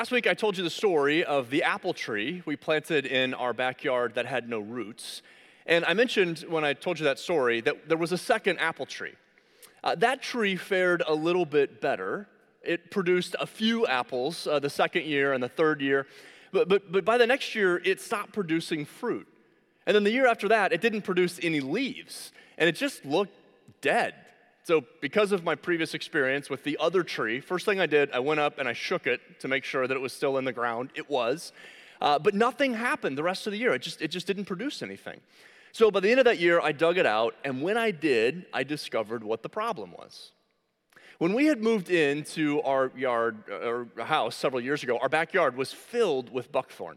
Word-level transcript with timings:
Last 0.00 0.12
week, 0.12 0.26
I 0.26 0.32
told 0.32 0.56
you 0.56 0.64
the 0.64 0.70
story 0.70 1.24
of 1.24 1.50
the 1.50 1.62
apple 1.62 1.92
tree 1.92 2.42
we 2.46 2.56
planted 2.56 3.04
in 3.04 3.34
our 3.34 3.52
backyard 3.52 4.14
that 4.14 4.24
had 4.24 4.48
no 4.48 4.58
roots. 4.58 5.20
And 5.66 5.84
I 5.84 5.92
mentioned 5.92 6.38
when 6.48 6.64
I 6.64 6.72
told 6.72 6.98
you 6.98 7.04
that 7.04 7.18
story 7.18 7.60
that 7.60 7.86
there 7.86 7.98
was 7.98 8.10
a 8.10 8.16
second 8.16 8.60
apple 8.60 8.86
tree. 8.86 9.12
Uh, 9.84 9.94
that 9.96 10.22
tree 10.22 10.56
fared 10.56 11.02
a 11.06 11.12
little 11.12 11.44
bit 11.44 11.82
better. 11.82 12.26
It 12.62 12.90
produced 12.90 13.36
a 13.38 13.46
few 13.46 13.86
apples 13.86 14.46
uh, 14.46 14.58
the 14.58 14.70
second 14.70 15.04
year 15.04 15.34
and 15.34 15.42
the 15.42 15.50
third 15.50 15.82
year, 15.82 16.06
but, 16.50 16.66
but, 16.66 16.90
but 16.90 17.04
by 17.04 17.18
the 17.18 17.26
next 17.26 17.54
year, 17.54 17.76
it 17.84 18.00
stopped 18.00 18.32
producing 18.32 18.86
fruit. 18.86 19.28
And 19.84 19.94
then 19.94 20.04
the 20.04 20.12
year 20.12 20.26
after 20.26 20.48
that, 20.48 20.72
it 20.72 20.80
didn't 20.80 21.02
produce 21.02 21.38
any 21.42 21.60
leaves, 21.60 22.32
and 22.56 22.70
it 22.70 22.74
just 22.74 23.04
looked 23.04 23.34
dead. 23.82 24.14
So, 24.64 24.84
because 25.00 25.32
of 25.32 25.42
my 25.42 25.54
previous 25.54 25.94
experience 25.94 26.50
with 26.50 26.64
the 26.64 26.76
other 26.78 27.02
tree, 27.02 27.40
first 27.40 27.64
thing 27.64 27.80
I 27.80 27.86
did, 27.86 28.12
I 28.12 28.18
went 28.18 28.40
up 28.40 28.58
and 28.58 28.68
I 28.68 28.72
shook 28.72 29.06
it 29.06 29.20
to 29.40 29.48
make 29.48 29.64
sure 29.64 29.86
that 29.86 29.96
it 29.96 30.00
was 30.00 30.12
still 30.12 30.36
in 30.38 30.44
the 30.44 30.52
ground. 30.52 30.90
It 30.94 31.08
was. 31.08 31.52
Uh, 32.00 32.18
but 32.18 32.34
nothing 32.34 32.74
happened 32.74 33.16
the 33.18 33.22
rest 33.22 33.46
of 33.46 33.52
the 33.52 33.58
year. 33.58 33.74
It 33.74 33.82
just, 33.82 34.00
it 34.00 34.08
just 34.08 34.26
didn't 34.26 34.46
produce 34.46 34.82
anything. 34.82 35.20
So, 35.72 35.90
by 35.90 36.00
the 36.00 36.10
end 36.10 36.20
of 36.20 36.24
that 36.26 36.38
year, 36.38 36.60
I 36.60 36.72
dug 36.72 36.98
it 36.98 37.06
out, 37.06 37.34
and 37.44 37.62
when 37.62 37.78
I 37.78 37.90
did, 37.90 38.46
I 38.52 38.62
discovered 38.62 39.24
what 39.24 39.42
the 39.42 39.48
problem 39.48 39.92
was. 39.92 40.32
When 41.18 41.34
we 41.34 41.46
had 41.46 41.62
moved 41.62 41.90
into 41.90 42.62
our 42.62 42.90
yard 42.96 43.44
or 43.50 43.88
house 43.98 44.34
several 44.34 44.62
years 44.62 44.82
ago, 44.82 44.98
our 44.98 45.08
backyard 45.08 45.56
was 45.56 45.72
filled 45.72 46.32
with 46.32 46.50
buckthorn. 46.50 46.96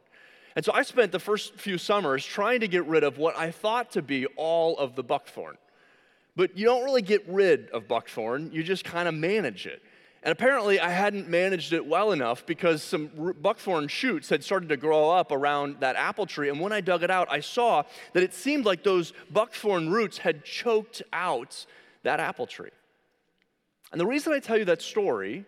And 0.56 0.64
so 0.64 0.72
I 0.74 0.84
spent 0.84 1.12
the 1.12 1.20
first 1.20 1.56
few 1.56 1.78
summers 1.78 2.26
trying 2.26 2.60
to 2.62 2.68
get 2.68 2.86
rid 2.86 3.04
of 3.04 3.18
what 3.18 3.38
I 3.38 3.52
thought 3.52 3.92
to 3.92 4.02
be 4.02 4.26
all 4.38 4.78
of 4.78 4.96
the 4.96 5.04
buckthorn. 5.04 5.58
But 6.36 6.58
you 6.58 6.66
don't 6.66 6.84
really 6.84 7.02
get 7.02 7.24
rid 7.28 7.70
of 7.70 7.88
buckthorn, 7.88 8.52
you 8.52 8.64
just 8.64 8.84
kind 8.84 9.08
of 9.08 9.14
manage 9.14 9.66
it. 9.68 9.82
And 10.24 10.32
apparently, 10.32 10.80
I 10.80 10.90
hadn't 10.90 11.28
managed 11.28 11.74
it 11.74 11.86
well 11.86 12.14
enough 12.14 12.46
because 12.46 12.82
some 12.82 13.36
buckthorn 13.42 13.90
shoots 13.90 14.30
had 14.30 14.42
started 14.42 14.70
to 14.70 14.78
grow 14.78 15.10
up 15.10 15.34
around 15.34 15.82
that 15.82 15.98
apple 15.98 16.26
tree. 16.26 16.48
And 16.48 16.62
when 16.62 16.72
I 16.72 16.80
dug 16.80 17.04
it 17.04 17.12
out, 17.12 17.28
I 17.30 17.42
saw 17.42 17.84
that 18.14 18.24
it 18.24 18.34
seemed 18.34 18.66
like 18.66 18.84
those 18.84 19.12
buckthorn 19.32 19.90
roots 19.90 20.18
had 20.18 20.46
choked 20.46 21.02
out 21.12 21.66
that 22.04 22.22
apple 22.22 22.48
tree. 22.48 22.72
And 23.92 24.00
the 24.00 24.08
reason 24.08 24.32
I 24.32 24.40
tell 24.40 24.58
you 24.58 24.66
that 24.66 24.82
story 24.82 25.46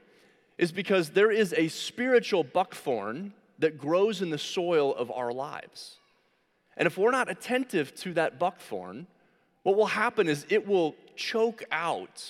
is 0.57 0.73
because 0.73 1.09
there 1.09 1.31
is 1.31 1.53
a 1.53 1.69
spiritual 1.69 2.43
buckthorn 2.43 3.33
that 3.59 3.77
grows 3.77 4.21
in 4.21 4.29
the 4.29 4.37
soil 4.37 4.93
of 4.93 5.09
our 5.09 5.31
lives. 5.31 5.99
And 6.75 6.85
if 6.85 6.97
we're 6.97 7.11
not 7.11 7.29
attentive 7.29 7.95
to 7.95 8.13
that 8.13 8.39
buckthorn, 8.39 9.07
what 9.65 9.77
will 9.77 9.87
happen 9.87 10.29
is 10.29 10.45
it 10.49 10.67
will 10.67 10.93
choke 11.15 11.63
out 11.71 12.23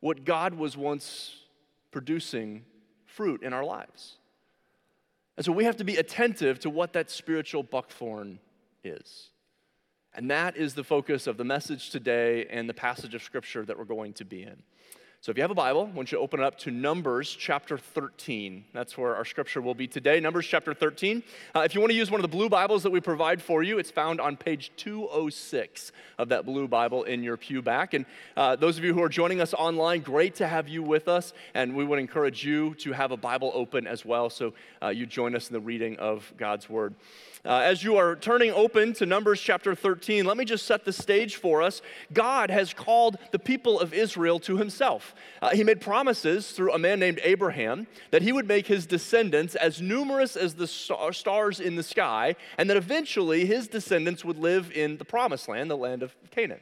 what 0.00 0.24
God 0.24 0.54
was 0.54 0.76
once 0.76 1.36
producing 1.92 2.64
fruit 3.06 3.44
in 3.44 3.52
our 3.52 3.64
lives. 3.64 4.16
And 5.36 5.46
so 5.46 5.52
we 5.52 5.62
have 5.66 5.76
to 5.76 5.84
be 5.84 5.94
attentive 5.94 6.58
to 6.60 6.70
what 6.70 6.92
that 6.94 7.12
spiritual 7.12 7.62
buckthorn 7.62 8.40
is. 8.82 9.30
And 10.16 10.28
that 10.32 10.56
is 10.56 10.74
the 10.74 10.82
focus 10.82 11.28
of 11.28 11.36
the 11.36 11.44
message 11.44 11.90
today 11.90 12.46
and 12.50 12.68
the 12.68 12.74
passage 12.74 13.14
of 13.14 13.22
scripture 13.22 13.64
that 13.64 13.78
we're 13.78 13.84
going 13.84 14.12
to 14.14 14.24
be 14.24 14.42
in. 14.42 14.60
So 15.24 15.30
if 15.30 15.38
you 15.38 15.42
have 15.42 15.50
a 15.50 15.54
Bible, 15.54 15.88
I 15.90 15.96
want 15.96 16.12
you 16.12 16.18
to 16.18 16.22
open 16.22 16.40
it 16.40 16.44
up 16.44 16.58
to 16.58 16.70
Numbers 16.70 17.34
chapter 17.34 17.78
13. 17.78 18.62
That's 18.74 18.98
where 18.98 19.16
our 19.16 19.24
scripture 19.24 19.62
will 19.62 19.74
be 19.74 19.86
today, 19.86 20.20
Numbers 20.20 20.46
chapter 20.46 20.74
13. 20.74 21.22
Uh, 21.54 21.60
if 21.60 21.74
you 21.74 21.80
want 21.80 21.92
to 21.92 21.96
use 21.96 22.10
one 22.10 22.20
of 22.20 22.22
the 22.30 22.36
blue 22.36 22.50
Bibles 22.50 22.82
that 22.82 22.90
we 22.90 23.00
provide 23.00 23.40
for 23.40 23.62
you, 23.62 23.78
it's 23.78 23.90
found 23.90 24.20
on 24.20 24.36
page 24.36 24.70
206 24.76 25.92
of 26.18 26.28
that 26.28 26.44
blue 26.44 26.68
Bible 26.68 27.04
in 27.04 27.22
your 27.22 27.38
pew 27.38 27.62
back. 27.62 27.94
And 27.94 28.04
uh, 28.36 28.56
those 28.56 28.76
of 28.76 28.84
you 28.84 28.92
who 28.92 29.02
are 29.02 29.08
joining 29.08 29.40
us 29.40 29.54
online, 29.54 30.02
great 30.02 30.34
to 30.34 30.46
have 30.46 30.68
you 30.68 30.82
with 30.82 31.08
us. 31.08 31.32
And 31.54 31.74
we 31.74 31.86
would 31.86 31.98
encourage 31.98 32.44
you 32.44 32.74
to 32.80 32.92
have 32.92 33.10
a 33.10 33.16
Bible 33.16 33.50
open 33.54 33.86
as 33.86 34.04
well 34.04 34.28
so 34.28 34.52
uh, 34.82 34.88
you 34.88 35.06
join 35.06 35.34
us 35.34 35.48
in 35.48 35.54
the 35.54 35.60
reading 35.60 35.96
of 35.96 36.34
God's 36.36 36.68
Word. 36.68 36.96
Uh, 37.46 37.60
as 37.62 37.84
you 37.84 37.96
are 37.96 38.16
turning 38.16 38.50
open 38.52 38.94
to 38.94 39.04
Numbers 39.04 39.38
chapter 39.38 39.74
13, 39.74 40.24
let 40.24 40.38
me 40.38 40.46
just 40.46 40.64
set 40.64 40.86
the 40.86 40.92
stage 40.94 41.36
for 41.36 41.60
us. 41.60 41.82
God 42.10 42.50
has 42.50 42.72
called 42.72 43.18
the 43.32 43.38
people 43.38 43.78
of 43.78 43.92
Israel 43.92 44.38
to 44.40 44.56
himself. 44.56 45.13
Uh, 45.42 45.50
he 45.50 45.64
made 45.64 45.80
promises 45.80 46.50
through 46.52 46.72
a 46.72 46.78
man 46.78 47.00
named 47.00 47.20
Abraham 47.22 47.86
that 48.10 48.22
he 48.22 48.32
would 48.32 48.46
make 48.46 48.66
his 48.66 48.86
descendants 48.86 49.54
as 49.54 49.80
numerous 49.80 50.36
as 50.36 50.54
the 50.54 50.66
star- 50.66 51.12
stars 51.12 51.60
in 51.60 51.76
the 51.76 51.82
sky, 51.82 52.36
and 52.58 52.68
that 52.70 52.76
eventually 52.76 53.46
his 53.46 53.68
descendants 53.68 54.24
would 54.24 54.38
live 54.38 54.70
in 54.72 54.96
the 54.98 55.04
promised 55.04 55.48
land, 55.48 55.70
the 55.70 55.76
land 55.76 56.02
of 56.02 56.14
Canaan. 56.30 56.60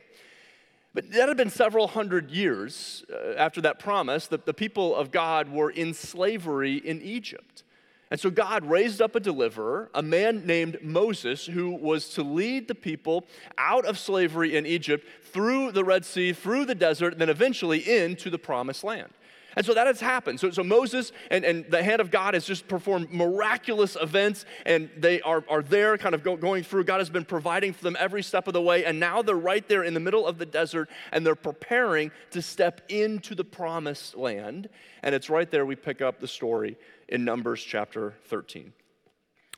But 0.94 1.10
that 1.12 1.28
had 1.28 1.36
been 1.36 1.50
several 1.50 1.88
hundred 1.88 2.30
years 2.30 3.04
uh, 3.12 3.34
after 3.36 3.60
that 3.62 3.78
promise 3.78 4.26
that 4.26 4.44
the 4.44 4.54
people 4.54 4.94
of 4.94 5.10
God 5.10 5.48
were 5.48 5.70
in 5.70 5.94
slavery 5.94 6.76
in 6.76 7.00
Egypt. 7.00 7.64
And 8.12 8.21
so 8.21 8.28
God 8.28 8.67
raised 8.67 9.00
up 9.00 9.15
a 9.15 9.21
deliverer, 9.21 9.89
a 9.95 10.03
man 10.03 10.45
named 10.45 10.77
Moses, 10.83 11.47
who 11.47 11.71
was 11.71 12.11
to 12.11 12.23
lead 12.23 12.69
the 12.69 12.75
people 12.75 13.25
out 13.56 13.87
of 13.87 13.99
slavery 13.99 14.55
in 14.55 14.67
Egypt 14.67 15.09
through 15.33 15.73
the 15.73 15.83
Red 15.83 16.05
Sea, 16.05 16.34
through 16.34 16.67
the 16.67 16.75
desert, 16.75 17.15
and 17.15 17.21
then 17.23 17.31
eventually 17.31 17.78
into 17.78 18.28
the 18.28 18.37
promised 18.37 18.84
land. 18.84 19.15
And 19.56 19.65
so 19.65 19.73
that 19.73 19.87
has 19.87 19.99
happened. 19.99 20.41
So, 20.41 20.50
so 20.50 20.62
Moses 20.62 21.12
and, 21.31 21.43
and 21.43 21.65
the 21.71 21.83
hand 21.83 22.03
of 22.03 22.11
God 22.11 22.34
has 22.34 22.45
just 22.45 22.69
performed 22.69 23.11
miraculous 23.11 23.97
events, 23.99 24.44
and 24.67 24.91
they 24.97 25.23
are, 25.23 25.43
are 25.49 25.62
there 25.62 25.97
kind 25.97 26.15
of 26.15 26.23
go, 26.23 26.37
going 26.37 26.65
through. 26.65 26.84
God 26.84 26.99
has 26.99 27.09
been 27.09 27.25
providing 27.25 27.73
for 27.73 27.83
them 27.83 27.97
every 27.99 28.23
step 28.23 28.47
of 28.47 28.53
the 28.53 28.61
way, 28.61 28.84
and 28.84 29.00
now 29.00 29.23
they're 29.23 29.37
right 29.37 29.67
there 29.69 29.84
in 29.84 29.94
the 29.94 30.00
middle 30.00 30.27
of 30.27 30.37
the 30.37 30.47
desert, 30.47 30.91
and 31.12 31.25
they're 31.25 31.34
preparing 31.34 32.11
to 32.33 32.43
step 32.43 32.83
into 32.91 33.34
the 33.34 33.44
promised 33.44 34.17
land. 34.17 34.69
And 35.03 35.15
it's 35.15 35.31
right 35.31 35.50
there 35.50 35.65
we 35.65 35.77
pick 35.77 36.03
up 36.03 36.21
the 36.21 36.29
story 36.29 36.77
in 37.12 37.25
Numbers 37.27 37.62
chapter 37.62 38.15
13. 38.25 38.73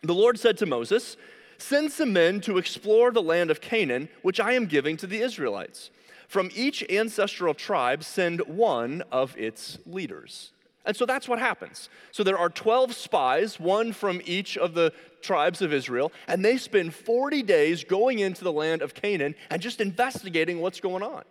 The 0.02 0.12
Lord 0.12 0.38
said 0.38 0.58
to 0.58 0.66
Moses, 0.66 1.16
Send 1.56 1.92
some 1.92 2.12
men 2.12 2.40
to 2.42 2.58
explore 2.58 3.12
the 3.12 3.22
land 3.22 3.50
of 3.50 3.60
Canaan, 3.60 4.08
which 4.22 4.40
I 4.40 4.52
am 4.52 4.66
giving 4.66 4.96
to 4.98 5.06
the 5.06 5.20
Israelites. 5.20 5.90
From 6.26 6.50
each 6.54 6.82
ancestral 6.90 7.54
tribe, 7.54 8.02
send 8.02 8.40
one 8.40 9.04
of 9.12 9.36
its 9.38 9.78
leaders. 9.86 10.50
And 10.84 10.96
so 10.96 11.06
that's 11.06 11.28
what 11.28 11.38
happens. 11.38 11.88
So 12.10 12.24
there 12.24 12.36
are 12.36 12.50
12 12.50 12.92
spies, 12.92 13.60
one 13.60 13.92
from 13.92 14.20
each 14.26 14.58
of 14.58 14.74
the 14.74 14.92
tribes 15.22 15.62
of 15.62 15.72
Israel, 15.72 16.12
and 16.26 16.44
they 16.44 16.56
spend 16.56 16.92
40 16.92 17.42
days 17.44 17.84
going 17.84 18.18
into 18.18 18.42
the 18.42 18.52
land 18.52 18.82
of 18.82 18.94
Canaan 18.94 19.36
and 19.48 19.62
just 19.62 19.80
investigating 19.80 20.60
what's 20.60 20.80
going 20.80 21.04
on. 21.04 21.22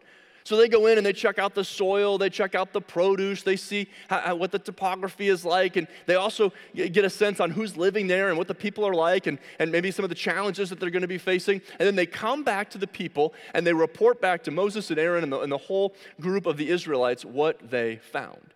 So 0.43 0.57
they 0.57 0.67
go 0.67 0.87
in 0.87 0.97
and 0.97 1.05
they 1.05 1.13
check 1.13 1.39
out 1.39 1.55
the 1.55 1.63
soil, 1.63 2.17
they 2.17 2.29
check 2.29 2.53
out 2.53 2.73
the 2.73 2.81
produce, 2.81 3.43
they 3.43 3.55
see 3.55 3.87
how, 4.09 4.35
what 4.35 4.51
the 4.51 4.59
topography 4.59 5.29
is 5.29 5.45
like, 5.45 5.77
and 5.77 5.87
they 6.05 6.15
also 6.15 6.51
get 6.75 7.05
a 7.05 7.09
sense 7.09 7.39
on 7.39 7.49
who's 7.51 7.77
living 7.77 8.07
there 8.07 8.29
and 8.29 8.37
what 8.37 8.47
the 8.47 8.55
people 8.55 8.85
are 8.85 8.93
like, 8.93 9.27
and, 9.27 9.39
and 9.59 9.71
maybe 9.71 9.89
some 9.89 10.03
of 10.03 10.09
the 10.09 10.15
challenges 10.15 10.69
that 10.69 10.79
they're 10.79 10.89
going 10.89 11.01
to 11.01 11.07
be 11.07 11.17
facing. 11.17 11.61
And 11.79 11.87
then 11.87 11.95
they 11.95 12.05
come 12.05 12.43
back 12.43 12.69
to 12.71 12.77
the 12.77 12.87
people 12.87 13.33
and 13.53 13.65
they 13.65 13.73
report 13.73 14.19
back 14.19 14.43
to 14.43 14.51
Moses 14.51 14.89
and 14.89 14.99
Aaron 14.99 15.23
and 15.23 15.31
the, 15.31 15.39
and 15.39 15.51
the 15.51 15.57
whole 15.57 15.95
group 16.19 16.45
of 16.45 16.57
the 16.57 16.69
Israelites 16.69 17.23
what 17.23 17.69
they 17.69 17.97
found. 17.97 18.53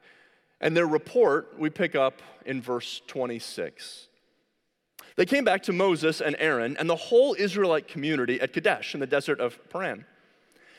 And 0.59 0.75
their 0.75 0.87
report 0.87 1.57
we 1.57 1.69
pick 1.69 1.95
up 1.95 2.21
in 2.45 2.61
verse 2.61 3.01
26. 3.07 4.07
They 5.15 5.25
came 5.25 5.43
back 5.43 5.63
to 5.63 5.73
Moses 5.73 6.21
and 6.21 6.35
Aaron 6.37 6.75
and 6.77 6.89
the 6.89 6.95
whole 6.95 7.35
Israelite 7.37 7.87
community 7.87 8.41
at 8.41 8.53
Kadesh 8.53 8.93
in 8.93 8.99
the 8.99 9.07
desert 9.07 9.39
of 9.39 9.57
Paran. 9.69 10.05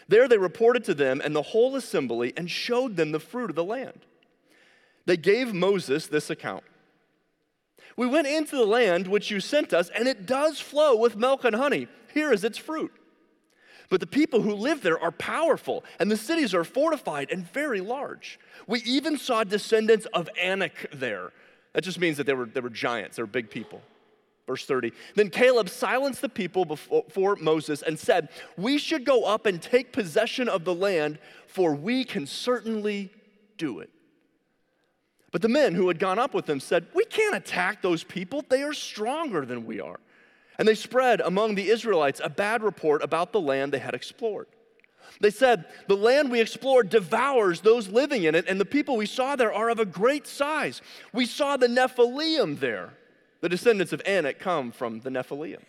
There 0.08 0.26
they 0.26 0.38
reported 0.38 0.84
to 0.84 0.94
them 0.94 1.20
and 1.22 1.36
the 1.36 1.42
whole 1.42 1.76
assembly 1.76 2.32
and 2.36 2.50
showed 2.50 2.96
them 2.96 3.12
the 3.12 3.20
fruit 3.20 3.50
of 3.50 3.56
the 3.56 3.64
land. 3.64 4.00
They 5.04 5.16
gave 5.16 5.54
Moses 5.54 6.06
this 6.06 6.30
account. 6.30 6.64
We 7.96 8.06
went 8.06 8.26
into 8.26 8.56
the 8.56 8.66
land 8.66 9.08
which 9.08 9.30
you 9.30 9.40
sent 9.40 9.72
us, 9.72 9.90
and 9.90 10.06
it 10.06 10.24
does 10.24 10.60
flow 10.60 10.96
with 10.96 11.16
milk 11.16 11.44
and 11.44 11.56
honey. 11.56 11.88
Here 12.14 12.32
is 12.32 12.44
its 12.44 12.56
fruit. 12.56 12.92
But 13.90 14.00
the 14.00 14.06
people 14.06 14.42
who 14.42 14.54
live 14.54 14.82
there 14.82 15.02
are 15.02 15.10
powerful, 15.10 15.84
and 15.98 16.10
the 16.10 16.16
cities 16.16 16.54
are 16.54 16.62
fortified 16.62 17.30
and 17.30 17.50
very 17.52 17.80
large. 17.80 18.38
We 18.66 18.80
even 18.82 19.16
saw 19.16 19.44
descendants 19.44 20.06
of 20.12 20.28
Anak 20.40 20.90
there. 20.92 21.32
That 21.72 21.84
just 21.84 21.98
means 21.98 22.18
that 22.18 22.26
they 22.26 22.34
were, 22.34 22.46
they 22.46 22.60
were 22.60 22.70
giants, 22.70 23.16
they 23.16 23.22
were 23.22 23.26
big 23.26 23.50
people. 23.50 23.82
Verse 24.48 24.64
30. 24.64 24.92
Then 25.14 25.28
Caleb 25.28 25.68
silenced 25.68 26.22
the 26.22 26.28
people 26.30 26.64
before 26.64 27.36
Moses 27.36 27.82
and 27.82 27.98
said, 27.98 28.30
We 28.56 28.78
should 28.78 29.04
go 29.04 29.24
up 29.24 29.44
and 29.44 29.60
take 29.60 29.92
possession 29.92 30.48
of 30.48 30.64
the 30.64 30.74
land, 30.74 31.18
for 31.46 31.74
we 31.74 32.02
can 32.02 32.26
certainly 32.26 33.12
do 33.58 33.80
it. 33.80 33.90
But 35.32 35.42
the 35.42 35.50
men 35.50 35.74
who 35.74 35.88
had 35.88 35.98
gone 35.98 36.18
up 36.18 36.32
with 36.32 36.48
him 36.48 36.60
said, 36.60 36.86
We 36.94 37.04
can't 37.04 37.36
attack 37.36 37.82
those 37.82 38.02
people. 38.02 38.42
They 38.48 38.62
are 38.62 38.72
stronger 38.72 39.44
than 39.44 39.66
we 39.66 39.82
are. 39.82 40.00
And 40.58 40.66
they 40.66 40.74
spread 40.74 41.20
among 41.20 41.54
the 41.54 41.68
Israelites 41.68 42.22
a 42.24 42.30
bad 42.30 42.62
report 42.62 43.04
about 43.04 43.32
the 43.32 43.40
land 43.40 43.72
they 43.72 43.78
had 43.78 43.94
explored. 43.94 44.46
They 45.20 45.30
said, 45.30 45.66
The 45.88 45.96
land 45.96 46.30
we 46.30 46.40
explored 46.40 46.88
devours 46.88 47.60
those 47.60 47.88
living 47.88 48.24
in 48.24 48.34
it, 48.34 48.46
and 48.48 48.58
the 48.58 48.64
people 48.64 48.96
we 48.96 49.04
saw 49.04 49.36
there 49.36 49.52
are 49.52 49.68
of 49.68 49.78
a 49.78 49.84
great 49.84 50.26
size. 50.26 50.80
We 51.12 51.26
saw 51.26 51.58
the 51.58 51.68
Nephilim 51.68 52.60
there. 52.60 52.94
The 53.40 53.48
descendants 53.48 53.92
of 53.92 54.02
Anak 54.04 54.38
come 54.38 54.72
from 54.72 55.00
the 55.00 55.10
Nephilim. 55.10 55.62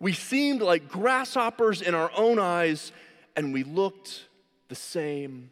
We 0.00 0.12
seemed 0.12 0.62
like 0.62 0.88
grasshoppers 0.88 1.82
in 1.82 1.94
our 1.94 2.10
own 2.16 2.38
eyes, 2.38 2.92
and 3.34 3.52
we 3.52 3.64
looked 3.64 4.26
the 4.68 4.74
same 4.74 5.50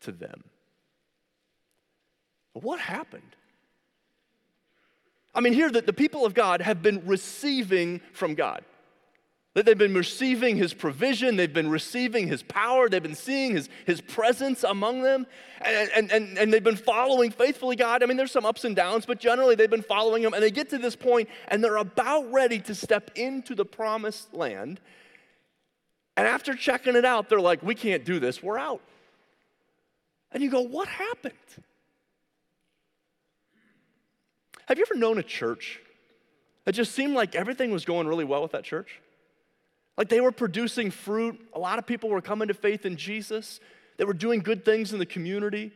to 0.00 0.12
them. 0.12 0.44
But 2.54 2.62
what 2.62 2.80
happened? 2.80 3.36
I 5.34 5.40
mean, 5.40 5.52
here 5.52 5.70
that 5.70 5.84
the 5.84 5.92
people 5.92 6.24
of 6.24 6.32
God 6.32 6.62
have 6.62 6.82
been 6.82 7.06
receiving 7.06 8.00
from 8.12 8.34
God. 8.34 8.64
That 9.56 9.64
they've 9.64 9.78
been 9.78 9.94
receiving 9.94 10.58
his 10.58 10.74
provision, 10.74 11.36
they've 11.36 11.50
been 11.50 11.70
receiving 11.70 12.28
his 12.28 12.42
power, 12.42 12.90
they've 12.90 13.02
been 13.02 13.14
seeing 13.14 13.52
his, 13.52 13.70
his 13.86 14.02
presence 14.02 14.64
among 14.64 15.00
them, 15.00 15.26
and, 15.62 15.90
and, 15.96 16.12
and, 16.12 16.36
and 16.36 16.52
they've 16.52 16.62
been 16.62 16.76
following 16.76 17.30
faithfully 17.30 17.74
God. 17.74 18.02
I 18.02 18.06
mean, 18.06 18.18
there's 18.18 18.32
some 18.32 18.44
ups 18.44 18.66
and 18.66 18.76
downs, 18.76 19.06
but 19.06 19.18
generally 19.18 19.54
they've 19.54 19.70
been 19.70 19.80
following 19.80 20.22
him, 20.22 20.34
and 20.34 20.42
they 20.42 20.50
get 20.50 20.68
to 20.70 20.78
this 20.78 20.94
point, 20.94 21.30
and 21.48 21.64
they're 21.64 21.78
about 21.78 22.30
ready 22.30 22.58
to 22.58 22.74
step 22.74 23.12
into 23.14 23.54
the 23.54 23.64
promised 23.64 24.34
land. 24.34 24.78
And 26.18 26.26
after 26.26 26.54
checking 26.54 26.94
it 26.94 27.06
out, 27.06 27.30
they're 27.30 27.40
like, 27.40 27.62
we 27.62 27.74
can't 27.74 28.04
do 28.04 28.20
this, 28.20 28.42
we're 28.42 28.58
out. 28.58 28.82
And 30.32 30.42
you 30.42 30.50
go, 30.50 30.60
what 30.60 30.86
happened? 30.86 31.32
Have 34.66 34.76
you 34.76 34.84
ever 34.86 35.00
known 35.00 35.16
a 35.16 35.22
church 35.22 35.80
that 36.66 36.72
just 36.72 36.92
seemed 36.92 37.14
like 37.14 37.34
everything 37.34 37.70
was 37.70 37.86
going 37.86 38.06
really 38.06 38.26
well 38.26 38.42
with 38.42 38.52
that 38.52 38.64
church? 38.64 39.00
Like 39.96 40.08
they 40.08 40.20
were 40.20 40.32
producing 40.32 40.90
fruit. 40.90 41.40
A 41.54 41.58
lot 41.58 41.78
of 41.78 41.86
people 41.86 42.10
were 42.10 42.20
coming 42.20 42.48
to 42.48 42.54
faith 42.54 42.84
in 42.84 42.96
Jesus. 42.96 43.60
They 43.96 44.04
were 44.04 44.14
doing 44.14 44.40
good 44.40 44.64
things 44.64 44.92
in 44.92 44.98
the 44.98 45.06
community. 45.06 45.72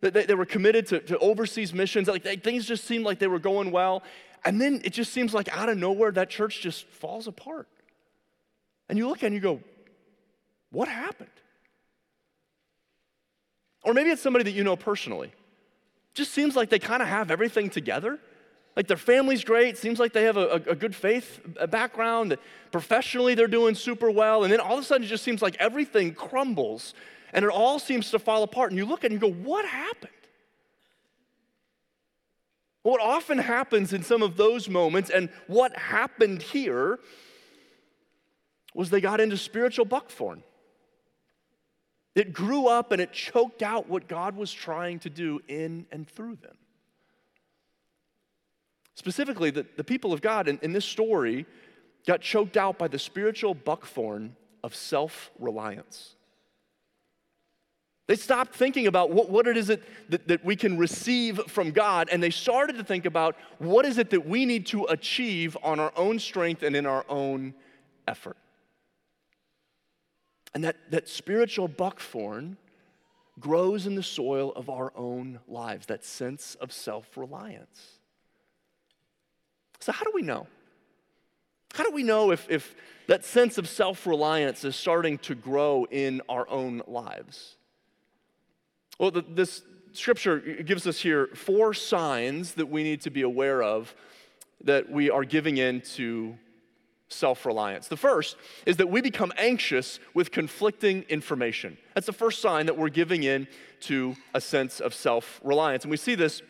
They, 0.00 0.10
they, 0.10 0.26
they 0.26 0.34
were 0.34 0.46
committed 0.46 0.86
to, 0.88 1.00
to 1.00 1.18
overseas 1.18 1.74
missions. 1.74 2.08
Like 2.08 2.22
they, 2.22 2.36
things 2.36 2.66
just 2.66 2.84
seemed 2.84 3.04
like 3.04 3.18
they 3.18 3.26
were 3.26 3.40
going 3.40 3.72
well. 3.72 4.02
And 4.44 4.60
then 4.60 4.80
it 4.84 4.92
just 4.92 5.12
seems 5.12 5.34
like 5.34 5.48
out 5.48 5.68
of 5.68 5.76
nowhere, 5.76 6.12
that 6.12 6.30
church 6.30 6.60
just 6.60 6.86
falls 6.86 7.26
apart. 7.26 7.68
And 8.88 8.96
you 8.96 9.08
look 9.08 9.22
and 9.22 9.34
you 9.34 9.40
go, 9.40 9.60
what 10.70 10.88
happened? 10.88 11.30
Or 13.82 13.94
maybe 13.94 14.10
it's 14.10 14.22
somebody 14.22 14.44
that 14.44 14.52
you 14.52 14.64
know 14.64 14.76
personally. 14.76 15.32
Just 16.14 16.32
seems 16.32 16.56
like 16.56 16.68
they 16.68 16.78
kind 16.78 17.02
of 17.02 17.08
have 17.08 17.30
everything 17.30 17.70
together. 17.70 18.18
Like 18.78 18.86
their 18.86 18.96
family's 18.96 19.42
great, 19.42 19.76
seems 19.76 19.98
like 19.98 20.12
they 20.12 20.22
have 20.22 20.36
a, 20.36 20.62
a, 20.68 20.76
good 20.76 20.94
faith 20.94 21.40
uh, 21.58 21.66
background, 21.66 22.38
professionally 22.70 23.34
they're 23.34 23.48
doing 23.48 23.74
super 23.74 24.08
well, 24.08 24.44
and 24.44 24.52
then 24.52 24.60
all 24.60 24.74
of 24.78 24.84
a 24.84 24.86
sudden 24.86 25.02
it 25.04 25.08
just 25.08 25.24
seems 25.24 25.42
like 25.42 25.56
everything 25.58 26.14
crumbles 26.14 26.94
and 27.32 27.44
it 27.44 27.50
all 27.50 27.80
seems 27.80 28.12
to 28.12 28.20
fall 28.20 28.44
apart. 28.44 28.70
And 28.70 28.78
you 28.78 28.84
look 28.86 29.00
at 29.00 29.10
it 29.10 29.14
and 29.14 29.20
you 29.20 29.32
go, 29.32 29.34
What 29.34 29.64
happened? 29.64 30.12
What 32.84 33.00
often 33.00 33.38
happens 33.38 33.92
in 33.92 34.04
some 34.04 34.22
of 34.22 34.36
those 34.36 34.68
moments, 34.68 35.10
and 35.10 35.28
what 35.48 35.76
happened 35.76 36.40
here, 36.40 37.00
was 38.74 38.90
they 38.90 39.00
got 39.00 39.20
into 39.20 39.36
spiritual 39.36 39.86
buckthorn. 39.86 40.44
It 42.14 42.32
grew 42.32 42.68
up 42.68 42.92
and 42.92 43.02
it 43.02 43.12
choked 43.12 43.60
out 43.60 43.88
what 43.88 44.06
God 44.06 44.36
was 44.36 44.52
trying 44.52 45.00
to 45.00 45.10
do 45.10 45.40
in 45.48 45.86
and 45.90 46.08
through 46.08 46.36
them. 46.36 46.54
Specifically, 48.98 49.50
the, 49.50 49.64
the 49.76 49.84
people 49.84 50.12
of 50.12 50.20
God 50.20 50.48
in, 50.48 50.58
in 50.60 50.72
this 50.72 50.84
story 50.84 51.46
got 52.04 52.20
choked 52.20 52.56
out 52.56 52.80
by 52.80 52.88
the 52.88 52.98
spiritual 52.98 53.54
buckthorn 53.54 54.34
of 54.64 54.74
self 54.74 55.30
reliance. 55.38 56.16
They 58.08 58.16
stopped 58.16 58.56
thinking 58.56 58.88
about 58.88 59.10
what, 59.10 59.30
what 59.30 59.46
it 59.46 59.56
is 59.56 59.68
that, 59.68 59.84
that, 60.08 60.26
that, 60.26 60.44
we 60.44 60.56
can 60.56 60.76
receive 60.76 61.38
from 61.46 61.70
God, 61.70 62.08
and 62.10 62.20
they 62.20 62.30
started 62.30 62.76
to 62.78 62.82
think 62.82 63.04
about 63.04 63.36
what 63.58 63.86
is 63.86 63.98
it 63.98 64.10
that 64.10 64.26
we 64.26 64.44
need 64.44 64.66
to 64.68 64.86
achieve 64.86 65.56
on 65.62 65.78
our 65.78 65.92
own 65.94 66.18
strength 66.18 66.64
and 66.64 66.74
in 66.74 66.84
our 66.84 67.04
own 67.08 67.54
effort. 68.08 68.36
And 70.54 70.64
that, 70.64 70.74
that 70.90 71.08
spiritual 71.08 71.68
buckthorn 71.68 72.56
grows 73.38 73.86
in 73.86 73.94
the 73.94 74.02
soil 74.02 74.52
of 74.56 74.68
our 74.68 74.92
own 74.96 75.38
lives, 75.46 75.86
that 75.86 76.04
sense 76.04 76.56
of 76.56 76.72
self 76.72 77.16
reliance. 77.16 77.97
So, 79.80 79.92
how 79.92 80.04
do 80.04 80.12
we 80.14 80.22
know? 80.22 80.46
How 81.74 81.84
do 81.84 81.92
we 81.92 82.02
know 82.02 82.30
if, 82.30 82.48
if 82.50 82.74
that 83.06 83.24
sense 83.24 83.58
of 83.58 83.68
self 83.68 84.06
reliance 84.06 84.64
is 84.64 84.76
starting 84.76 85.18
to 85.18 85.34
grow 85.34 85.86
in 85.90 86.22
our 86.28 86.48
own 86.48 86.82
lives? 86.86 87.56
Well, 88.98 89.10
the, 89.10 89.22
this 89.22 89.62
scripture 89.92 90.38
gives 90.38 90.86
us 90.86 91.00
here 91.00 91.28
four 91.34 91.74
signs 91.74 92.54
that 92.54 92.66
we 92.66 92.82
need 92.82 93.00
to 93.02 93.10
be 93.10 93.22
aware 93.22 93.62
of 93.62 93.94
that 94.64 94.90
we 94.90 95.10
are 95.10 95.24
giving 95.24 95.56
in 95.56 95.80
to 95.80 96.36
self 97.08 97.46
reliance. 97.46 97.88
The 97.88 97.96
first 97.96 98.36
is 98.66 98.76
that 98.78 98.88
we 98.88 99.00
become 99.00 99.32
anxious 99.38 99.98
with 100.14 100.30
conflicting 100.30 101.02
information. 101.08 101.78
That's 101.94 102.06
the 102.06 102.12
first 102.12 102.42
sign 102.42 102.66
that 102.66 102.76
we're 102.76 102.88
giving 102.88 103.22
in 103.22 103.46
to 103.82 104.16
a 104.34 104.40
sense 104.40 104.80
of 104.80 104.94
self 104.94 105.40
reliance. 105.44 105.84
And 105.84 105.90
we 105.90 105.96
see 105.96 106.14
this 106.14 106.42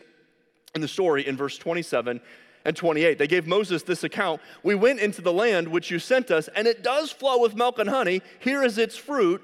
in 0.75 0.81
the 0.81 0.87
story 0.87 1.27
in 1.27 1.37
verse 1.37 1.57
27 1.57 2.21
and 2.69 2.77
28. 2.77 3.17
They 3.17 3.27
gave 3.27 3.47
Moses 3.47 3.83
this 3.83 4.05
account 4.05 4.41
We 4.63 4.75
went 4.75 5.01
into 5.01 5.21
the 5.21 5.33
land 5.33 5.67
which 5.67 5.91
you 5.91 5.99
sent 5.99 6.31
us, 6.31 6.47
and 6.55 6.67
it 6.67 6.83
does 6.83 7.11
flow 7.11 7.41
with 7.41 7.55
milk 7.55 7.79
and 7.79 7.89
honey. 7.89 8.21
Here 8.39 8.63
is 8.63 8.77
its 8.77 8.95
fruit. 8.95 9.43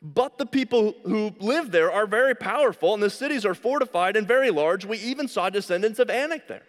But 0.00 0.38
the 0.38 0.46
people 0.46 0.94
who 1.04 1.34
live 1.40 1.72
there 1.72 1.90
are 1.90 2.06
very 2.06 2.34
powerful, 2.34 2.94
and 2.94 3.02
the 3.02 3.10
cities 3.10 3.44
are 3.44 3.54
fortified 3.54 4.16
and 4.16 4.28
very 4.28 4.50
large. 4.50 4.84
We 4.84 4.98
even 4.98 5.26
saw 5.26 5.50
descendants 5.50 5.98
of 5.98 6.08
Anak 6.08 6.46
there. 6.46 6.62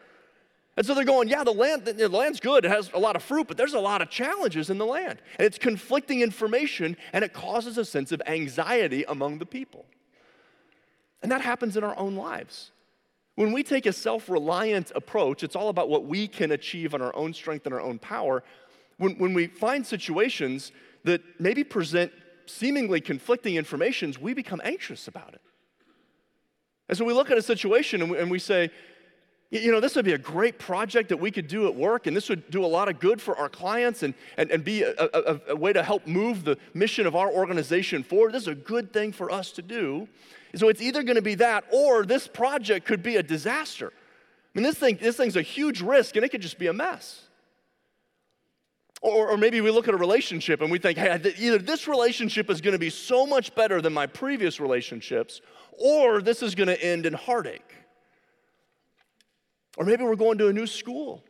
And 0.76 0.86
so 0.86 0.94
they're 0.94 1.04
going, 1.04 1.28
yeah, 1.28 1.44
the 1.44 1.52
land, 1.52 1.86
the 1.86 2.08
land's 2.08 2.40
good. 2.40 2.66
It 2.66 2.72
has 2.72 2.90
a 2.94 3.00
lot 3.00 3.16
of 3.16 3.24
fruit, 3.24 3.48
but 3.48 3.58
there's 3.58 3.74
a 3.74 3.80
lot 3.80 4.02
of 4.02 4.10
challenges 4.10 4.70
in 4.70 4.78
the 4.78 4.86
land. 4.86 5.20
And 5.38 5.46
it's 5.46 5.58
conflicting 5.58 6.22
information, 6.22 6.98
and 7.14 7.24
it 7.24 7.34
causes 7.34 7.78
a 7.78 7.86
sense 7.86 8.12
of 8.12 8.22
anxiety 8.26 9.04
among 9.08 9.40
the 9.40 9.46
people. 9.46 9.86
And 11.22 11.32
that 11.32 11.42
happens 11.42 11.78
in 11.78 11.84
our 11.84 11.98
own 11.98 12.16
lives. 12.16 12.72
When 13.38 13.52
we 13.52 13.62
take 13.62 13.86
a 13.86 13.94
self 13.94 14.30
reliant 14.30 14.92
approach, 14.96 15.44
it's 15.44 15.56
all 15.56 15.70
about 15.70 15.90
what 15.90 16.06
we 16.06 16.28
can 16.28 16.52
achieve 16.54 16.96
on 16.96 17.04
our 17.04 17.16
own 17.16 17.36
strength 17.36 17.68
and 17.68 17.76
our 17.76 17.80
own 17.80 18.00
power. 18.00 18.44
When, 18.98 19.16
when 19.20 19.36
we 19.36 19.46
find 19.46 19.86
situations 19.86 20.72
that 21.04 21.22
maybe 21.40 21.64
present 21.64 22.12
seemingly 22.48 23.00
conflicting 23.00 23.56
informations, 23.56 24.18
we 24.18 24.34
become 24.34 24.60
anxious 24.64 25.08
about 25.08 25.36
it. 25.36 25.42
And 26.90 26.98
so 26.98 27.06
we 27.06 27.14
look 27.14 27.30
at 27.30 27.38
a 27.38 27.44
situation 27.44 28.02
and 28.02 28.10
we, 28.10 28.18
and 28.18 28.32
we 28.32 28.40
say, 28.40 28.72
you 29.52 29.72
know, 29.72 29.80
this 29.80 29.96
would 29.96 30.06
be 30.06 30.14
a 30.14 30.18
great 30.18 30.58
project 30.58 31.10
that 31.10 31.18
we 31.18 31.30
could 31.30 31.48
do 31.48 31.68
at 31.68 31.76
work, 31.76 32.08
and 32.08 32.18
this 32.18 32.30
would 32.30 32.50
do 32.50 32.66
a 32.66 32.68
lot 32.68 32.90
of 32.90 33.00
good 33.00 33.22
for 33.22 33.38
our 33.38 33.50
clients 33.50 34.02
and, 34.02 34.16
and, 34.38 34.50
and 34.50 34.64
be 34.64 34.82
a, 34.82 34.94
a, 34.98 35.40
a 35.50 35.56
way 35.56 35.72
to 35.74 35.84
help 35.84 36.08
move 36.08 36.44
the 36.44 36.58
mission 36.74 37.06
of 37.06 37.16
our 37.16 37.32
organization 37.32 38.02
forward. 38.02 38.34
This 38.34 38.42
is 38.42 38.48
a 38.48 38.56
good 38.56 38.92
thing 38.92 39.12
for 39.12 39.32
us 39.32 39.52
to 39.52 39.62
do. 39.62 40.08
So 40.56 40.70
it's 40.70 40.82
either 40.82 41.04
going 41.04 41.16
to 41.16 41.22
be 41.22 41.36
that 41.36 41.66
or 41.72 42.06
this 42.06 42.28
project 42.28 42.86
could 42.86 43.04
be 43.04 43.18
a 43.18 43.24
disaster. 43.24 43.92
I 43.94 44.60
mean, 44.60 44.64
this, 44.64 44.78
thing, 44.78 44.98
this 45.02 45.18
thing's 45.18 45.36
a 45.36 45.42
huge 45.42 45.82
risk 45.82 46.16
and 46.16 46.26
it 46.26 46.30
could 46.30 46.42
just 46.42 46.58
be 46.58 46.68
a 46.68 46.74
mess. 46.74 47.24
Or, 49.02 49.30
or 49.30 49.38
maybe 49.38 49.62
we 49.62 49.70
look 49.70 49.88
at 49.88 49.94
a 49.94 49.98
relationship 49.98 50.62
and 50.62 50.72
we 50.72 50.80
think, 50.80 50.98
hey, 50.98 51.22
either 51.38 51.60
this 51.60 51.88
relationship 51.88 52.50
is 52.50 52.62
going 52.62 52.74
to 52.74 52.80
be 52.80 52.90
so 52.90 53.28
much 53.28 53.54
better 53.54 53.82
than 53.82 53.94
my 53.94 54.08
previous 54.08 54.60
relationships, 54.60 55.42
or 55.72 56.22
this 56.22 56.42
is 56.42 56.56
going 56.56 56.68
to 56.68 56.84
end 56.84 57.06
in 57.06 57.14
heartache. 57.14 57.76
Or 59.78 59.86
maybe 59.86 60.04
we're 60.04 60.16
going 60.16 60.40
to 60.40 60.48
a 60.48 60.54
new 60.54 60.66
school 60.66 61.24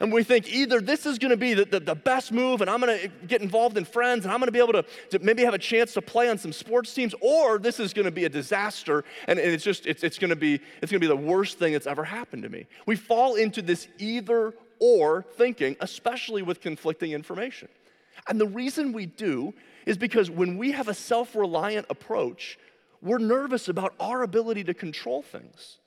and 0.00 0.12
we 0.12 0.22
think 0.22 0.52
either 0.52 0.80
this 0.80 1.06
is 1.06 1.18
going 1.18 1.30
to 1.30 1.36
be 1.36 1.54
the, 1.54 1.64
the, 1.64 1.80
the, 1.80 1.94
best 1.94 2.30
move 2.30 2.60
and 2.60 2.70
I'm 2.70 2.80
going 2.80 3.00
to 3.00 3.08
get 3.26 3.42
involved 3.42 3.76
in 3.76 3.84
friends 3.84 4.24
and 4.24 4.32
I'm 4.32 4.38
going 4.38 4.46
to 4.46 4.52
be 4.52 4.60
able 4.60 4.74
to, 4.74 4.84
to, 5.10 5.18
maybe 5.18 5.44
have 5.44 5.54
a 5.54 5.58
chance 5.58 5.92
to 5.94 6.02
play 6.02 6.28
on 6.28 6.38
some 6.38 6.52
sports 6.52 6.94
teams, 6.94 7.14
or 7.20 7.58
this 7.58 7.80
is 7.80 7.92
going 7.92 8.04
to 8.04 8.12
be 8.12 8.24
a 8.24 8.28
disaster 8.28 9.04
and, 9.26 9.38
and 9.38 9.50
it's 9.50 9.64
just, 9.64 9.86
it's, 9.86 10.04
it's 10.04 10.18
going 10.18 10.30
to 10.30 10.36
be, 10.36 10.54
it's 10.80 10.92
going 10.92 11.00
to 11.00 11.06
be 11.08 11.08
the 11.08 11.16
worst 11.16 11.58
thing 11.58 11.72
that's 11.72 11.86
ever 11.86 12.04
happened 12.04 12.44
to 12.44 12.48
me. 12.48 12.66
We 12.86 12.94
fall 12.96 13.34
into 13.34 13.60
this 13.60 13.88
either 13.98 14.54
or 14.78 15.24
thinking, 15.36 15.76
especially 15.80 16.42
with 16.42 16.60
conflicting 16.60 17.12
information. 17.12 17.68
And 18.28 18.40
the 18.40 18.46
reason 18.46 18.92
we 18.92 19.06
do 19.06 19.54
is 19.86 19.96
because 19.96 20.30
when 20.30 20.58
we 20.58 20.72
have 20.72 20.88
a 20.88 20.94
self 20.94 21.34
reliant 21.34 21.86
approach, 21.90 22.58
we're 23.00 23.18
nervous 23.18 23.68
about 23.68 23.94
our 23.98 24.22
ability 24.22 24.64
to 24.64 24.74
control 24.74 25.22
things. 25.22 25.78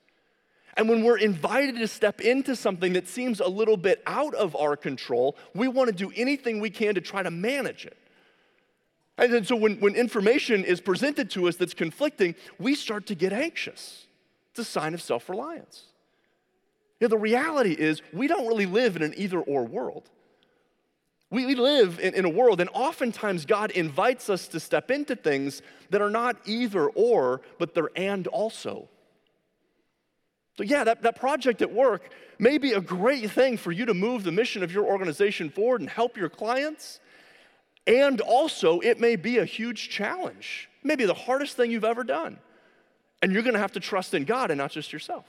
And 0.76 0.88
when 0.88 1.02
we're 1.02 1.18
invited 1.18 1.76
to 1.76 1.88
step 1.88 2.20
into 2.20 2.56
something 2.56 2.94
that 2.94 3.06
seems 3.06 3.40
a 3.40 3.48
little 3.48 3.76
bit 3.76 4.02
out 4.06 4.34
of 4.34 4.56
our 4.56 4.76
control, 4.76 5.36
we 5.54 5.68
want 5.68 5.88
to 5.88 5.94
do 5.94 6.10
anything 6.16 6.60
we 6.60 6.70
can 6.70 6.94
to 6.94 7.00
try 7.00 7.22
to 7.22 7.30
manage 7.30 7.84
it. 7.84 7.96
And 9.18 9.46
so 9.46 9.54
when, 9.54 9.78
when 9.80 9.94
information 9.94 10.64
is 10.64 10.80
presented 10.80 11.30
to 11.32 11.46
us 11.46 11.56
that's 11.56 11.74
conflicting, 11.74 12.34
we 12.58 12.74
start 12.74 13.06
to 13.06 13.14
get 13.14 13.32
anxious. 13.32 14.06
It's 14.50 14.60
a 14.60 14.64
sign 14.64 14.94
of 14.94 15.02
self 15.02 15.28
reliance. 15.28 15.84
You 16.98 17.08
know, 17.08 17.10
the 17.10 17.18
reality 17.18 17.72
is, 17.72 18.00
we 18.12 18.26
don't 18.26 18.46
really 18.46 18.66
live 18.66 18.96
in 18.96 19.02
an 19.02 19.12
either 19.16 19.40
or 19.40 19.64
world. 19.64 20.08
We, 21.30 21.46
we 21.46 21.54
live 21.54 21.98
in, 21.98 22.14
in 22.14 22.24
a 22.24 22.28
world, 22.28 22.60
and 22.60 22.70
oftentimes 22.72 23.44
God 23.44 23.70
invites 23.72 24.30
us 24.30 24.46
to 24.48 24.60
step 24.60 24.90
into 24.90 25.16
things 25.16 25.62
that 25.90 26.00
are 26.00 26.10
not 26.10 26.36
either 26.44 26.88
or, 26.88 27.42
but 27.58 27.74
they're 27.74 27.90
and 27.96 28.26
also. 28.28 28.88
So, 30.56 30.64
yeah, 30.64 30.84
that, 30.84 31.02
that 31.02 31.16
project 31.16 31.62
at 31.62 31.72
work 31.72 32.10
may 32.38 32.58
be 32.58 32.72
a 32.72 32.80
great 32.80 33.30
thing 33.30 33.56
for 33.56 33.72
you 33.72 33.86
to 33.86 33.94
move 33.94 34.24
the 34.24 34.32
mission 34.32 34.62
of 34.62 34.72
your 34.72 34.84
organization 34.84 35.48
forward 35.48 35.80
and 35.80 35.88
help 35.88 36.16
your 36.16 36.28
clients. 36.28 37.00
And 37.86 38.20
also, 38.20 38.80
it 38.80 39.00
may 39.00 39.16
be 39.16 39.38
a 39.38 39.44
huge 39.44 39.88
challenge, 39.88 40.68
maybe 40.82 41.04
the 41.04 41.14
hardest 41.14 41.56
thing 41.56 41.70
you've 41.70 41.84
ever 41.84 42.04
done. 42.04 42.38
And 43.22 43.32
you're 43.32 43.42
gonna 43.42 43.58
have 43.58 43.72
to 43.72 43.80
trust 43.80 44.14
in 44.14 44.24
God 44.24 44.50
and 44.50 44.58
not 44.58 44.72
just 44.72 44.92
yourself. 44.92 45.24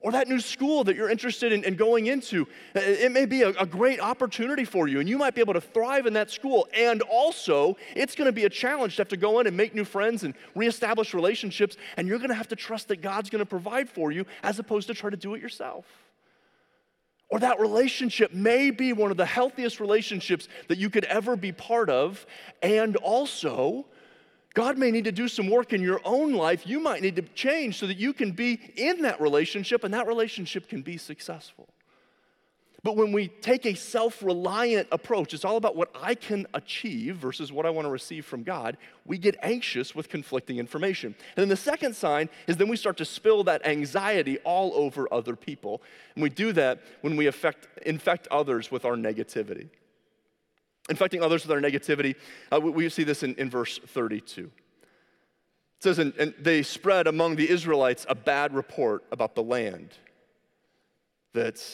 Or 0.00 0.12
that 0.12 0.28
new 0.28 0.40
school 0.40 0.82
that 0.84 0.96
you're 0.96 1.10
interested 1.10 1.52
in, 1.52 1.62
in 1.64 1.76
going 1.76 2.06
into. 2.06 2.46
Uh, 2.74 2.80
it 2.80 3.12
may 3.12 3.26
be 3.26 3.42
a, 3.42 3.50
a, 3.50 3.66
great 3.66 4.00
opportunity 4.00 4.64
for 4.64 4.88
you, 4.88 4.98
and 4.98 5.08
you 5.08 5.18
might 5.18 5.34
be 5.34 5.40
able 5.40 5.52
to 5.52 5.60
thrive 5.60 6.06
in 6.06 6.14
that 6.14 6.30
school. 6.30 6.66
And 6.74 7.02
also, 7.02 7.76
it's 7.94 8.14
going 8.14 8.26
to 8.26 8.32
be 8.32 8.44
a 8.44 8.50
challenge 8.50 8.96
to 8.96 9.02
have 9.02 9.08
to 9.08 9.16
go 9.16 9.40
in 9.40 9.46
and 9.46 9.56
make 9.56 9.74
new 9.74 9.84
friends 9.84 10.24
and 10.24 10.34
reestablish 10.54 11.12
relationships, 11.12 11.76
and 11.96 12.08
you're 12.08 12.18
going 12.18 12.30
to 12.30 12.34
have 12.34 12.48
to 12.48 12.56
trust 12.56 12.88
that 12.88 13.02
God's 13.02 13.28
going 13.28 13.40
to 13.40 13.46
provide 13.46 13.90
for 13.90 14.10
you 14.10 14.24
as 14.42 14.58
opposed 14.58 14.88
to 14.88 14.94
try 14.94 15.10
to 15.10 15.16
do 15.16 15.34
it 15.34 15.42
yourself. 15.42 15.84
Or 17.28 17.38
that 17.38 17.60
relationship 17.60 18.32
may 18.32 18.70
be 18.70 18.92
one 18.92 19.10
of 19.10 19.16
the 19.16 19.26
healthiest 19.26 19.78
relationships 19.78 20.48
that 20.68 20.78
you 20.78 20.90
could 20.90 21.04
ever 21.04 21.36
be 21.36 21.52
part 21.52 21.90
of, 21.90 22.26
and 22.62 22.96
also, 22.96 23.86
God 24.54 24.78
may 24.78 24.90
need 24.90 25.04
to 25.04 25.12
do 25.12 25.28
some 25.28 25.48
work 25.48 25.72
in 25.72 25.80
your 25.80 26.00
own 26.04 26.32
life. 26.32 26.66
You 26.66 26.80
might 26.80 27.02
need 27.02 27.16
to 27.16 27.22
change 27.22 27.78
so 27.78 27.86
that 27.86 27.98
you 27.98 28.12
can 28.12 28.32
be 28.32 28.60
in 28.76 29.02
that 29.02 29.20
relationship 29.20 29.84
and 29.84 29.94
that 29.94 30.08
relationship 30.08 30.68
can 30.68 30.82
be 30.82 30.96
successful. 30.96 31.68
But 32.82 32.96
when 32.96 33.12
we 33.12 33.28
take 33.28 33.66
a 33.66 33.74
self 33.74 34.22
reliant 34.22 34.88
approach, 34.90 35.34
it's 35.34 35.44
all 35.44 35.56
about 35.56 35.76
what 35.76 35.90
I 35.94 36.14
can 36.14 36.46
achieve 36.54 37.16
versus 37.16 37.52
what 37.52 37.66
I 37.66 37.70
want 37.70 37.84
to 37.84 37.90
receive 37.90 38.24
from 38.24 38.42
God, 38.42 38.78
we 39.04 39.18
get 39.18 39.36
anxious 39.42 39.94
with 39.94 40.08
conflicting 40.08 40.56
information. 40.56 41.14
And 41.36 41.42
then 41.42 41.48
the 41.50 41.56
second 41.56 41.94
sign 41.94 42.30
is 42.46 42.56
then 42.56 42.68
we 42.68 42.76
start 42.76 42.96
to 42.96 43.04
spill 43.04 43.44
that 43.44 43.66
anxiety 43.66 44.38
all 44.38 44.72
over 44.74 45.12
other 45.12 45.36
people. 45.36 45.82
And 46.14 46.22
we 46.22 46.30
do 46.30 46.52
that 46.54 46.80
when 47.02 47.16
we 47.16 47.26
affect, 47.26 47.68
infect 47.84 48.26
others 48.28 48.70
with 48.70 48.86
our 48.86 48.96
negativity 48.96 49.68
infecting 50.88 51.22
others 51.22 51.46
with 51.46 51.52
our 51.52 51.60
negativity. 51.60 52.16
Uh, 52.52 52.60
we, 52.60 52.70
we, 52.70 52.88
see 52.88 53.04
this 53.04 53.22
in, 53.22 53.34
in 53.36 53.50
verse 53.50 53.78
32. 53.78 54.44
It 54.44 54.50
says, 55.82 55.98
and, 55.98 56.14
and 56.16 56.34
they 56.38 56.62
spread 56.62 57.06
among 57.06 57.36
the 57.36 57.48
Israelites 57.48 58.06
a 58.08 58.14
bad 58.14 58.54
report 58.54 59.04
about 59.10 59.34
the 59.34 59.42
land 59.42 59.90
that 61.32 61.64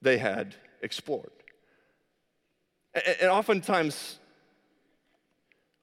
they 0.00 0.18
had 0.18 0.54
explored. 0.82 1.30
And, 2.94 3.16
and 3.22 3.30
oftentimes, 3.30 4.18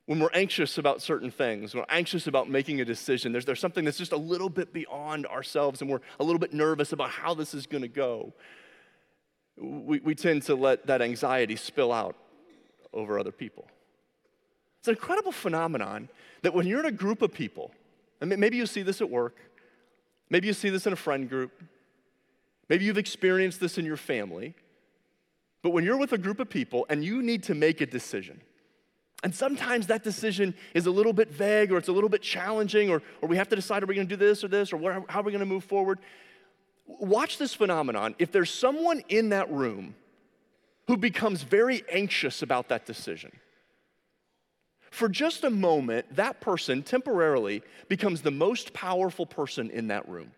when 0.05 0.19
we're 0.19 0.29
anxious 0.33 0.77
about 0.77 1.01
certain 1.01 1.29
things, 1.29 1.73
when 1.73 1.81
we're 1.81 1.95
anxious 1.95 2.27
about 2.27 2.49
making 2.49 2.81
a 2.81 2.85
decision, 2.85 3.31
there's, 3.31 3.45
there's 3.45 3.59
something 3.59 3.85
that's 3.85 3.97
just 3.97 4.11
a 4.11 4.17
little 4.17 4.49
bit 4.49 4.73
beyond 4.73 5.25
ourselves, 5.27 5.81
and 5.81 5.89
we're 5.89 6.01
a 6.19 6.23
little 6.23 6.39
bit 6.39 6.53
nervous 6.53 6.93
about 6.93 7.09
how 7.09 7.33
this 7.33 7.53
is 7.53 7.65
going 7.65 7.83
to 7.83 7.87
go 7.87 8.33
we, 9.61 9.99
we 9.99 10.15
tend 10.15 10.43
to 10.43 10.55
let 10.55 10.87
that 10.87 11.01
anxiety 11.01 11.55
spill 11.55 11.91
out 11.91 12.15
over 12.93 13.19
other 13.19 13.31
people. 13.31 13.67
It's 14.79 14.87
an 14.87 14.95
incredible 14.95 15.31
phenomenon 15.31 16.09
that 16.41 16.53
when 16.53 16.65
you're 16.65 16.79
in 16.79 16.87
a 16.87 16.91
group 16.91 17.21
of 17.21 17.31
people, 17.31 17.71
and 18.19 18.35
maybe 18.37 18.57
you 18.57 18.65
see 18.65 18.81
this 18.81 18.99
at 18.99 19.09
work, 19.09 19.37
maybe 20.29 20.47
you 20.47 20.53
see 20.53 20.69
this 20.69 20.87
in 20.87 20.93
a 20.93 20.97
friend 20.97 21.29
group, 21.29 21.51
maybe 22.67 22.85
you've 22.85 22.97
experienced 22.97 23.59
this 23.59 23.77
in 23.77 23.85
your 23.85 23.97
family, 23.97 24.55
but 25.61 25.69
when 25.69 25.83
you're 25.83 25.97
with 25.97 26.13
a 26.13 26.17
group 26.17 26.39
of 26.39 26.49
people 26.49 26.87
and 26.89 27.05
you 27.05 27.21
need 27.21 27.43
to 27.43 27.53
make 27.53 27.81
a 27.81 27.85
decision, 27.85 28.41
and 29.23 29.35
sometimes 29.35 29.85
that 29.87 30.03
decision 30.03 30.55
is 30.73 30.87
a 30.87 30.91
little 30.91 31.13
bit 31.13 31.29
vague 31.29 31.71
or 31.71 31.77
it's 31.77 31.89
a 31.89 31.91
little 31.91 32.09
bit 32.09 32.23
challenging, 32.23 32.89
or, 32.89 33.03
or 33.21 33.29
we 33.29 33.37
have 33.37 33.49
to 33.49 33.55
decide 33.55 33.83
are 33.83 33.85
we 33.85 33.93
going 33.93 34.07
to 34.07 34.15
do 34.15 34.25
this 34.25 34.43
or 34.43 34.47
this, 34.47 34.73
or 34.73 34.77
where, 34.77 35.03
how 35.07 35.19
are 35.19 35.23
we 35.23 35.31
going 35.31 35.41
to 35.41 35.45
move 35.45 35.63
forward? 35.63 35.99
Watch 36.99 37.37
this 37.37 37.53
phenomenon. 37.53 38.15
If 38.19 38.31
there's 38.31 38.51
someone 38.51 39.03
in 39.09 39.29
that 39.29 39.51
room 39.51 39.95
who 40.87 40.97
becomes 40.97 41.43
very 41.43 41.83
anxious 41.91 42.41
about 42.41 42.69
that 42.69 42.85
decision, 42.85 43.31
for 44.91 45.07
just 45.07 45.45
a 45.45 45.49
moment, 45.49 46.15
that 46.15 46.41
person 46.41 46.83
temporarily 46.83 47.63
becomes 47.87 48.21
the 48.21 48.31
most 48.31 48.73
powerful 48.73 49.25
person 49.25 49.69
in 49.69 49.87
that 49.87 50.07
room. 50.07 50.31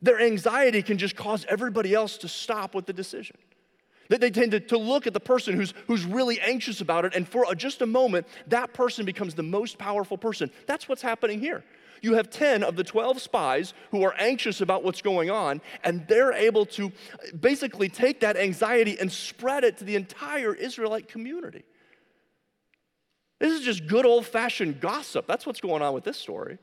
Their 0.00 0.20
anxiety 0.20 0.82
can 0.82 0.96
just 0.96 1.16
cause 1.16 1.44
everybody 1.48 1.92
else 1.92 2.18
to 2.18 2.28
stop 2.28 2.74
with 2.74 2.86
the 2.86 2.92
decision. 2.92 3.36
That 4.10 4.20
they 4.20 4.30
tend 4.30 4.52
to, 4.52 4.60
to 4.60 4.78
look 4.78 5.08
at 5.08 5.12
the 5.12 5.20
person 5.20 5.54
who's, 5.54 5.74
who's 5.88 6.04
really 6.04 6.40
anxious 6.40 6.80
about 6.80 7.04
it, 7.04 7.16
and 7.16 7.28
for 7.28 7.52
just 7.56 7.82
a 7.82 7.86
moment, 7.86 8.28
that 8.46 8.72
person 8.72 9.04
becomes 9.04 9.34
the 9.34 9.42
most 9.42 9.78
powerful 9.78 10.16
person. 10.16 10.52
That's 10.66 10.88
what's 10.88 11.02
happening 11.02 11.40
here 11.40 11.64
you 12.02 12.14
have 12.14 12.30
10 12.30 12.62
of 12.62 12.76
the 12.76 12.84
12 12.84 13.20
spies 13.20 13.74
who 13.90 14.02
are 14.02 14.14
anxious 14.18 14.60
about 14.60 14.84
what's 14.84 15.02
going 15.02 15.30
on, 15.30 15.60
and 15.84 16.06
they're 16.08 16.32
able 16.32 16.66
to 16.66 16.92
basically 17.38 17.88
take 17.88 18.20
that 18.20 18.36
anxiety 18.36 18.98
and 18.98 19.10
spread 19.10 19.64
it 19.64 19.78
to 19.78 19.84
the 19.84 19.96
entire 19.96 20.54
Israelite 20.54 21.08
community. 21.08 21.64
This 23.38 23.52
is 23.52 23.60
just 23.60 23.86
good 23.86 24.06
old 24.06 24.26
fashioned 24.26 24.80
gossip. 24.80 25.26
That's 25.26 25.46
what's 25.46 25.60
going 25.60 25.82
on 25.82 25.92
with 25.92 26.04
this 26.04 26.16
story. 26.16 26.58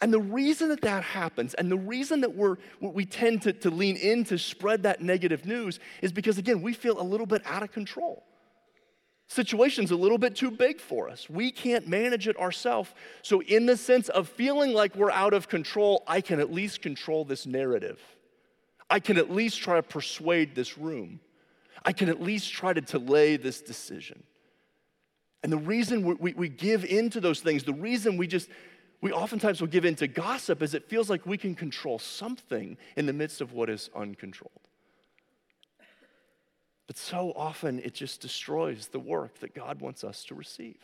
And 0.00 0.12
the 0.12 0.20
reason 0.20 0.68
that 0.68 0.82
that 0.82 1.02
happens, 1.02 1.54
and 1.54 1.70
the 1.70 1.76
reason 1.76 2.20
that 2.20 2.34
we're, 2.34 2.56
we 2.80 3.04
tend 3.04 3.42
to, 3.42 3.52
to 3.52 3.70
lean 3.70 3.96
in 3.96 4.24
to 4.24 4.38
spread 4.38 4.84
that 4.84 5.00
negative 5.00 5.44
news, 5.44 5.80
is 6.02 6.12
because, 6.12 6.38
again, 6.38 6.62
we 6.62 6.72
feel 6.72 7.00
a 7.00 7.02
little 7.02 7.26
bit 7.26 7.42
out 7.44 7.62
of 7.62 7.72
control 7.72 8.24
situation's 9.28 9.90
a 9.90 9.96
little 9.96 10.18
bit 10.18 10.34
too 10.34 10.50
big 10.50 10.80
for 10.80 11.08
us. 11.08 11.30
We 11.30 11.50
can't 11.50 11.86
manage 11.86 12.26
it 12.26 12.36
ourselves. 12.38 12.90
So, 13.22 13.42
in 13.42 13.66
the 13.66 13.76
sense 13.76 14.08
of 14.08 14.28
feeling 14.28 14.72
like 14.72 14.96
we're 14.96 15.10
out 15.10 15.34
of 15.34 15.48
control, 15.48 16.02
I 16.06 16.20
can 16.20 16.40
at 16.40 16.52
least 16.52 16.82
control 16.82 17.24
this 17.24 17.46
narrative. 17.46 18.00
I 18.90 19.00
can 19.00 19.18
at 19.18 19.30
least 19.30 19.60
try 19.60 19.76
to 19.76 19.82
persuade 19.82 20.54
this 20.54 20.78
room. 20.78 21.20
I 21.84 21.92
can 21.92 22.08
at 22.08 22.20
least 22.20 22.52
try 22.52 22.72
to 22.72 22.80
delay 22.80 23.36
this 23.36 23.60
decision. 23.60 24.22
And 25.42 25.52
the 25.52 25.58
reason 25.58 26.02
we, 26.02 26.14
we, 26.14 26.32
we 26.34 26.48
give 26.48 26.84
into 26.84 27.20
those 27.20 27.40
things, 27.40 27.62
the 27.62 27.72
reason 27.72 28.16
we 28.16 28.26
just, 28.26 28.48
we 29.00 29.12
oftentimes 29.12 29.60
will 29.60 29.68
give 29.68 29.84
into 29.84 30.08
gossip 30.08 30.62
is 30.62 30.74
it 30.74 30.88
feels 30.88 31.08
like 31.08 31.26
we 31.26 31.38
can 31.38 31.54
control 31.54 31.98
something 31.98 32.76
in 32.96 33.06
the 33.06 33.12
midst 33.12 33.40
of 33.40 33.52
what 33.52 33.70
is 33.70 33.90
uncontrolled. 33.94 34.67
But 36.88 36.96
so 36.96 37.32
often 37.36 37.78
it 37.80 37.94
just 37.94 38.20
destroys 38.20 38.88
the 38.88 38.98
work 38.98 39.38
that 39.40 39.54
God 39.54 39.80
wants 39.80 40.02
us 40.02 40.24
to 40.24 40.34
receive. 40.34 40.80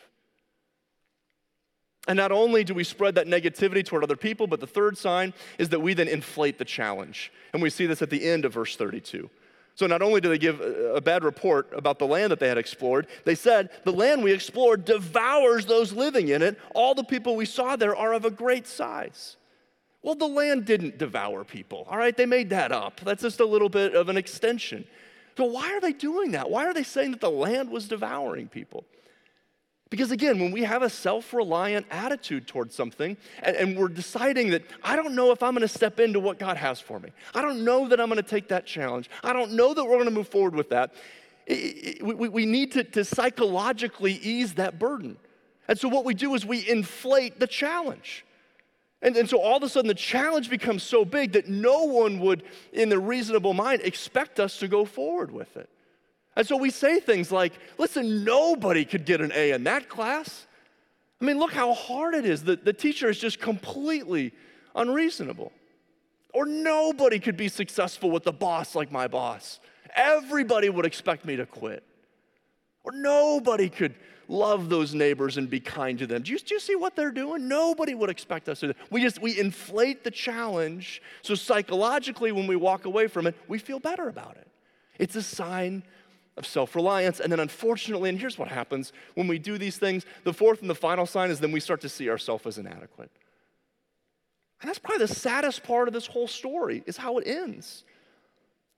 And 2.06 2.18
not 2.18 2.30
only 2.30 2.62
do 2.62 2.74
we 2.74 2.84
spread 2.84 3.14
that 3.14 3.26
negativity 3.26 3.84
toward 3.84 4.04
other 4.04 4.16
people, 4.16 4.46
but 4.46 4.60
the 4.60 4.66
third 4.66 4.98
sign 4.98 5.32
is 5.58 5.70
that 5.70 5.80
we 5.80 5.94
then 5.94 6.06
inflate 6.06 6.58
the 6.58 6.64
challenge. 6.64 7.32
And 7.54 7.62
we 7.62 7.70
see 7.70 7.86
this 7.86 8.02
at 8.02 8.10
the 8.10 8.22
end 8.22 8.44
of 8.44 8.52
verse 8.52 8.76
32. 8.76 9.30
So 9.76 9.86
not 9.86 10.02
only 10.02 10.20
do 10.20 10.28
they 10.28 10.38
give 10.38 10.60
a 10.60 11.00
bad 11.00 11.24
report 11.24 11.70
about 11.74 11.98
the 11.98 12.06
land 12.06 12.30
that 12.30 12.38
they 12.38 12.48
had 12.48 12.58
explored, 12.58 13.08
they 13.24 13.34
said, 13.34 13.70
The 13.84 13.92
land 13.92 14.22
we 14.22 14.32
explored 14.32 14.84
devours 14.84 15.64
those 15.64 15.92
living 15.92 16.28
in 16.28 16.42
it. 16.42 16.60
All 16.74 16.94
the 16.94 17.02
people 17.02 17.34
we 17.34 17.46
saw 17.46 17.74
there 17.74 17.96
are 17.96 18.12
of 18.12 18.26
a 18.26 18.30
great 18.30 18.66
size. 18.66 19.36
Well, 20.02 20.14
the 20.14 20.28
land 20.28 20.66
didn't 20.66 20.98
devour 20.98 21.44
people, 21.44 21.86
all 21.90 21.96
right? 21.96 22.14
They 22.14 22.26
made 22.26 22.50
that 22.50 22.72
up. 22.72 23.00
That's 23.00 23.22
just 23.22 23.40
a 23.40 23.46
little 23.46 23.70
bit 23.70 23.94
of 23.94 24.10
an 24.10 24.18
extension. 24.18 24.84
So, 25.36 25.44
why 25.44 25.72
are 25.72 25.80
they 25.80 25.92
doing 25.92 26.32
that? 26.32 26.48
Why 26.50 26.66
are 26.66 26.74
they 26.74 26.82
saying 26.82 27.12
that 27.12 27.20
the 27.20 27.30
land 27.30 27.70
was 27.70 27.88
devouring 27.88 28.48
people? 28.48 28.84
Because 29.90 30.10
again, 30.10 30.40
when 30.40 30.50
we 30.50 30.62
have 30.64 30.82
a 30.82 30.90
self 30.90 31.32
reliant 31.32 31.86
attitude 31.90 32.48
towards 32.48 32.74
something 32.74 33.16
and, 33.42 33.56
and, 33.56 33.76
we're 33.76 33.88
deciding 33.88 34.50
that 34.50 34.64
I 34.82 34.96
don't 34.96 35.14
know 35.14 35.30
if 35.30 35.42
I'm 35.42 35.52
going 35.52 35.62
to 35.62 35.68
step 35.68 36.00
into 36.00 36.18
what 36.18 36.38
God 36.38 36.56
has 36.56 36.80
for 36.80 36.98
me, 36.98 37.10
I 37.34 37.42
don't 37.42 37.64
know 37.64 37.88
that 37.88 38.00
I'm 38.00 38.08
going 38.08 38.22
to 38.22 38.28
take 38.28 38.48
that 38.48 38.66
challenge, 38.66 39.08
I 39.22 39.32
don't 39.32 39.52
know 39.52 39.74
that 39.74 39.84
we're 39.84 39.92
going 39.92 40.06
to 40.06 40.10
move 40.10 40.28
forward 40.28 40.54
with 40.54 40.70
that, 40.70 40.94
it, 41.46 41.52
it, 41.52 42.02
we, 42.02 42.28
we 42.28 42.46
need 42.46 42.72
to, 42.72 42.84
to 42.84 43.04
psychologically 43.04 44.14
ease 44.14 44.54
that 44.54 44.78
burden. 44.78 45.16
And 45.68 45.78
so, 45.78 45.88
what 45.88 46.04
we 46.04 46.14
do 46.14 46.34
is 46.34 46.44
we 46.44 46.68
inflate 46.68 47.38
the 47.38 47.46
challenge. 47.46 48.24
And, 49.04 49.14
and 49.18 49.28
so 49.28 49.38
all 49.38 49.58
of 49.58 49.62
a 49.62 49.68
sudden, 49.68 49.86
the 49.86 49.94
challenge 49.94 50.48
becomes 50.48 50.82
so 50.82 51.04
big 51.04 51.32
that 51.32 51.46
no 51.46 51.84
one 51.84 52.18
would, 52.20 52.42
in 52.72 52.88
their 52.88 52.98
reasonable 52.98 53.52
mind, 53.52 53.82
expect 53.84 54.40
us 54.40 54.56
to 54.58 54.66
go 54.66 54.86
forward 54.86 55.30
with 55.30 55.58
it. 55.58 55.68
And 56.36 56.46
so 56.46 56.56
we 56.56 56.70
say 56.70 57.00
things 57.00 57.30
like, 57.30 57.52
listen, 57.76 58.24
nobody 58.24 58.86
could 58.86 59.04
get 59.04 59.20
an 59.20 59.30
A 59.34 59.52
in 59.52 59.64
that 59.64 59.90
class. 59.90 60.46
I 61.20 61.26
mean, 61.26 61.38
look 61.38 61.52
how 61.52 61.74
hard 61.74 62.14
it 62.14 62.24
is. 62.24 62.42
The, 62.44 62.56
the 62.56 62.72
teacher 62.72 63.10
is 63.10 63.18
just 63.18 63.40
completely 63.40 64.32
unreasonable. 64.74 65.52
Or 66.32 66.46
nobody 66.46 67.20
could 67.20 67.36
be 67.36 67.48
successful 67.48 68.10
with 68.10 68.26
a 68.26 68.32
boss 68.32 68.74
like 68.74 68.90
my 68.90 69.06
boss. 69.06 69.60
Everybody 69.94 70.70
would 70.70 70.86
expect 70.86 71.26
me 71.26 71.36
to 71.36 71.44
quit. 71.44 71.84
Or 72.84 72.92
nobody 72.92 73.68
could 73.68 73.94
love 74.28 74.68
those 74.68 74.94
neighbors 74.94 75.36
and 75.36 75.48
be 75.48 75.60
kind 75.60 75.98
to 75.98 76.06
them. 76.06 76.22
Do 76.22 76.32
you, 76.32 76.38
do 76.38 76.54
you 76.54 76.60
see 76.60 76.76
what 76.76 76.96
they're 76.96 77.10
doing? 77.10 77.48
Nobody 77.48 77.94
would 77.94 78.10
expect 78.10 78.48
us 78.48 78.60
to 78.60 78.68
do. 78.68 78.74
We 78.90 79.02
just 79.02 79.20
we 79.20 79.38
inflate 79.38 80.04
the 80.04 80.10
challenge 80.10 81.02
so 81.22 81.34
psychologically 81.34 82.32
when 82.32 82.46
we 82.46 82.56
walk 82.56 82.84
away 82.84 83.06
from 83.06 83.26
it, 83.26 83.34
we 83.48 83.58
feel 83.58 83.80
better 83.80 84.08
about 84.08 84.36
it. 84.36 84.48
It's 84.98 85.16
a 85.16 85.22
sign 85.22 85.82
of 86.36 86.46
self-reliance. 86.46 87.20
And 87.20 87.30
then 87.30 87.40
unfortunately, 87.40 88.10
and 88.10 88.18
here's 88.18 88.38
what 88.38 88.48
happens 88.48 88.92
when 89.14 89.28
we 89.28 89.38
do 89.38 89.58
these 89.58 89.78
things, 89.78 90.04
the 90.24 90.32
fourth 90.32 90.60
and 90.60 90.70
the 90.70 90.74
final 90.74 91.06
sign 91.06 91.30
is 91.30 91.40
then 91.40 91.52
we 91.52 91.60
start 91.60 91.80
to 91.82 91.88
see 91.88 92.10
ourselves 92.10 92.46
as 92.46 92.58
inadequate. 92.58 93.10
And 94.60 94.68
that's 94.68 94.78
probably 94.78 95.06
the 95.06 95.14
saddest 95.14 95.62
part 95.62 95.88
of 95.88 95.94
this 95.94 96.06
whole 96.06 96.26
story 96.26 96.82
is 96.86 96.96
how 96.96 97.18
it 97.18 97.26
ends. 97.26 97.84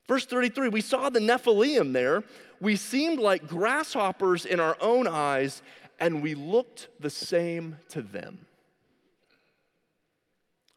Verse 0.08 0.24
33, 0.26 0.68
we 0.68 0.80
saw 0.80 1.10
the 1.10 1.20
Nephilim 1.20 1.92
there. 1.92 2.22
We 2.60 2.76
seemed 2.76 3.18
like 3.18 3.46
grasshoppers 3.46 4.46
in 4.46 4.60
our 4.60 4.76
own 4.80 5.06
eyes, 5.06 5.62
and 5.98 6.22
we 6.22 6.34
looked 6.34 6.88
the 7.00 7.10
same 7.10 7.78
to 7.88 8.02
them. 8.02 8.46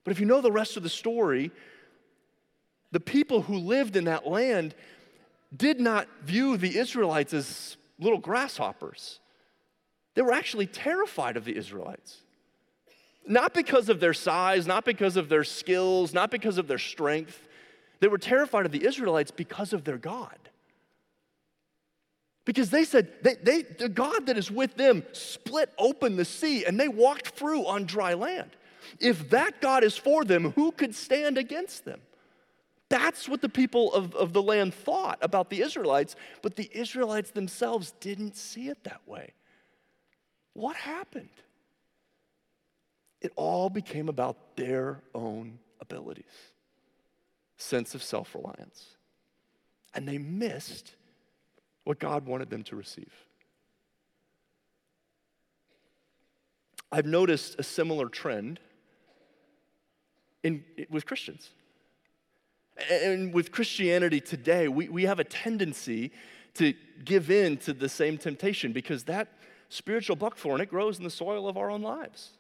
But 0.04 0.12
if 0.12 0.20
you 0.20 0.26
know 0.26 0.42
the 0.42 0.52
rest 0.52 0.78
of 0.78 0.84
the 0.84 0.90
story, 0.90 1.52
the 2.92 3.00
people 3.00 3.44
who 3.44 3.58
lived 3.58 3.96
in 3.96 4.06
that 4.06 4.26
land 4.26 4.74
did 5.56 5.80
not 5.80 6.08
view 6.24 6.58
the 6.58 6.78
Israelites 6.78 7.34
as 7.34 7.78
little 8.00 8.18
grasshoppers. 8.18 9.20
They 10.16 10.22
were 10.22 10.34
actually 10.34 10.68
terrified 10.68 11.38
of 11.38 11.46
the 11.46 11.56
Israelites. 11.56 12.22
Not 13.28 13.54
because 13.54 13.90
of 13.90 14.00
their 14.00 14.14
size, 14.14 14.66
not 14.66 14.86
because 14.86 15.16
of 15.16 15.30
their 15.30 15.44
skills, 15.44 16.14
not 16.14 16.32
because 16.32 16.58
of 16.58 16.68
their 16.68 16.80
strength. 16.80 17.48
They 18.00 18.08
were 18.08 18.18
terrified 18.18 18.66
of 18.66 18.72
the 18.72 18.86
Israelites 18.86 19.32
because 19.32 19.74
of 19.74 19.84
their 19.84 19.98
God. 19.98 20.38
Because 22.46 22.70
they 22.70 22.84
said, 22.84 23.10
they, 23.22 23.36
they, 23.36 23.62
the 23.62 23.90
God 23.90 24.26
that 24.26 24.38
is 24.38 24.50
with 24.50 24.76
them 24.76 25.04
split 25.12 25.72
open 25.78 26.16
the 26.16 26.26
sea 26.26 26.66
and 26.66 26.80
they 26.80 26.88
walked 26.88 27.30
through 27.30 27.66
on 27.66 27.86
dry 27.86 28.14
land. 28.14 28.52
If 29.00 29.30
that 29.30 29.62
God 29.62 29.84
is 29.84 29.98
for 29.98 30.24
them, 30.24 30.52
who 30.52 30.72
could 30.72 30.96
stand 30.96 31.38
against 31.38 31.86
them? 31.86 32.02
That's 32.90 33.30
what 33.30 33.42
the 33.42 33.50
people 33.50 33.94
of, 33.94 34.16
of 34.16 34.34
the 34.34 34.42
land 34.42 34.74
thought 34.74 35.20
about 35.22 35.52
the 35.52 35.62
Israelites, 35.62 36.16
but 36.42 36.56
the 36.56 36.70
Israelites 36.74 37.30
themselves 37.32 37.94
didn't 38.00 38.36
see 38.36 38.68
it 38.68 38.84
that 38.84 39.02
way. 39.06 39.34
What 40.54 40.76
happened? 40.76 41.30
It 43.22 43.32
all 43.36 43.70
became 43.70 44.10
about 44.10 44.56
their 44.56 45.02
own 45.14 45.60
abilities, 45.80 46.26
sense 47.60 47.94
of 47.94 48.02
self 48.02 48.34
reliance. 48.34 48.96
And 49.94 50.08
they 50.08 50.18
missed 50.18 50.96
what 51.84 52.00
God 52.00 52.26
wanted 52.26 52.50
them 52.50 52.64
to 52.64 52.76
receive. 52.76 53.12
I've 56.92 57.06
noticed 57.06 57.56
a 57.60 57.64
similar 57.64 58.10
trend 58.10 58.60
in, 60.44 60.64
with 60.90 61.06
Christians. 61.06 61.52
And 62.90 63.34
with 63.34 63.52
Christianity 63.52 64.22
today, 64.22 64.68
we, 64.68 64.90
we 64.90 65.04
have 65.04 65.20
a 65.20 65.24
tendency 65.24 66.12
to 66.56 66.74
give 67.04 67.30
in 67.30 67.58
to 67.58 67.74
the 67.74 67.90
same 67.90 68.18
temptation 68.18 68.72
because 68.72 69.04
that 69.04 69.34
spiritual 69.70 70.16
buckthorn, 70.16 70.62
it 70.62 70.70
grows 70.70 70.98
in 70.98 71.04
the 71.04 71.10
soil 71.10 71.48
of 71.48 71.58
our 71.58 71.70
own 71.70 71.82
lives. 71.82 72.32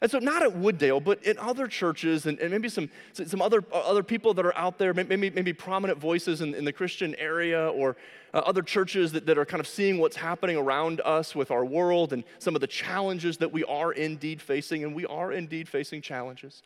And 0.00 0.08
so, 0.08 0.20
not 0.20 0.44
at 0.44 0.52
Wooddale, 0.52 1.02
but 1.02 1.20
in 1.24 1.36
other 1.38 1.66
churches 1.66 2.26
and, 2.26 2.38
and 2.38 2.52
maybe 2.52 2.68
some, 2.68 2.88
some 3.12 3.42
other, 3.42 3.64
other 3.72 4.04
people 4.04 4.32
that 4.34 4.46
are 4.46 4.56
out 4.56 4.78
there, 4.78 4.94
maybe, 4.94 5.28
maybe 5.30 5.52
prominent 5.52 5.98
voices 5.98 6.40
in, 6.40 6.54
in 6.54 6.64
the 6.64 6.72
Christian 6.72 7.16
area 7.16 7.68
or 7.70 7.96
uh, 8.32 8.38
other 8.38 8.62
churches 8.62 9.10
that, 9.12 9.26
that 9.26 9.38
are 9.38 9.44
kind 9.44 9.60
of 9.60 9.66
seeing 9.66 9.98
what's 9.98 10.14
happening 10.16 10.56
around 10.56 11.00
us 11.04 11.34
with 11.34 11.50
our 11.50 11.64
world 11.64 12.12
and 12.12 12.22
some 12.38 12.54
of 12.54 12.60
the 12.60 12.68
challenges 12.68 13.38
that 13.38 13.50
we 13.50 13.64
are 13.64 13.90
indeed 13.90 14.40
facing, 14.40 14.84
and 14.84 14.94
we 14.94 15.04
are 15.06 15.32
indeed 15.32 15.68
facing 15.68 16.00
challenges. 16.00 16.62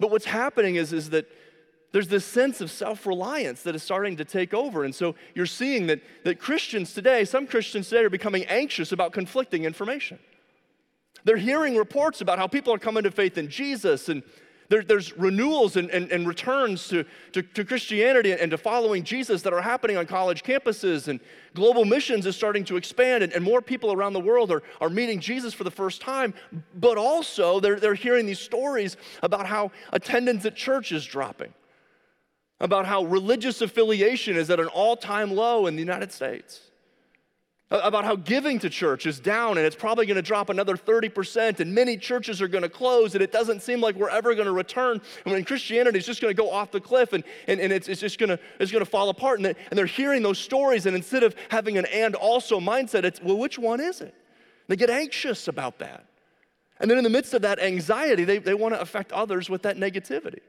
But 0.00 0.10
what's 0.10 0.24
happening 0.24 0.76
is, 0.76 0.94
is 0.94 1.10
that 1.10 1.30
there's 1.92 2.08
this 2.08 2.24
sense 2.24 2.62
of 2.62 2.70
self 2.70 3.06
reliance 3.06 3.62
that 3.64 3.74
is 3.74 3.82
starting 3.82 4.16
to 4.16 4.24
take 4.24 4.54
over. 4.54 4.84
And 4.84 4.94
so 4.94 5.16
you're 5.34 5.44
seeing 5.44 5.86
that, 5.88 6.00
that 6.24 6.40
Christians 6.40 6.94
today, 6.94 7.26
some 7.26 7.46
Christians 7.46 7.90
today, 7.90 8.04
are 8.04 8.10
becoming 8.10 8.46
anxious 8.46 8.90
about 8.90 9.12
conflicting 9.12 9.64
information. 9.64 10.18
They're 11.24 11.36
hearing 11.36 11.76
reports 11.76 12.20
about 12.20 12.38
how 12.38 12.46
people 12.46 12.72
are 12.72 12.78
coming 12.78 13.02
to 13.04 13.10
faith 13.10 13.38
in 13.38 13.48
Jesus, 13.48 14.08
and 14.08 14.22
there, 14.68 14.82
there's 14.82 15.16
renewals 15.16 15.76
and, 15.76 15.90
and, 15.90 16.10
and 16.10 16.26
returns 16.26 16.88
to, 16.88 17.04
to, 17.32 17.42
to, 17.42 17.64
Christianity 17.64 18.32
and 18.32 18.50
to 18.50 18.58
following 18.58 19.04
Jesus 19.04 19.42
that 19.42 19.52
are 19.52 19.60
happening 19.60 19.96
on 19.96 20.06
college 20.06 20.42
campuses, 20.42 21.08
and 21.08 21.20
global 21.54 21.84
missions 21.84 22.26
is 22.26 22.36
starting 22.36 22.64
to 22.64 22.76
expand, 22.76 23.24
and, 23.24 23.32
and 23.32 23.44
more 23.44 23.62
people 23.62 23.92
around 23.92 24.12
the 24.12 24.20
world 24.20 24.50
are, 24.50 24.62
are 24.80 24.90
meeting 24.90 25.20
Jesus 25.20 25.54
for 25.54 25.64
the 25.64 25.70
first 25.70 26.00
time. 26.00 26.34
But 26.74 26.98
also, 26.98 27.60
they're, 27.60 27.78
they're 27.78 27.94
hearing 27.94 28.26
these 28.26 28.38
stories 28.38 28.96
about 29.22 29.46
how 29.46 29.70
attendance 29.92 30.44
at 30.44 30.56
church 30.56 30.92
is 30.92 31.04
dropping, 31.04 31.52
about 32.60 32.86
how 32.86 33.04
religious 33.04 33.60
affiliation 33.60 34.36
is 34.36 34.50
at 34.50 34.60
an 34.60 34.68
all 34.68 34.96
time 34.96 35.32
low 35.32 35.66
in 35.66 35.74
the 35.74 35.82
United 35.82 36.12
States 36.12 36.60
about 37.70 38.04
how 38.04 38.14
giving 38.14 38.58
to 38.60 38.70
church 38.70 39.06
is 39.06 39.18
down 39.18 39.56
and 39.56 39.66
it's 39.66 39.76
probably 39.76 40.06
going 40.06 40.16
to 40.16 40.22
drop 40.22 40.50
another 40.50 40.76
30%, 40.76 41.60
and 41.60 41.74
many 41.74 41.96
churches 41.96 42.42
are 42.42 42.48
going 42.48 42.62
to 42.62 42.68
close, 42.68 43.14
and 43.14 43.22
it 43.22 43.32
doesn't 43.32 43.62
seem 43.62 43.80
like 43.80 43.96
we're 43.96 44.10
ever 44.10 44.34
going 44.34 44.46
to 44.46 44.52
return. 44.52 45.00
And 45.24 45.32
when 45.32 45.44
Christianity 45.44 45.98
is 45.98 46.06
just 46.06 46.20
going 46.20 46.34
to 46.34 46.40
go 46.40 46.50
off 46.50 46.70
the 46.70 46.80
cliff 46.80 47.12
and, 47.12 47.24
and, 47.48 47.60
and 47.60 47.72
it's, 47.72 47.88
it's 47.88 48.00
just 48.00 48.18
going 48.18 48.28
to, 48.28 48.38
it's 48.60 48.70
going 48.70 48.84
to 48.84 48.90
fall 48.90 49.08
apart. 49.08 49.40
And, 49.40 49.46
and 49.46 49.78
they're 49.78 49.86
hearing 49.86 50.22
those 50.22 50.38
stories, 50.38 50.86
and 50.86 50.94
instead 50.94 51.22
of 51.22 51.34
having 51.48 51.78
an 51.78 51.86
and 51.86 52.14
also 52.14 52.60
mindset, 52.60 53.04
it's, 53.04 53.20
well, 53.22 53.38
which 53.38 53.58
one 53.58 53.80
is 53.80 54.00
it? 54.00 54.14
They 54.68 54.76
get 54.76 54.90
anxious 54.90 55.48
about 55.48 55.78
that. 55.78 56.06
And 56.80 56.90
then 56.90 56.98
in 56.98 57.04
the 57.04 57.10
midst 57.10 57.34
of 57.34 57.42
that 57.42 57.60
anxiety, 57.60 58.24
they, 58.24 58.38
they 58.38 58.54
want 58.54 58.74
to 58.74 58.80
affect 58.80 59.12
others 59.12 59.48
with 59.48 59.62
that 59.62 59.76
negativity. 59.76 60.40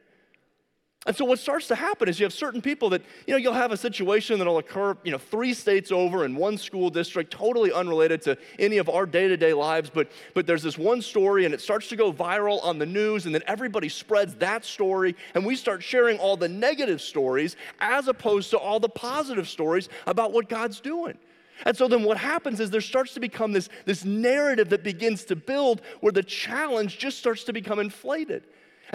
And 1.07 1.15
so 1.15 1.23
what 1.23 1.37
starts 1.37 1.67
to 1.67 1.75
happen 1.75 2.09
is 2.09 2.19
you 2.19 2.25
have 2.25 2.33
certain 2.33 2.63
people 2.63 2.89
that, 2.89 3.03
you 3.27 3.33
know, 3.33 3.37
you'll 3.37 3.53
have 3.53 3.71
a 3.71 3.77
situation 3.77 4.39
that'll 4.39 4.57
occur, 4.57 4.97
you 5.03 5.11
know, 5.11 5.19
three 5.19 5.53
states 5.53 5.91
over 5.91 6.25
in 6.25 6.35
one 6.35 6.57
school 6.57 6.89
district, 6.89 7.31
totally 7.31 7.71
unrelated 7.71 8.23
to 8.23 8.35
any 8.57 8.79
of 8.79 8.89
our 8.89 9.05
day-to-day 9.05 9.53
lives, 9.53 9.91
but 9.93 10.09
but 10.33 10.47
there's 10.47 10.63
this 10.63 10.79
one 10.79 11.03
story 11.03 11.45
and 11.45 11.53
it 11.53 11.61
starts 11.61 11.89
to 11.89 11.95
go 11.95 12.11
viral 12.11 12.63
on 12.63 12.79
the 12.79 12.87
news, 12.87 13.27
and 13.27 13.35
then 13.35 13.43
everybody 13.45 13.87
spreads 13.87 14.33
that 14.35 14.65
story, 14.65 15.15
and 15.35 15.45
we 15.45 15.55
start 15.55 15.83
sharing 15.83 16.17
all 16.17 16.37
the 16.37 16.49
negative 16.49 16.99
stories 16.99 17.55
as 17.79 18.07
opposed 18.07 18.49
to 18.49 18.57
all 18.57 18.79
the 18.79 18.89
positive 18.89 19.47
stories 19.47 19.89
about 20.07 20.33
what 20.33 20.49
God's 20.49 20.79
doing. 20.79 21.17
And 21.65 21.77
so 21.77 21.87
then 21.87 22.03
what 22.03 22.17
happens 22.17 22.59
is 22.59 22.71
there 22.71 22.81
starts 22.81 23.13
to 23.13 23.19
become 23.19 23.53
this, 23.53 23.69
this 23.85 24.03
narrative 24.03 24.69
that 24.69 24.83
begins 24.83 25.23
to 25.25 25.35
build 25.35 25.81
where 26.01 26.11
the 26.11 26.23
challenge 26.23 26.97
just 26.97 27.19
starts 27.19 27.43
to 27.45 27.53
become 27.53 27.79
inflated. 27.79 28.43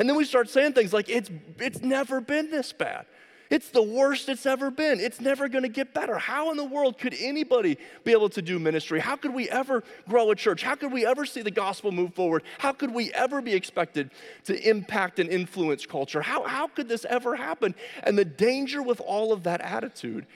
And 0.00 0.08
then 0.08 0.16
we 0.16 0.24
start 0.24 0.48
saying 0.48 0.72
things 0.72 0.94
like, 0.94 1.10
it's, 1.10 1.30
it's 1.58 1.82
never 1.82 2.22
been 2.22 2.50
this 2.50 2.72
bad. 2.72 3.04
It's 3.50 3.68
the 3.68 3.82
worst 3.82 4.30
it's 4.30 4.46
ever 4.46 4.70
been. 4.70 4.98
It's 4.98 5.20
never 5.20 5.46
going 5.46 5.64
to 5.64 5.68
get 5.68 5.92
better. 5.92 6.16
How 6.16 6.50
in 6.50 6.56
the 6.56 6.64
world 6.64 6.96
could 6.96 7.14
anybody 7.20 7.76
be 8.02 8.12
able 8.12 8.30
to 8.30 8.40
do 8.40 8.58
ministry? 8.58 8.98
How 8.98 9.16
could 9.16 9.34
we 9.34 9.50
ever 9.50 9.84
grow 10.08 10.30
a 10.30 10.34
church? 10.34 10.62
How 10.62 10.74
could 10.74 10.90
we 10.90 11.04
ever 11.04 11.26
see 11.26 11.42
the 11.42 11.50
gospel 11.50 11.92
move 11.92 12.14
forward? 12.14 12.44
How 12.60 12.72
could 12.72 12.94
we 12.94 13.12
ever 13.12 13.42
be 13.42 13.52
expected 13.52 14.10
to 14.44 14.58
impact 14.66 15.18
and 15.18 15.28
influence 15.28 15.84
culture? 15.84 16.22
How, 16.22 16.44
how 16.44 16.66
could 16.66 16.88
this 16.88 17.04
ever 17.04 17.36
happen? 17.36 17.74
And 18.02 18.16
the 18.16 18.24
danger 18.24 18.82
with 18.82 19.02
all 19.02 19.34
of 19.34 19.42
that 19.42 19.60
attitude 19.60 20.26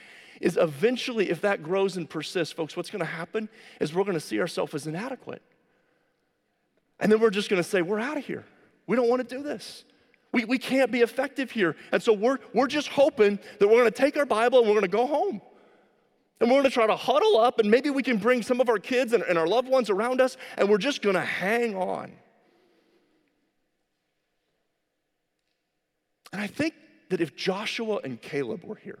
is 0.41 0.57
eventually, 0.57 1.31
if 1.31 1.41
that 1.41 1.63
grows 1.63 1.97
and 1.97 2.07
persists, 2.07 2.53
folks, 2.53 2.77
what's 2.77 2.91
going 2.91 2.99
to 2.99 3.05
happen 3.05 3.49
is 3.81 3.95
we're 3.95 4.03
going 4.03 4.13
to 4.13 4.19
see 4.19 4.39
ourselves 4.39 4.75
as 4.75 4.85
inadequate. 4.85 5.41
And 6.99 7.11
then 7.11 7.19
we're 7.19 7.31
just 7.31 7.49
going 7.49 7.63
to 7.63 7.67
say, 7.67 7.81
we're 7.81 7.99
out 7.99 8.17
of 8.17 8.25
here. 8.25 8.45
We 8.87 8.95
don't 8.95 9.09
want 9.09 9.27
to 9.27 9.35
do 9.35 9.43
this. 9.43 9.83
We, 10.31 10.45
we 10.45 10.57
can't 10.57 10.91
be 10.91 11.01
effective 11.01 11.51
here. 11.51 11.75
And 11.91 12.03
so 12.03 12.13
we're, 12.13 12.39
we're 12.53 12.67
just 12.67 12.89
hoping 12.89 13.39
that 13.59 13.67
we're 13.67 13.79
going 13.79 13.85
to 13.85 13.91
take 13.91 14.17
our 14.17 14.25
Bible 14.25 14.59
and 14.59 14.67
we're 14.67 14.73
going 14.73 14.83
to 14.83 14.87
go 14.89 15.07
home. 15.07 15.41
And 16.39 16.49
we're 16.49 16.57
going 16.57 16.65
to 16.65 16.69
try 16.69 16.85
to 16.85 16.97
huddle 16.97 17.37
up, 17.37 17.59
and 17.59 17.71
maybe 17.71 17.89
we 17.89 18.03
can 18.03 18.17
bring 18.17 18.41
some 18.41 18.59
of 18.59 18.67
our 18.67 18.77
kids 18.77 19.13
and, 19.13 19.23
and 19.23 19.37
our 19.37 19.47
loved 19.47 19.69
ones 19.69 19.89
around 19.89 20.19
us, 20.19 20.35
and 20.57 20.67
we're 20.67 20.77
just 20.77 21.01
going 21.01 21.15
to 21.15 21.21
hang 21.21 21.77
on. 21.77 22.11
And 26.33 26.41
I 26.41 26.47
think 26.47 26.73
that 27.07 27.21
if 27.21 27.37
Joshua 27.37 28.01
and 28.03 28.21
Caleb 28.21 28.65
were 28.65 28.75
here, 28.75 28.99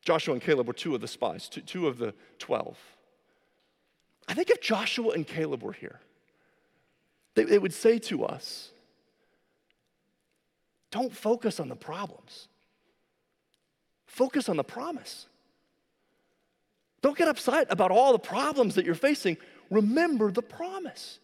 Joshua 0.00 0.32
and 0.32 0.42
Caleb 0.42 0.66
were 0.66 0.72
two 0.72 0.94
of 0.94 1.02
the 1.02 1.08
spies, 1.08 1.48
two, 1.50 1.60
two 1.60 1.86
of 1.86 1.98
the 1.98 2.14
12. 2.38 2.78
I 4.28 4.32
think 4.32 4.48
if 4.48 4.62
Joshua 4.62 5.10
and 5.10 5.26
Caleb 5.26 5.62
were 5.62 5.72
here, 5.72 6.00
they, 7.34 7.58
would 7.58 7.72
say 7.72 7.98
to 7.98 8.24
us, 8.24 8.70
don't 10.90 11.12
focus 11.12 11.58
on 11.58 11.68
the 11.68 11.76
problems, 11.76 12.48
focus 14.06 14.48
on 14.48 14.56
the 14.56 14.64
promise. 14.64 15.26
Don't 17.02 17.18
get 17.18 17.28
upset 17.28 17.66
about 17.68 17.90
all 17.90 18.12
the 18.12 18.18
problems 18.18 18.76
that 18.76 18.86
you're 18.86 18.94
facing. 18.94 19.36
Remember 19.70 20.30
the 20.30 20.40
promise. 20.40 21.18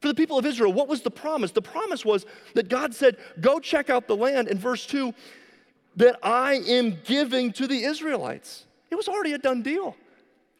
For 0.00 0.06
the 0.06 0.14
people 0.14 0.38
of 0.38 0.46
Israel, 0.46 0.72
what 0.72 0.86
was 0.86 1.00
the 1.02 1.10
promise? 1.10 1.50
The 1.50 1.62
promise 1.62 2.04
was 2.04 2.24
that 2.54 2.68
God 2.68 2.94
said, 2.94 3.16
Go 3.40 3.58
check 3.58 3.90
out 3.90 4.06
the 4.06 4.14
land 4.14 4.46
in 4.46 4.58
verse 4.58 4.86
2 4.86 5.12
that 5.96 6.18
I 6.22 6.62
am 6.68 6.98
giving 7.04 7.52
to 7.54 7.66
the 7.66 7.82
Israelites. 7.82 8.64
It 8.90 8.94
was 8.94 9.08
already 9.08 9.32
a 9.32 9.38
done 9.38 9.62
deal. 9.62 9.96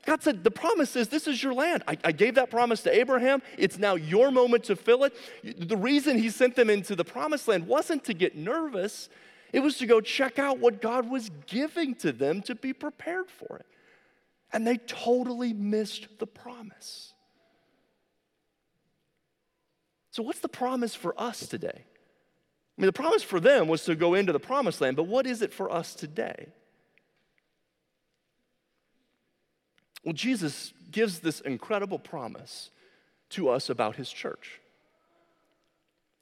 God 0.06 0.22
said, 0.22 0.44
The 0.44 0.50
promise 0.50 0.96
is 0.96 1.08
this 1.08 1.26
is 1.26 1.42
your 1.42 1.54
land. 1.54 1.82
I, 1.86 1.98
I, 2.04 2.12
gave 2.12 2.36
that 2.36 2.50
promise 2.50 2.82
to 2.82 2.94
Abraham. 2.94 3.42
It's 3.56 3.78
now 3.78 3.94
your 3.94 4.30
moment 4.30 4.64
to 4.64 4.76
fill 4.76 5.04
it. 5.04 5.14
The 5.42 5.76
reason 5.76 6.18
he 6.18 6.30
sent 6.30 6.56
them 6.56 6.70
into 6.70 6.96
the 6.96 7.04
promised 7.04 7.48
land 7.48 7.66
wasn't 7.66 8.04
to 8.04 8.14
get 8.14 8.36
nervous, 8.36 9.08
it 9.52 9.60
was 9.60 9.76
to 9.78 9.86
go 9.86 10.00
check 10.00 10.38
out 10.38 10.58
what 10.58 10.80
God 10.80 11.10
was 11.10 11.30
giving 11.46 11.94
to 11.96 12.12
them 12.12 12.42
to 12.42 12.54
be 12.54 12.72
prepared 12.72 13.30
for 13.30 13.56
it. 13.56 13.66
And 14.52 14.66
they 14.66 14.78
totally 14.78 15.52
missed 15.52 16.06
the 16.18 16.26
promise. 16.26 17.12
So, 20.10 20.22
what's 20.22 20.40
the 20.40 20.48
promise 20.48 20.94
for 20.94 21.14
us 21.20 21.46
today? 21.46 21.84
I 22.78 22.80
mean, 22.80 22.86
the 22.86 22.92
promise 22.92 23.22
for 23.22 23.40
them 23.40 23.68
was 23.68 23.84
to 23.84 23.94
go 23.94 24.14
into 24.14 24.32
the 24.32 24.40
promised 24.40 24.80
land, 24.80 24.96
but 24.96 25.06
what 25.06 25.26
is 25.26 25.42
it 25.42 25.52
for 25.52 25.70
us 25.70 25.94
today? 25.94 26.48
Well, 30.08 30.14
Jesus 30.14 30.72
gives 30.90 31.18
this 31.18 31.40
incredible 31.40 31.98
promise 31.98 32.70
to 33.28 33.50
us 33.50 33.68
about 33.68 33.96
his 33.96 34.08
church. 34.08 34.58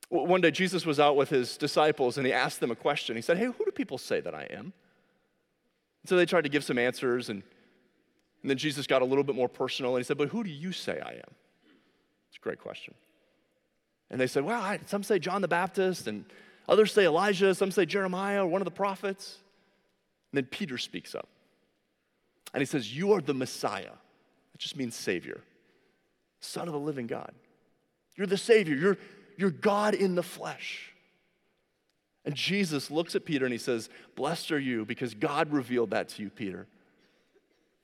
One 0.08 0.40
day, 0.40 0.50
Jesus 0.50 0.84
was 0.84 0.98
out 0.98 1.14
with 1.14 1.28
his 1.28 1.56
disciples 1.56 2.18
and 2.18 2.26
he 2.26 2.32
asked 2.32 2.58
them 2.58 2.72
a 2.72 2.74
question. 2.74 3.14
He 3.14 3.22
said, 3.22 3.38
Hey, 3.38 3.44
who 3.44 3.64
do 3.64 3.70
people 3.70 3.96
say 3.96 4.18
that 4.18 4.34
I 4.34 4.48
am? 4.50 4.72
And 6.02 6.08
so 6.08 6.16
they 6.16 6.26
tried 6.26 6.42
to 6.42 6.48
give 6.48 6.64
some 6.64 6.78
answers, 6.78 7.28
and, 7.28 7.44
and 8.42 8.50
then 8.50 8.58
Jesus 8.58 8.88
got 8.88 9.02
a 9.02 9.04
little 9.04 9.22
bit 9.22 9.36
more 9.36 9.48
personal 9.48 9.94
and 9.94 10.04
he 10.04 10.04
said, 10.04 10.18
But 10.18 10.30
who 10.30 10.42
do 10.42 10.50
you 10.50 10.72
say 10.72 10.98
I 10.98 11.12
am? 11.12 11.34
It's 12.28 12.38
a 12.38 12.42
great 12.42 12.58
question. 12.58 12.92
And 14.10 14.20
they 14.20 14.26
said, 14.26 14.42
Well, 14.42 14.60
I, 14.60 14.80
some 14.86 15.04
say 15.04 15.20
John 15.20 15.42
the 15.42 15.46
Baptist, 15.46 16.08
and 16.08 16.24
others 16.68 16.92
say 16.92 17.04
Elijah, 17.04 17.54
some 17.54 17.70
say 17.70 17.86
Jeremiah 17.86 18.42
or 18.42 18.48
one 18.48 18.60
of 18.60 18.66
the 18.66 18.72
prophets. 18.72 19.38
And 20.32 20.38
then 20.38 20.46
Peter 20.46 20.76
speaks 20.76 21.14
up. 21.14 21.28
And 22.56 22.62
he 22.62 22.64
says, 22.66 22.96
You 22.96 23.12
are 23.12 23.20
the 23.20 23.34
Messiah. 23.34 23.82
That 23.84 24.58
just 24.58 24.78
means 24.78 24.96
Savior, 24.96 25.42
Son 26.40 26.66
of 26.66 26.72
the 26.72 26.80
living 26.80 27.06
God. 27.06 27.32
You're 28.16 28.26
the 28.26 28.38
Savior. 28.38 28.74
You're, 28.74 28.96
you're 29.36 29.50
God 29.50 29.92
in 29.92 30.14
the 30.14 30.22
flesh. 30.22 30.90
And 32.24 32.34
Jesus 32.34 32.90
looks 32.90 33.14
at 33.14 33.26
Peter 33.26 33.44
and 33.44 33.52
he 33.52 33.58
says, 33.58 33.90
Blessed 34.14 34.52
are 34.52 34.58
you 34.58 34.86
because 34.86 35.12
God 35.12 35.52
revealed 35.52 35.90
that 35.90 36.08
to 36.08 36.22
you, 36.22 36.30
Peter. 36.30 36.66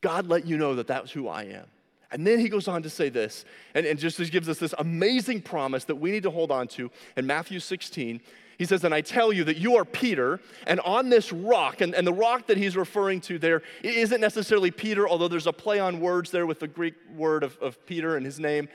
God 0.00 0.26
let 0.28 0.46
you 0.46 0.56
know 0.56 0.74
that 0.76 0.86
that's 0.86 1.10
who 1.10 1.28
I 1.28 1.42
am. 1.42 1.66
And 2.10 2.26
then 2.26 2.38
he 2.38 2.48
goes 2.48 2.66
on 2.66 2.82
to 2.82 2.90
say 2.90 3.10
this, 3.10 3.44
and, 3.74 3.84
and 3.84 3.98
just 3.98 4.18
gives 4.32 4.48
us 4.48 4.58
this 4.58 4.74
amazing 4.78 5.42
promise 5.42 5.84
that 5.84 5.96
we 5.96 6.10
need 6.10 6.22
to 6.22 6.30
hold 6.30 6.50
on 6.50 6.66
to 6.68 6.90
in 7.18 7.26
Matthew 7.26 7.60
16. 7.60 8.22
He 8.62 8.66
says, 8.66 8.84
And 8.84 8.94
I 8.94 9.00
tell 9.00 9.32
you 9.32 9.42
that 9.42 9.56
you 9.56 9.74
are 9.74 9.84
Peter, 9.84 10.38
and 10.68 10.78
on 10.82 11.08
this 11.08 11.32
rock, 11.32 11.80
and, 11.80 11.96
and 11.96 12.06
the 12.06 12.12
rock 12.12 12.46
that 12.46 12.56
he's 12.56 12.76
referring 12.76 13.20
to 13.22 13.36
there 13.36 13.60
isn't 13.82 14.20
necessarily 14.20 14.70
Peter, 14.70 15.08
although 15.08 15.26
there's 15.26 15.48
a 15.48 15.52
play 15.52 15.80
on 15.80 15.98
words 15.98 16.30
there 16.30 16.46
with 16.46 16.60
the 16.60 16.68
Greek 16.68 16.94
word 17.16 17.42
of, 17.42 17.58
of 17.58 17.84
Peter 17.86 18.16
and 18.16 18.24
his 18.24 18.38
name. 18.38 18.68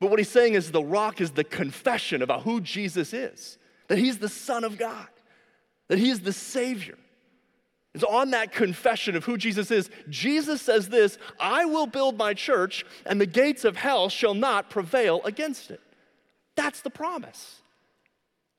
But 0.00 0.08
what 0.08 0.18
he's 0.18 0.30
saying 0.30 0.54
is 0.54 0.72
the 0.72 0.82
rock 0.82 1.20
is 1.20 1.32
the 1.32 1.44
confession 1.44 2.22
about 2.22 2.44
who 2.44 2.62
Jesus 2.62 3.12
is, 3.12 3.58
that 3.88 3.98
he's 3.98 4.16
the 4.16 4.28
Son 4.30 4.64
of 4.64 4.78
God, 4.78 5.08
that 5.88 5.98
he 5.98 6.08
is 6.08 6.20
the 6.20 6.32
Savior. 6.32 6.96
It's 7.92 8.04
on 8.04 8.30
that 8.30 8.52
confession 8.52 9.16
of 9.16 9.24
who 9.26 9.36
Jesus 9.36 9.70
is. 9.70 9.90
Jesus 10.08 10.62
says 10.62 10.88
this 10.88 11.18
I 11.38 11.66
will 11.66 11.86
build 11.86 12.16
my 12.16 12.32
church, 12.32 12.86
and 13.04 13.20
the 13.20 13.26
gates 13.26 13.66
of 13.66 13.76
hell 13.76 14.08
shall 14.08 14.32
not 14.32 14.70
prevail 14.70 15.20
against 15.24 15.70
it. 15.70 15.82
That's 16.56 16.80
the 16.80 16.88
promise. 16.88 17.60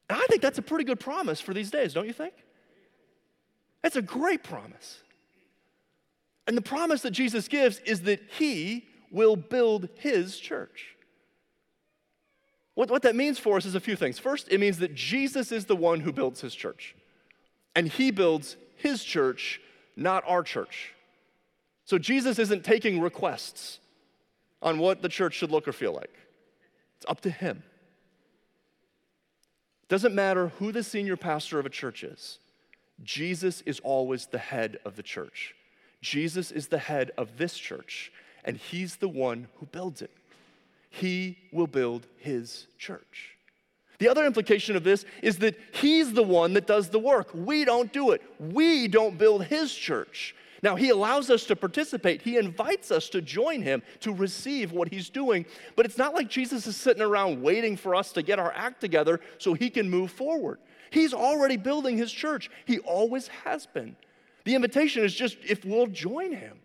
And 0.10 0.20
I 0.20 0.26
think 0.28 0.42
that's 0.42 0.58
a 0.58 0.62
pretty 0.62 0.84
good 0.84 1.00
promise 1.00 1.42
for 1.42 1.54
these 1.54 1.72
days, 1.72 1.94
don't 1.94 2.08
you 2.08 2.14
think? 2.14 2.34
It's 3.84 3.96
a 3.96 4.02
great 4.02 4.44
promise. 4.44 5.02
And 6.48 6.56
the 6.56 6.62
promise 6.62 7.02
that 7.02 7.12
Jesus 7.12 7.48
gives 7.48 7.80
is 7.80 8.02
that 8.02 8.22
he 8.38 8.88
will 9.12 9.36
build 9.36 9.90
his 9.96 10.38
church. 10.38 10.96
What, 12.76 12.92
what 12.92 13.04
that 13.04 13.16
means 13.16 13.40
for 13.40 13.58
us 13.58 13.66
is 13.66 13.74
a 13.74 13.80
few 13.80 13.96
things. 13.96 14.20
First, 14.20 14.48
it 14.52 14.60
means 14.60 14.80
that 14.80 14.94
Jesus 14.94 15.52
is 15.52 15.66
the 15.66 15.76
one 15.76 16.02
who 16.02 16.12
builds 16.12 16.42
his 16.42 16.54
church, 16.54 16.96
and 17.74 17.88
he 17.88 18.12
builds 18.12 18.58
his 18.76 19.04
church, 19.04 19.62
not 19.96 20.24
our 20.28 20.44
church. 20.44 20.94
So 21.86 21.98
Jesus 21.98 22.38
isn't 22.38 22.64
taking 22.64 23.00
requests 23.00 23.80
on 24.62 24.80
what 24.80 25.02
the 25.02 25.10
church 25.10 25.36
should 25.36 25.52
look 25.52 25.68
or 25.68 25.72
feel 25.72 25.94
like. 25.94 26.14
It's 26.98 27.06
up 27.08 27.22
to 27.22 27.30
him. 27.30 27.64
Doesn't 29.88 30.16
matter 30.16 30.48
who 30.60 30.72
the 30.72 30.84
senior 30.84 31.16
pastor 31.16 31.60
of 31.60 31.66
a 31.66 31.70
church 31.70 32.04
is, 32.04 32.40
Jesus 33.04 33.62
is 33.62 33.80
always 33.82 34.26
the 34.26 34.38
head 34.38 34.78
of 34.86 34.96
the 34.96 35.04
church. 35.04 35.54
Jesus 36.02 36.52
is 36.52 36.68
the 36.68 36.78
head 36.78 37.12
of 37.18 37.38
this 37.38 37.58
church, 37.58 38.12
and 38.44 38.58
he's 38.58 38.98
the 38.98 39.10
one 39.10 39.48
who 39.60 39.66
builds 39.66 40.02
it. 40.02 40.12
He 40.90 41.38
will 41.52 41.68
build 41.68 42.08
his 42.18 42.68
church. 42.78 43.36
The 44.00 44.10
other 44.10 44.26
implication 44.26 44.76
of 44.76 44.84
this 44.84 45.06
is 45.22 45.38
that 45.38 45.58
he's 45.74 46.14
the 46.14 46.24
one 46.24 46.54
that 46.54 46.68
does 46.68 46.90
the 46.90 47.00
work. 47.00 47.30
We 47.34 47.66
don't 47.66 47.92
do 47.92 48.12
it. 48.12 48.22
We 48.40 48.88
don't 48.88 49.18
build 49.18 49.46
his 49.46 49.74
church. 49.74 50.36
Now, 50.66 50.76
he 50.76 50.90
allows 50.90 51.30
us 51.30 51.44
to 51.44 51.56
participate. 51.56 52.24
He 52.24 52.38
invites 52.38 52.90
us 52.90 53.08
to 53.10 53.22
join 53.22 53.62
him 53.62 53.84
to 54.00 54.12
receive 54.12 54.72
what 54.72 54.90
he's 54.90 55.12
doing. 55.12 55.46
But 55.76 55.86
it's 55.86 56.00
not 56.00 56.16
like 56.16 56.28
Jesus 56.28 56.66
is 56.66 56.76
sitting 56.76 57.04
around 57.04 57.44
waiting 57.44 57.78
for 57.78 57.94
us 57.94 58.12
to 58.14 58.24
get 58.24 58.40
our 58.40 58.52
act 58.52 58.82
together 58.82 59.20
so 59.38 59.54
he 59.54 59.70
can 59.70 59.88
move 59.88 60.10
forward. 60.10 60.58
He's 60.90 61.14
already 61.14 61.56
building 61.56 61.98
his 61.98 62.12
church, 62.12 62.50
he 62.66 62.80
always 62.80 63.28
has 63.44 63.68
been. 63.68 63.96
The 64.44 64.56
invitation 64.56 65.04
is 65.04 65.14
just 65.14 65.38
if 65.48 65.64
we'll 65.66 65.86
join 65.86 66.34
him. 66.34 66.58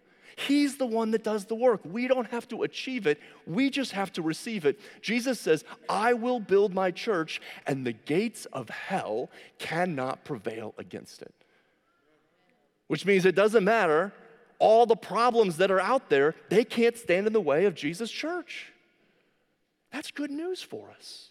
He's 0.48 0.78
the 0.78 0.86
one 0.86 1.10
that 1.10 1.22
does 1.22 1.44
the 1.44 1.54
work. 1.54 1.82
We 1.84 2.08
don't 2.08 2.30
have 2.30 2.48
to 2.48 2.62
achieve 2.62 3.06
it, 3.06 3.20
we 3.46 3.68
just 3.68 3.92
have 3.92 4.14
to 4.14 4.22
receive 4.22 4.64
it. 4.64 4.80
Jesus 5.02 5.38
says, 5.38 5.62
I 5.90 6.14
will 6.14 6.40
build 6.40 6.72
my 6.72 6.90
church, 6.90 7.42
and 7.66 7.86
the 7.86 7.92
gates 7.92 8.46
of 8.46 8.70
hell 8.70 9.28
cannot 9.58 10.24
prevail 10.24 10.74
against 10.78 11.20
it. 11.20 11.34
Which 12.90 13.07
means 13.07 13.24
it 13.24 13.37
doesn't 13.37 13.62
matter 13.62 14.12
all 14.59 14.85
the 14.85 14.96
problems 14.96 15.59
that 15.59 15.70
are 15.70 15.79
out 15.79 16.11
there, 16.11 16.35
they 16.48 16.64
can't 16.64 16.98
stand 16.98 17.29
in 17.29 17.33
the 17.33 17.40
way 17.40 17.66
of 17.66 17.76
Jesus' 17.76 18.11
church. 18.11 18.72
That's 19.92 20.11
good 20.11 20.33
news 20.33 20.61
for 20.61 20.90
us. 20.90 21.31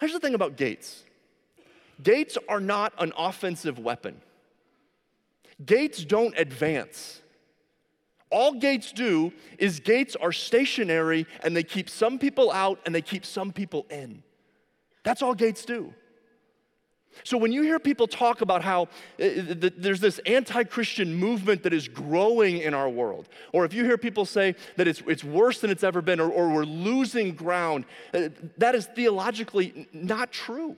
Here's 0.00 0.12
the 0.12 0.18
thing 0.18 0.34
about 0.34 0.56
gates 0.56 1.04
gates 2.02 2.36
are 2.48 2.58
not 2.58 2.92
an 2.98 3.12
offensive 3.16 3.78
weapon. 3.78 4.20
Gates 5.64 6.04
don't 6.04 6.36
advance. 6.36 7.22
All 8.30 8.54
gates 8.54 8.90
do 8.90 9.32
is 9.60 9.78
gates 9.78 10.16
are 10.16 10.32
stationary 10.32 11.24
and 11.44 11.54
they 11.54 11.62
keep 11.62 11.88
some 11.88 12.18
people 12.18 12.50
out 12.50 12.80
and 12.84 12.92
they 12.92 13.00
keep 13.00 13.24
some 13.24 13.52
people 13.52 13.86
in. 13.90 14.24
That's 15.04 15.22
all 15.22 15.34
gates 15.34 15.64
do. 15.64 15.94
So 17.24 17.36
when 17.36 17.52
you 17.52 17.62
hear 17.62 17.78
people 17.78 18.06
talk 18.06 18.42
about 18.42 18.62
how 18.62 18.82
uh, 18.82 18.88
there's 19.18 20.00
this 20.00 20.20
anti-Christian 20.24 21.14
movement 21.14 21.62
that 21.64 21.72
is 21.72 21.88
growing 21.88 22.58
in 22.58 22.74
our 22.74 22.88
world, 22.88 23.28
or 23.52 23.64
if 23.64 23.74
you 23.74 23.84
hear 23.84 23.98
people 23.98 24.24
say 24.24 24.54
that 24.76 24.86
it's, 24.86 25.02
it's 25.06 25.24
worse 25.24 25.60
than 25.60 25.70
it's 25.70 25.82
ever 25.82 26.00
been, 26.00 26.20
or, 26.20 26.30
or 26.30 26.48
we're 26.50 26.64
losing 26.64 27.34
ground, 27.34 27.86
uh, 28.14 28.28
that 28.56 28.74
is 28.74 28.86
theologically 28.86 29.88
not 29.92 30.30
true. 30.32 30.76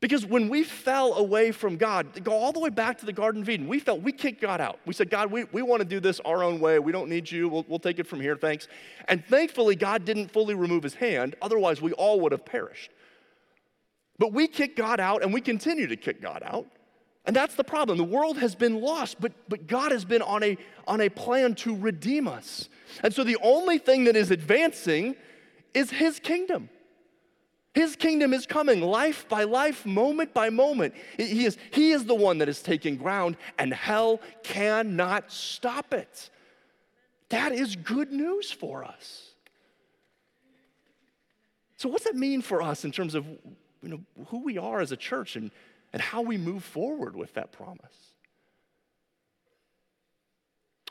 Because 0.00 0.26
when 0.26 0.50
we 0.50 0.64
fell 0.64 1.14
away 1.14 1.50
from 1.50 1.76
God, 1.76 2.22
go 2.22 2.32
all 2.32 2.52
the 2.52 2.60
way 2.60 2.68
back 2.68 2.98
to 2.98 3.06
the 3.06 3.12
Garden 3.12 3.40
of 3.40 3.48
Eden, 3.48 3.66
we 3.66 3.80
felt 3.80 4.02
we 4.02 4.12
kicked 4.12 4.40
God 4.40 4.60
out. 4.60 4.78
We 4.84 4.92
said, 4.92 5.08
God, 5.08 5.32
we, 5.32 5.44
we 5.44 5.62
want 5.62 5.80
to 5.80 5.88
do 5.88 5.98
this 5.98 6.20
our 6.20 6.44
own 6.44 6.60
way. 6.60 6.78
We 6.78 6.92
don't 6.92 7.08
need 7.08 7.30
you. 7.30 7.48
We'll, 7.48 7.64
we'll 7.68 7.78
take 7.78 7.98
it 7.98 8.06
from 8.06 8.20
here, 8.20 8.36
thanks. 8.36 8.68
And 9.08 9.24
thankfully, 9.24 9.76
God 9.76 10.04
didn't 10.04 10.30
fully 10.30 10.54
remove 10.54 10.82
his 10.82 10.94
hand. 10.94 11.36
Otherwise, 11.40 11.80
we 11.80 11.92
all 11.92 12.20
would 12.20 12.32
have 12.32 12.44
perished. 12.44 12.90
But 14.18 14.32
we 14.32 14.46
kick 14.46 14.76
God 14.76 15.00
out 15.00 15.22
and 15.22 15.32
we 15.32 15.40
continue 15.40 15.86
to 15.86 15.96
kick 15.96 16.22
God 16.22 16.42
out. 16.44 16.66
And 17.26 17.34
that's 17.34 17.54
the 17.54 17.64
problem. 17.64 17.96
The 17.96 18.04
world 18.04 18.38
has 18.38 18.54
been 18.54 18.80
lost, 18.80 19.20
but, 19.20 19.32
but 19.48 19.66
God 19.66 19.92
has 19.92 20.04
been 20.04 20.22
on 20.22 20.42
a, 20.42 20.58
on 20.86 21.00
a 21.00 21.08
plan 21.08 21.54
to 21.56 21.74
redeem 21.74 22.28
us. 22.28 22.68
And 23.02 23.14
so 23.14 23.24
the 23.24 23.38
only 23.42 23.78
thing 23.78 24.04
that 24.04 24.14
is 24.14 24.30
advancing 24.30 25.16
is 25.72 25.90
his 25.90 26.20
kingdom. 26.20 26.68
His 27.72 27.96
kingdom 27.96 28.32
is 28.32 28.46
coming 28.46 28.80
life 28.80 29.28
by 29.28 29.44
life, 29.44 29.84
moment 29.84 30.32
by 30.32 30.50
moment. 30.50 30.94
He 31.16 31.44
is, 31.44 31.58
he 31.72 31.90
is 31.90 32.04
the 32.04 32.14
one 32.14 32.38
that 32.38 32.48
is 32.48 32.62
taking 32.62 32.96
ground, 32.96 33.36
and 33.58 33.74
hell 33.74 34.20
cannot 34.44 35.32
stop 35.32 35.92
it. 35.92 36.30
That 37.30 37.50
is 37.50 37.74
good 37.74 38.12
news 38.12 38.52
for 38.52 38.84
us. 38.84 39.32
So, 41.78 41.88
what's 41.88 42.04
that 42.04 42.14
mean 42.14 42.42
for 42.42 42.62
us 42.62 42.84
in 42.84 42.92
terms 42.92 43.16
of 43.16 43.26
you 43.84 43.90
know, 43.90 44.24
who 44.28 44.42
we 44.42 44.58
are 44.58 44.80
as 44.80 44.92
a 44.92 44.96
church 44.96 45.36
and, 45.36 45.50
and 45.92 46.00
how 46.00 46.22
we 46.22 46.38
move 46.38 46.64
forward 46.64 47.14
with 47.14 47.34
that 47.34 47.52
promise? 47.52 48.14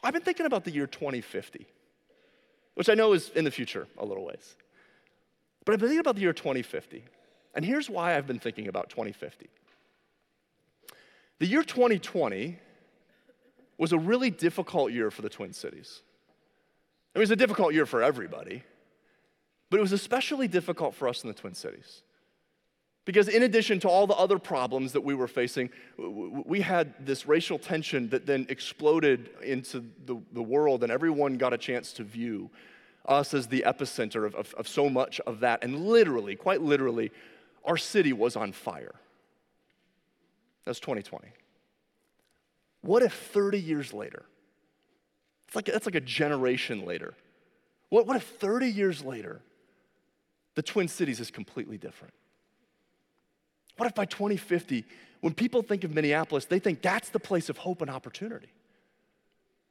I've 0.03 0.13
been 0.13 0.21
thinking 0.21 0.45
about 0.45 0.63
the 0.63 0.71
year 0.71 0.85
2050, 0.85 1.65
which 2.75 2.89
I 2.89 2.93
know 2.93 3.13
is 3.13 3.29
in 3.29 3.45
the 3.45 3.51
future 3.51 3.87
a 3.97 4.05
little 4.05 4.25
ways. 4.25 4.55
But 5.65 5.73
I've 5.73 5.79
been 5.79 5.89
thinking 5.89 6.01
about 6.01 6.15
the 6.15 6.21
year 6.21 6.33
2050. 6.33 7.03
And 7.55 7.65
here's 7.65 7.89
why 7.89 8.15
I've 8.15 8.27
been 8.27 8.39
thinking 8.39 8.67
about 8.67 8.89
2050. 8.89 9.47
The 11.39 11.47
year 11.47 11.63
2020 11.63 12.59
was 13.77 13.91
a 13.91 13.97
really 13.97 14.29
difficult 14.29 14.91
year 14.91 15.09
for 15.09 15.21
the 15.21 15.29
Twin 15.29 15.53
Cities. 15.53 16.01
It 17.15 17.19
was 17.19 17.31
a 17.31 17.35
difficult 17.35 17.73
year 17.73 17.85
for 17.85 18.03
everybody, 18.03 18.63
but 19.69 19.77
it 19.77 19.81
was 19.81 19.91
especially 19.91 20.47
difficult 20.47 20.95
for 20.95 21.07
us 21.07 21.23
in 21.23 21.27
the 21.27 21.33
Twin 21.33 21.53
Cities. 21.53 22.03
Because, 23.05 23.27
in 23.27 23.43
addition 23.43 23.79
to 23.81 23.89
all 23.89 24.07
the 24.07 24.13
other 24.13 24.39
problems 24.39 24.93
that 24.93 25.01
we 25.01 25.13
were 25.13 25.27
facing, 25.27 25.69
we 25.97 26.61
had 26.61 26.93
this 27.05 27.27
racial 27.27 27.59
tension 27.59 28.09
that 28.09 28.25
then 28.25 28.45
exploded 28.47 29.29
into 29.43 29.83
the, 30.05 30.21
the 30.31 30.41
world, 30.41 30.83
and 30.83 30.91
everyone 30.91 31.37
got 31.37 31.51
a 31.51 31.57
chance 31.57 31.91
to 31.93 32.03
view 32.03 32.49
us 33.05 33.33
as 33.33 33.47
the 33.47 33.65
epicenter 33.67 34.25
of, 34.25 34.33
of, 34.35 34.53
of 34.53 34.67
so 34.69 34.89
much 34.89 35.19
of 35.21 35.41
that. 35.41 35.63
And 35.63 35.85
literally, 35.85 36.37
quite 36.37 36.61
literally, 36.61 37.11
our 37.65 37.75
city 37.75 38.13
was 38.13 38.37
on 38.37 38.53
fire. 38.53 38.95
That's 40.63 40.79
2020. 40.79 41.27
What 42.81 43.03
if 43.03 43.13
30 43.13 43.59
years 43.59 43.93
later, 43.93 44.23
it's 45.47 45.55
like, 45.55 45.65
that's 45.65 45.85
like 45.85 45.95
a 45.95 46.01
generation 46.01 46.85
later, 46.85 47.13
What, 47.89 48.07
what 48.07 48.15
if 48.15 48.23
30 48.23 48.67
years 48.67 49.03
later, 49.03 49.41
the 50.55 50.61
Twin 50.61 50.87
Cities 50.87 51.19
is 51.19 51.31
completely 51.31 51.77
different? 51.77 52.13
What 53.77 53.87
if 53.87 53.95
by 53.95 54.05
2050, 54.05 54.85
when 55.21 55.33
people 55.33 55.61
think 55.61 55.83
of 55.83 55.93
Minneapolis, 55.93 56.45
they 56.45 56.59
think 56.59 56.81
that's 56.81 57.09
the 57.09 57.19
place 57.19 57.49
of 57.49 57.57
hope 57.57 57.81
and 57.81 57.89
opportunity? 57.89 58.49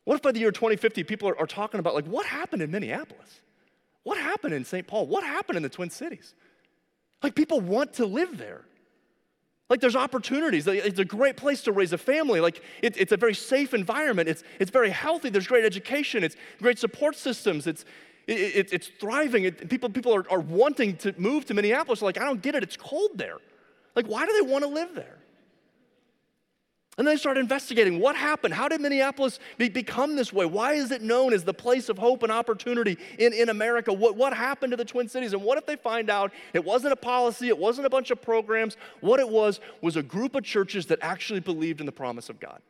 What 0.04 0.16
if 0.16 0.22
by 0.22 0.32
the 0.32 0.40
year 0.40 0.50
2050, 0.50 1.04
people 1.04 1.28
are, 1.28 1.38
are 1.38 1.46
talking 1.46 1.78
about, 1.78 1.94
like, 1.94 2.06
what 2.06 2.26
happened 2.26 2.62
in 2.62 2.70
Minneapolis? 2.70 3.40
What 4.02 4.18
happened 4.18 4.54
in 4.54 4.64
St. 4.64 4.86
Paul? 4.86 5.06
What 5.06 5.22
happened 5.22 5.56
in 5.56 5.62
the 5.62 5.68
Twin 5.68 5.90
Cities? 5.90 6.34
Like, 7.22 7.34
people 7.34 7.60
want 7.60 7.94
to 7.94 8.06
live 8.06 8.36
there. 8.36 8.62
Like, 9.70 9.80
there's 9.80 9.96
opportunities. 9.96 10.66
It's 10.66 10.98
a 10.98 11.04
great 11.04 11.36
place 11.36 11.62
to 11.62 11.72
raise 11.72 11.92
a 11.92 11.98
family. 11.98 12.40
Like, 12.40 12.62
it, 12.82 12.96
it's 12.96 13.12
a 13.12 13.16
very 13.16 13.34
safe 13.34 13.72
environment. 13.72 14.28
It's, 14.28 14.42
it's 14.58 14.70
very 14.70 14.90
healthy. 14.90 15.30
There's 15.30 15.46
great 15.46 15.64
education. 15.64 16.24
It's 16.24 16.36
great 16.60 16.78
support 16.78 17.16
systems. 17.16 17.66
It's, 17.66 17.84
it, 18.26 18.72
it's 18.72 18.90
thriving. 19.00 19.44
It, 19.44 19.68
people 19.70 19.88
people 19.88 20.14
are, 20.14 20.30
are 20.30 20.40
wanting 20.40 20.96
to 20.98 21.14
move 21.16 21.46
to 21.46 21.54
Minneapolis. 21.54 22.02
Like, 22.02 22.18
I 22.18 22.24
don't 22.24 22.42
get 22.42 22.54
it. 22.54 22.62
It's 22.62 22.76
cold 22.76 23.12
there. 23.14 23.38
Like, 23.94 24.06
why 24.06 24.26
do 24.26 24.32
they 24.32 24.50
want 24.50 24.64
to 24.64 24.70
live 24.70 24.94
there? 24.94 25.18
And 26.98 27.06
then 27.06 27.14
they 27.14 27.18
started 27.18 27.40
investigating 27.40 28.00
what 28.00 28.16
happened. 28.16 28.52
How 28.52 28.68
did 28.68 28.82
Minneapolis 28.82 29.38
be, 29.56 29.70
become 29.70 30.14
this 30.14 30.30
way? 30.30 30.44
Why 30.44 30.74
is 30.74 30.90
it 30.90 31.00
known 31.00 31.32
as 31.32 31.42
the 31.42 31.54
place 31.54 31.88
of 31.88 31.96
hope 31.96 32.22
and 32.22 32.30
opportunity 32.30 32.98
in, 33.18 33.32
in 33.32 33.48
America? 33.48 33.94
What, 33.94 34.14
what 34.14 34.34
happened 34.34 34.72
to 34.72 34.76
the 34.76 34.84
Twin 34.84 35.08
Cities? 35.08 35.32
And 35.32 35.42
what 35.42 35.56
if 35.56 35.64
they 35.64 35.76
find 35.76 36.10
out 36.10 36.32
it 36.52 36.62
wasn't 36.62 36.92
a 36.92 36.96
policy, 36.96 37.48
it 37.48 37.56
wasn't 37.56 37.86
a 37.86 37.90
bunch 37.90 38.10
of 38.10 38.20
programs? 38.20 38.76
What 39.00 39.20
it 39.20 39.28
was 39.28 39.58
was 39.80 39.96
a 39.96 40.02
group 40.02 40.34
of 40.34 40.44
churches 40.44 40.86
that 40.86 40.98
actually 41.00 41.40
believed 41.40 41.80
in 41.80 41.86
the 41.86 41.92
promise 41.92 42.28
of 42.28 42.38
God. 42.38 42.60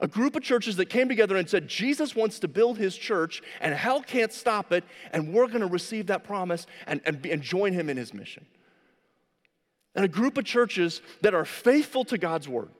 A 0.00 0.08
group 0.08 0.34
of 0.34 0.42
churches 0.42 0.76
that 0.76 0.86
came 0.86 1.10
together 1.10 1.36
and 1.36 1.48
said, 1.48 1.68
Jesus 1.68 2.16
wants 2.16 2.38
to 2.40 2.48
build 2.48 2.78
his 2.78 2.96
church, 2.96 3.42
and 3.60 3.74
hell 3.74 4.00
can't 4.00 4.32
stop 4.32 4.72
it, 4.72 4.82
and 5.12 5.32
we're 5.32 5.46
going 5.46 5.60
to 5.60 5.66
receive 5.66 6.06
that 6.06 6.24
promise 6.24 6.66
and, 6.86 7.02
and, 7.04 7.24
and 7.26 7.42
join 7.42 7.74
him 7.74 7.90
in 7.90 7.98
his 7.98 8.14
mission 8.14 8.46
and 9.94 10.04
a 10.04 10.08
group 10.08 10.38
of 10.38 10.44
churches 10.44 11.02
that 11.20 11.34
are 11.34 11.44
faithful 11.44 12.04
to 12.06 12.18
God's 12.18 12.48
word. 12.48 12.70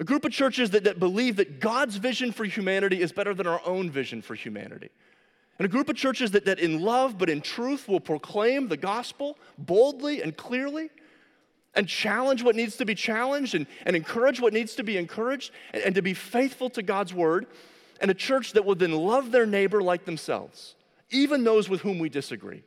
A 0.00 0.04
group 0.04 0.24
of 0.24 0.32
churches 0.32 0.70
that, 0.70 0.84
that 0.84 0.98
believe 0.98 1.36
that 1.36 1.60
God's 1.60 1.96
vision 1.96 2.32
for 2.32 2.44
humanity 2.44 3.02
is 3.02 3.12
better 3.12 3.34
than 3.34 3.46
our 3.46 3.60
own 3.64 3.90
vision 3.90 4.22
for 4.22 4.34
humanity. 4.34 4.90
And 5.58 5.66
a 5.66 5.68
group 5.68 5.88
of 5.88 5.96
churches 5.96 6.30
that, 6.30 6.44
that 6.44 6.60
in 6.60 6.80
love 6.80 7.18
but 7.18 7.28
in 7.28 7.40
truth 7.40 7.88
will 7.88 8.00
proclaim 8.00 8.68
the 8.68 8.76
gospel 8.76 9.36
boldly 9.58 10.22
and 10.22 10.36
clearly 10.36 10.88
and 11.74 11.88
challenge 11.88 12.42
what 12.42 12.54
needs 12.54 12.76
to 12.76 12.84
be 12.84 12.94
challenged 12.94 13.54
and, 13.54 13.66
and 13.84 13.96
encourage 13.96 14.40
what 14.40 14.52
needs 14.52 14.76
to 14.76 14.84
be 14.84 14.96
encouraged 14.96 15.50
and, 15.72 15.82
and 15.82 15.94
to 15.96 16.02
be 16.02 16.14
faithful 16.14 16.70
to 16.70 16.82
God's 16.82 17.12
word. 17.12 17.46
And 18.00 18.10
a 18.10 18.14
church 18.14 18.52
that 18.52 18.64
will 18.64 18.76
then 18.76 18.92
love 18.92 19.32
their 19.32 19.46
neighbor 19.46 19.82
like 19.82 20.04
themselves, 20.04 20.76
even 21.10 21.42
those 21.42 21.68
with 21.68 21.80
whom 21.80 21.98
we 21.98 22.08
disagree 22.08 22.62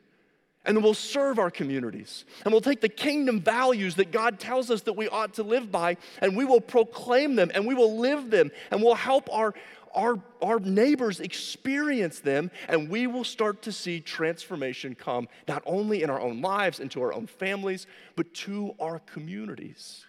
and 0.64 0.82
we'll 0.82 0.94
serve 0.94 1.38
our 1.38 1.50
communities. 1.50 2.24
And 2.44 2.52
we'll 2.52 2.60
take 2.60 2.80
the 2.80 2.88
kingdom 2.88 3.40
values 3.40 3.96
that 3.96 4.12
God 4.12 4.38
tells 4.38 4.70
us 4.70 4.82
that 4.82 4.92
we 4.92 5.08
ought 5.08 5.34
to 5.34 5.42
live 5.42 5.72
by, 5.72 5.96
and 6.20 6.36
we 6.36 6.44
will 6.44 6.60
proclaim 6.60 7.34
them 7.34 7.50
and 7.54 7.66
we 7.66 7.74
will 7.74 7.98
live 7.98 8.30
them, 8.30 8.50
and 8.70 8.82
we'll 8.82 8.94
help 8.94 9.28
our, 9.32 9.54
our, 9.94 10.20
our 10.40 10.60
neighbors 10.60 11.20
experience 11.20 12.20
them, 12.20 12.50
and 12.68 12.88
we 12.88 13.06
will 13.06 13.24
start 13.24 13.62
to 13.62 13.72
see 13.72 14.00
transformation 14.00 14.94
come 14.94 15.28
not 15.48 15.62
only 15.66 16.02
in 16.02 16.10
our 16.10 16.20
own 16.20 16.40
lives 16.40 16.80
and 16.80 16.90
to 16.92 17.02
our 17.02 17.12
own 17.12 17.26
families, 17.26 17.86
but 18.14 18.32
to 18.34 18.74
our 18.78 19.00
communities. 19.00 20.04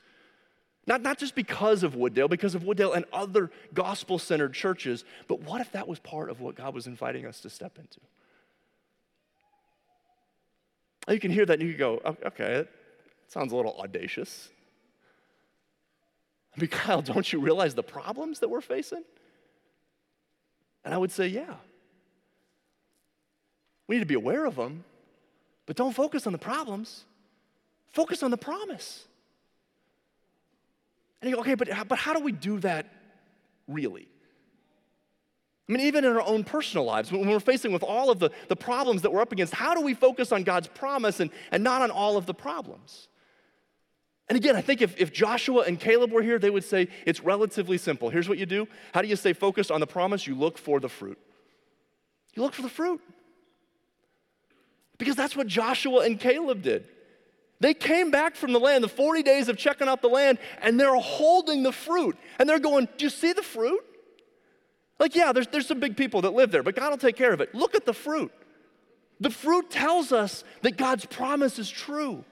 Not, 0.85 1.01
not 1.01 1.17
just 1.17 1.33
because 1.33 1.83
of 1.83 1.93
Wooddale, 1.93 2.29
because 2.29 2.55
of 2.55 2.63
Wooddale 2.63 2.93
and 2.93 3.05
other 3.13 3.49
gospel 3.73 4.19
centered 4.19 4.53
churches, 4.53 5.05
but 5.29 5.41
what 5.41 5.61
if 5.61 5.71
that 5.71 5.87
was 5.87 5.97
part 5.99 6.29
of 6.29 6.41
what 6.41 6.55
God 6.55 6.75
was 6.75 6.87
inviting 6.87 7.25
us 7.25 7.39
to 7.41 7.49
step 7.49 7.79
into? 7.79 8.01
Oh, 11.07 11.13
you 11.13 11.19
can 11.19 11.31
hear 11.31 11.45
that 11.45 11.59
and 11.59 11.63
you 11.63 11.69
can 11.69 11.79
go, 11.79 12.01
okay, 12.25 12.53
it 12.53 12.69
sounds 13.27 13.51
a 13.51 13.55
little 13.55 13.77
audacious. 13.79 14.49
I 16.55 16.61
mean, 16.61 16.69
Kyle, 16.71 17.01
don't 17.01 17.31
you 17.31 17.39
realize 17.39 17.75
the 17.75 17.83
problems 17.83 18.39
that 18.39 18.49
we're 18.49 18.61
facing? 18.61 19.03
And 20.85 20.93
I 20.93 20.97
would 20.97 21.11
say, 21.11 21.27
yeah. 21.27 21.55
We 23.87 23.95
need 23.95 24.01
to 24.01 24.05
be 24.05 24.13
aware 24.13 24.45
of 24.45 24.55
them, 24.55 24.85
but 25.65 25.75
don't 25.75 25.93
focus 25.93 26.25
on 26.25 26.33
the 26.33 26.39
problems. 26.39 27.03
Focus 27.89 28.23
on 28.23 28.31
the 28.31 28.37
promise. 28.37 29.05
And 31.21 31.29
you 31.29 31.35
go, 31.35 31.41
okay, 31.41 31.55
but, 31.55 31.69
but 31.87 31.97
how 31.97 32.13
do 32.13 32.19
we 32.21 32.31
do 32.31 32.59
that 32.59 32.87
really? 33.67 34.07
I 35.67 35.71
mean, 35.71 35.81
even 35.87 36.03
in 36.03 36.11
our 36.11 36.21
own 36.21 36.43
personal 36.43 36.83
lives, 36.83 37.11
when 37.11 37.27
we're 37.27 37.39
facing 37.39 37.71
with 37.71 37.83
all 37.83 38.11
of 38.11 38.19
the, 38.19 38.31
the 38.49 38.55
problems 38.55 39.01
that 39.03 39.13
we're 39.13 39.21
up 39.21 39.31
against, 39.31 39.53
how 39.53 39.73
do 39.73 39.81
we 39.81 39.93
focus 39.93 40.31
on 40.33 40.43
God's 40.43 40.67
promise 40.67 41.21
and, 41.21 41.31
and 41.51 41.63
not 41.63 41.81
on 41.81 41.89
all 41.89 42.17
of 42.17 42.25
the 42.25 42.33
problems? 42.33 43.07
And 44.27 44.37
again, 44.37 44.55
I 44.55 44.61
think 44.61 44.81
if, 44.81 44.99
if 44.99 45.13
Joshua 45.13 45.63
and 45.63 45.79
Caleb 45.79 46.11
were 46.11 46.21
here, 46.21 46.37
they 46.37 46.49
would 46.49 46.63
say 46.63 46.89
it's 47.05 47.21
relatively 47.21 47.77
simple. 47.77 48.09
Here's 48.09 48.27
what 48.27 48.37
you 48.37 48.45
do 48.45 48.67
How 48.93 49.01
do 49.01 49.07
you 49.07 49.15
stay 49.15 49.33
focused 49.33 49.71
on 49.71 49.79
the 49.79 49.87
promise? 49.87 50.27
You 50.27 50.35
look 50.35 50.57
for 50.57 50.79
the 50.79 50.89
fruit. 50.89 51.17
You 52.33 52.43
look 52.43 52.53
for 52.53 52.61
the 52.61 52.69
fruit. 52.69 52.99
Because 54.97 55.15
that's 55.15 55.35
what 55.35 55.47
Joshua 55.47 56.05
and 56.05 56.19
Caleb 56.19 56.61
did. 56.61 56.87
They 57.59 57.73
came 57.73 58.11
back 58.11 58.35
from 58.35 58.51
the 58.51 58.59
land, 58.59 58.83
the 58.83 58.89
40 58.89 59.23
days 59.23 59.47
of 59.47 59.57
checking 59.57 59.87
out 59.87 60.01
the 60.01 60.09
land, 60.09 60.37
and 60.61 60.79
they're 60.79 60.95
holding 60.95 61.63
the 61.63 61.71
fruit. 61.71 62.17
And 62.37 62.49
they're 62.49 62.59
going, 62.59 62.89
Do 62.97 63.05
you 63.05 63.09
see 63.09 63.31
the 63.31 63.43
fruit? 63.43 63.81
Like, 65.03 65.15
yeah, 65.15 65.33
there's, 65.33 65.47
there's 65.47 65.67
some 65.67 65.81
big 65.81 65.97
people 65.97 66.21
that 66.21 66.33
live 66.33 66.49
there, 66.49 66.63
but 66.63 66.77
God 66.77 66.89
will 66.89 66.97
take 66.97 67.17
care 67.17 67.33
of 67.33 67.41
it. 67.41 67.53
Look 67.53 67.75
at 67.75 67.83
the 67.85 67.91
fruit. 67.91 68.31
The 69.19 69.29
fruit 69.29 69.69
tells 69.69 70.13
us 70.13 70.45
that 70.61 70.77
God's 70.77 71.05
promise 71.05 71.59
is 71.59 71.69
true. 71.69 72.23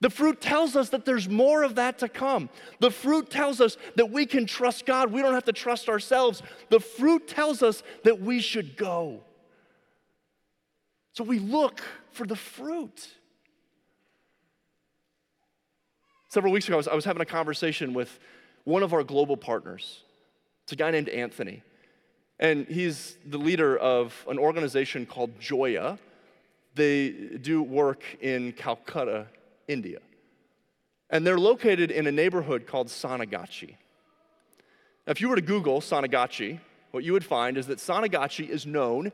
The 0.00 0.08
fruit 0.08 0.40
tells 0.40 0.76
us 0.76 0.90
that 0.90 1.04
there's 1.04 1.28
more 1.28 1.64
of 1.64 1.74
that 1.74 1.98
to 1.98 2.08
come. 2.08 2.50
The 2.78 2.92
fruit 2.92 3.30
tells 3.30 3.60
us 3.60 3.76
that 3.96 4.12
we 4.12 4.26
can 4.26 4.46
trust 4.46 4.86
God. 4.86 5.10
We 5.10 5.22
don't 5.22 5.34
have 5.34 5.46
to 5.46 5.52
trust 5.52 5.88
ourselves. 5.88 6.40
The 6.70 6.78
fruit 6.78 7.26
tells 7.26 7.64
us 7.64 7.82
that 8.04 8.20
we 8.20 8.38
should 8.38 8.76
go. 8.76 9.18
So 11.14 11.24
we 11.24 11.40
look 11.40 11.80
for 12.12 12.28
the 12.28 12.36
fruit. 12.36 13.08
Several 16.28 16.52
weeks 16.52 16.68
ago, 16.68 16.74
I 16.74 16.76
was, 16.76 16.86
I 16.86 16.94
was 16.94 17.04
having 17.04 17.22
a 17.22 17.26
conversation 17.26 17.92
with 17.92 18.20
one 18.62 18.84
of 18.84 18.92
our 18.92 19.02
global 19.02 19.36
partners. 19.36 20.04
It's 20.62 20.70
a 20.74 20.76
guy 20.76 20.92
named 20.92 21.08
Anthony. 21.08 21.64
And 22.40 22.66
he's 22.66 23.16
the 23.26 23.38
leader 23.38 23.76
of 23.76 24.14
an 24.28 24.38
organization 24.38 25.06
called 25.06 25.38
Joya. 25.40 25.98
They 26.74 27.10
do 27.10 27.62
work 27.62 28.02
in 28.20 28.52
Calcutta, 28.52 29.26
India. 29.66 29.98
And 31.10 31.26
they're 31.26 31.38
located 31.38 31.90
in 31.90 32.06
a 32.06 32.12
neighborhood 32.12 32.66
called 32.66 32.88
Sonagachi. 32.88 33.70
Now, 35.06 35.10
if 35.10 35.20
you 35.20 35.28
were 35.28 35.36
to 35.36 35.42
Google 35.42 35.80
Sonagachi, 35.80 36.60
what 36.92 37.02
you 37.02 37.12
would 37.12 37.24
find 37.24 37.56
is 37.56 37.66
that 37.66 37.78
Sonagachi 37.78 38.48
is 38.48 38.66
known 38.66 39.10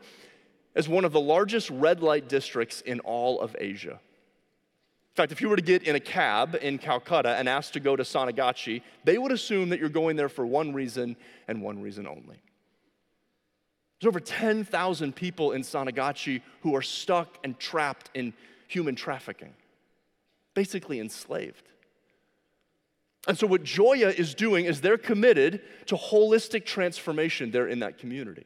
as 0.75 0.89
one 0.89 1.05
of 1.05 1.13
the 1.13 1.21
largest 1.21 1.71
red 1.71 2.03
light 2.03 2.29
districts 2.29 2.81
in 2.83 3.01
all 3.01 3.41
of 3.41 3.57
Asia. 3.59 3.93
In 3.93 5.17
fact, 5.17 5.31
if 5.31 5.41
you 5.41 5.49
were 5.49 5.57
to 5.57 5.63
get 5.63 5.85
in 5.85 5.95
a 5.95 6.01
cab 6.01 6.59
in 6.61 6.77
Calcutta 6.77 7.37
and 7.37 7.49
asked 7.49 7.73
to 7.75 7.81
go 7.81 7.95
to 7.95 8.03
Sonagachi, 8.03 8.83
they 9.05 9.17
would 9.17 9.31
assume 9.31 9.69
that 9.69 9.79
you're 9.79 9.89
going 9.89 10.17
there 10.17 10.29
for 10.29 10.45
one 10.45 10.73
reason 10.73 11.17
and 11.47 11.63
one 11.63 11.81
reason 11.81 12.07
only 12.07 12.43
there's 14.05 14.13
over 14.13 14.21
10,000 14.21 15.17
people 15.17 15.53
in 15.53 15.63
Sonagachi 15.63 16.43
who 16.61 16.77
are 16.77 16.83
stuck 16.83 17.39
and 17.43 17.59
trapped 17.59 18.11
in 18.13 18.35
human 18.69 18.95
trafficking, 18.95 19.55
basically 20.53 21.01
enslaved. 21.01 21.63
And 23.27 23.39
so, 23.39 23.47
what 23.47 23.65
Joya 23.65 24.11
is 24.11 24.35
doing 24.35 24.67
is 24.67 24.83
they're 24.83 24.99
committed 24.99 25.63
to 25.87 25.97
holistic 25.97 26.67
transformation 26.67 27.51
there 27.51 27.67
in 27.67 27.79
that 27.79 27.97
community. 27.97 28.45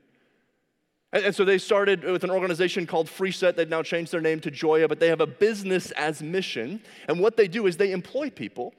And, 1.12 1.34
so, 1.34 1.44
they 1.44 1.58
started 1.58 2.04
with 2.04 2.22
an 2.22 2.30
organization 2.30 2.86
called 2.86 3.08
FreeSet. 3.08 3.56
They've 3.56 3.68
now 3.68 3.82
changed 3.82 4.12
their 4.12 4.20
name 4.20 4.38
to 4.40 4.52
Joya, 4.52 4.86
but 4.86 5.00
they 5.00 5.08
have 5.08 5.20
a 5.20 5.26
business 5.26 5.90
as 5.92 6.22
mission. 6.22 6.80
And 7.08 7.18
what 7.18 7.36
they 7.36 7.48
do 7.48 7.66
is 7.66 7.76
they 7.76 7.90
employ 7.90 8.30
people 8.30 8.74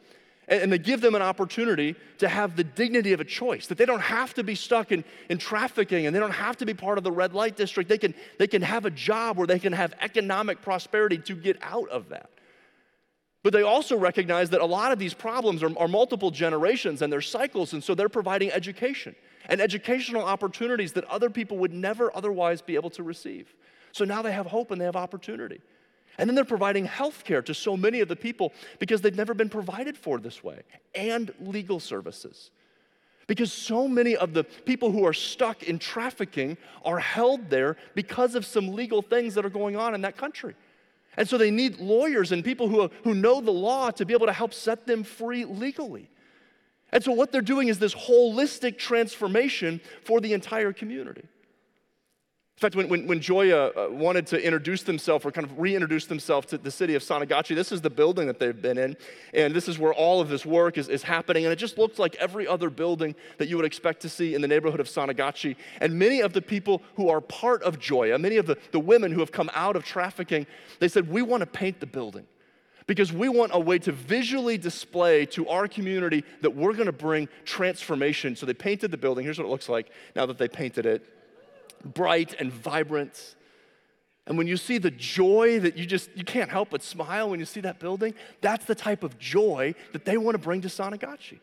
and, 0.49 0.71
they 0.71 0.79
give 0.79 0.99
them 0.99 1.15
an 1.15 1.21
opportunity 1.21 1.95
to 2.17 2.27
have 2.27 2.55
the 2.55 2.63
dignity 2.63 3.13
of 3.13 3.19
a 3.19 3.25
choice, 3.25 3.67
that 3.67 3.77
they 3.77 3.85
don't 3.85 4.01
have 4.01 4.33
to 4.33 4.43
be 4.43 4.55
stuck 4.55 4.91
in, 4.91 5.03
in 5.29 5.37
trafficking 5.37 6.07
and 6.07 6.15
they 6.15 6.19
don't 6.19 6.31
have 6.31 6.57
to 6.57 6.65
be 6.65 6.73
part 6.73 6.97
of 6.97 7.03
the 7.03 7.11
red 7.11 7.33
light 7.33 7.55
district. 7.55 7.87
They 7.87 7.99
can, 7.99 8.15
they 8.39 8.47
can 8.47 8.63
have 8.63 8.85
a 8.85 8.89
job 8.89 9.37
where 9.37 9.47
they 9.47 9.59
can 9.59 9.73
have 9.73 9.93
economic 10.01 10.61
prosperity 10.61 11.19
to 11.19 11.35
get 11.35 11.57
out 11.61 11.87
of 11.89 12.09
that. 12.09 12.31
But 13.43 13.53
they 13.53 13.61
also 13.61 13.95
recognize 13.95 14.49
that 14.49 14.61
a 14.61 14.65
lot 14.65 14.91
of 14.91 14.99
these 14.99 15.13
problems 15.13 15.63
are, 15.63 15.77
are 15.77 15.87
multiple 15.87 16.31
generations 16.31 17.01
and 17.01 17.13
they're 17.13 17.21
cycles, 17.21 17.73
and 17.73 17.83
so 17.83 17.95
they're 17.95 18.09
providing 18.09 18.51
education 18.51 19.15
and 19.47 19.61
educational 19.61 20.23
opportunities 20.23 20.93
that 20.93 21.05
other 21.05 21.29
people 21.29 21.57
would 21.57 21.73
never 21.73 22.15
otherwise 22.15 22.61
be 22.61 22.75
able 22.75 22.89
to 22.89 23.03
receive. 23.03 23.53
So 23.91 24.03
now 24.03 24.21
they 24.21 24.31
have 24.31 24.47
hope 24.47 24.71
and 24.71 24.81
they 24.81 24.85
have 24.85 24.95
opportunity. 24.95 25.61
And 26.19 26.29
then 26.29 26.35
they're 26.35 26.43
providing 26.43 26.83
health 26.83 27.23
care 27.23 27.41
to 27.41 27.53
so 27.53 27.77
many 27.77 28.01
of 28.01 28.09
the 28.09 28.15
people 28.15 28.53
because 28.77 29.01
they've 29.01 29.15
never 29.15 29.33
been 29.33 29.49
provided 29.49 29.97
for 29.97 30.19
this 30.19 30.43
way, 30.43 30.61
and 30.93 31.33
legal 31.39 31.79
services. 31.79 32.51
Because 33.25 33.53
so 33.53 33.87
many 33.87 34.17
of 34.17 34.33
the 34.33 34.43
people 34.43 34.91
who 34.91 35.05
are 35.05 35.13
stuck 35.13 35.63
in 35.63 35.79
trafficking 35.79 36.57
are 36.83 36.99
held 36.99 37.49
there 37.49 37.77
because 37.95 38.35
of 38.35 38.45
some 38.45 38.73
legal 38.75 39.01
things 39.01 39.33
that 39.35 39.45
are 39.45 39.49
going 39.49 39.77
on 39.77 39.95
in 39.95 40.01
that 40.01 40.17
country. 40.17 40.55
And 41.15 41.27
so 41.27 41.37
they 41.37 41.51
need 41.51 41.79
lawyers 41.79 42.33
and 42.33 42.43
people 42.43 42.67
who, 42.67 42.89
who 43.03 43.13
know 43.13 43.39
the 43.39 43.51
law 43.51 43.89
to 43.91 44.05
be 44.05 44.13
able 44.13 44.27
to 44.27 44.33
help 44.33 44.53
set 44.53 44.85
them 44.85 45.03
free 45.03 45.45
legally. 45.45 46.09
And 46.91 47.03
so 47.03 47.13
what 47.13 47.31
they're 47.31 47.41
doing 47.41 47.69
is 47.69 47.79
this 47.79 47.95
holistic 47.95 48.77
transformation 48.77 49.79
for 50.03 50.19
the 50.19 50.33
entire 50.33 50.73
community. 50.73 51.23
In 52.59 52.61
fact, 52.61 52.75
when, 52.75 52.89
when, 52.89 53.07
when 53.07 53.21
Joya 53.21 53.67
uh, 53.67 53.87
wanted 53.89 54.27
to 54.27 54.43
introduce 54.43 54.83
themselves 54.83 55.25
or 55.25 55.31
kind 55.31 55.47
of 55.47 55.57
reintroduce 55.57 56.07
themselves 56.07 56.45
to 56.47 56.57
the 56.57 56.69
city 56.69 56.93
of 56.93 57.01
Sonagachi, 57.01 57.55
this 57.55 57.71
is 57.71 57.79
the 57.79 57.89
building 57.89 58.27
that 58.27 58.37
they've 58.37 58.61
been 58.61 58.77
in, 58.77 58.97
and 59.33 59.55
this 59.55 59.69
is 59.69 59.79
where 59.79 59.93
all 59.93 60.19
of 60.19 60.27
this 60.27 60.45
work 60.45 60.77
is, 60.77 60.89
is 60.89 61.01
happening. 61.01 61.45
And 61.45 61.53
it 61.53 61.55
just 61.55 61.77
looks 61.77 61.97
like 61.97 62.15
every 62.15 62.45
other 62.45 62.69
building 62.69 63.15
that 63.37 63.47
you 63.47 63.55
would 63.55 63.63
expect 63.63 64.01
to 64.01 64.09
see 64.09 64.35
in 64.35 64.41
the 64.41 64.47
neighborhood 64.49 64.81
of 64.81 64.87
Sonagachi. 64.87 65.55
And 65.79 65.97
many 65.97 66.19
of 66.19 66.33
the 66.33 66.41
people 66.41 66.81
who 66.95 67.07
are 67.07 67.21
part 67.21 67.63
of 67.63 67.79
Joya, 67.79 68.19
many 68.19 68.35
of 68.35 68.45
the, 68.45 68.57
the 68.73 68.79
women 68.81 69.13
who 69.13 69.21
have 69.21 69.31
come 69.31 69.49
out 69.53 69.77
of 69.77 69.85
trafficking, 69.85 70.45
they 70.79 70.89
said, 70.89 71.09
We 71.09 71.21
want 71.21 71.39
to 71.39 71.47
paint 71.47 71.79
the 71.79 71.87
building 71.87 72.27
because 72.87 73.13
we 73.13 73.29
want 73.29 73.53
a 73.53 73.59
way 73.59 73.79
to 73.79 73.93
visually 73.93 74.57
display 74.57 75.25
to 75.27 75.47
our 75.47 75.69
community 75.69 76.25
that 76.41 76.53
we're 76.53 76.73
going 76.73 76.87
to 76.87 76.91
bring 76.91 77.29
transformation. 77.45 78.35
So 78.35 78.45
they 78.45 78.53
painted 78.53 78.91
the 78.91 78.97
building. 78.97 79.23
Here's 79.23 79.37
what 79.37 79.45
it 79.45 79.49
looks 79.49 79.69
like 79.69 79.89
now 80.13 80.25
that 80.25 80.37
they 80.37 80.49
painted 80.49 80.85
it 80.85 81.05
bright 81.83 82.35
and 82.39 82.51
vibrant. 82.51 83.35
And 84.27 84.37
when 84.37 84.47
you 84.47 84.57
see 84.57 84.77
the 84.77 84.91
joy 84.91 85.59
that 85.59 85.77
you 85.77 85.85
just 85.85 86.09
you 86.15 86.23
can't 86.23 86.51
help 86.51 86.69
but 86.69 86.83
smile 86.83 87.29
when 87.29 87.39
you 87.39 87.45
see 87.45 87.61
that 87.61 87.79
building, 87.79 88.13
that's 88.41 88.65
the 88.65 88.75
type 88.75 89.03
of 89.03 89.17
joy 89.17 89.73
that 89.93 90.05
they 90.05 90.17
want 90.17 90.35
to 90.35 90.39
bring 90.39 90.61
to 90.61 90.67
Sonagachi. 90.67 91.39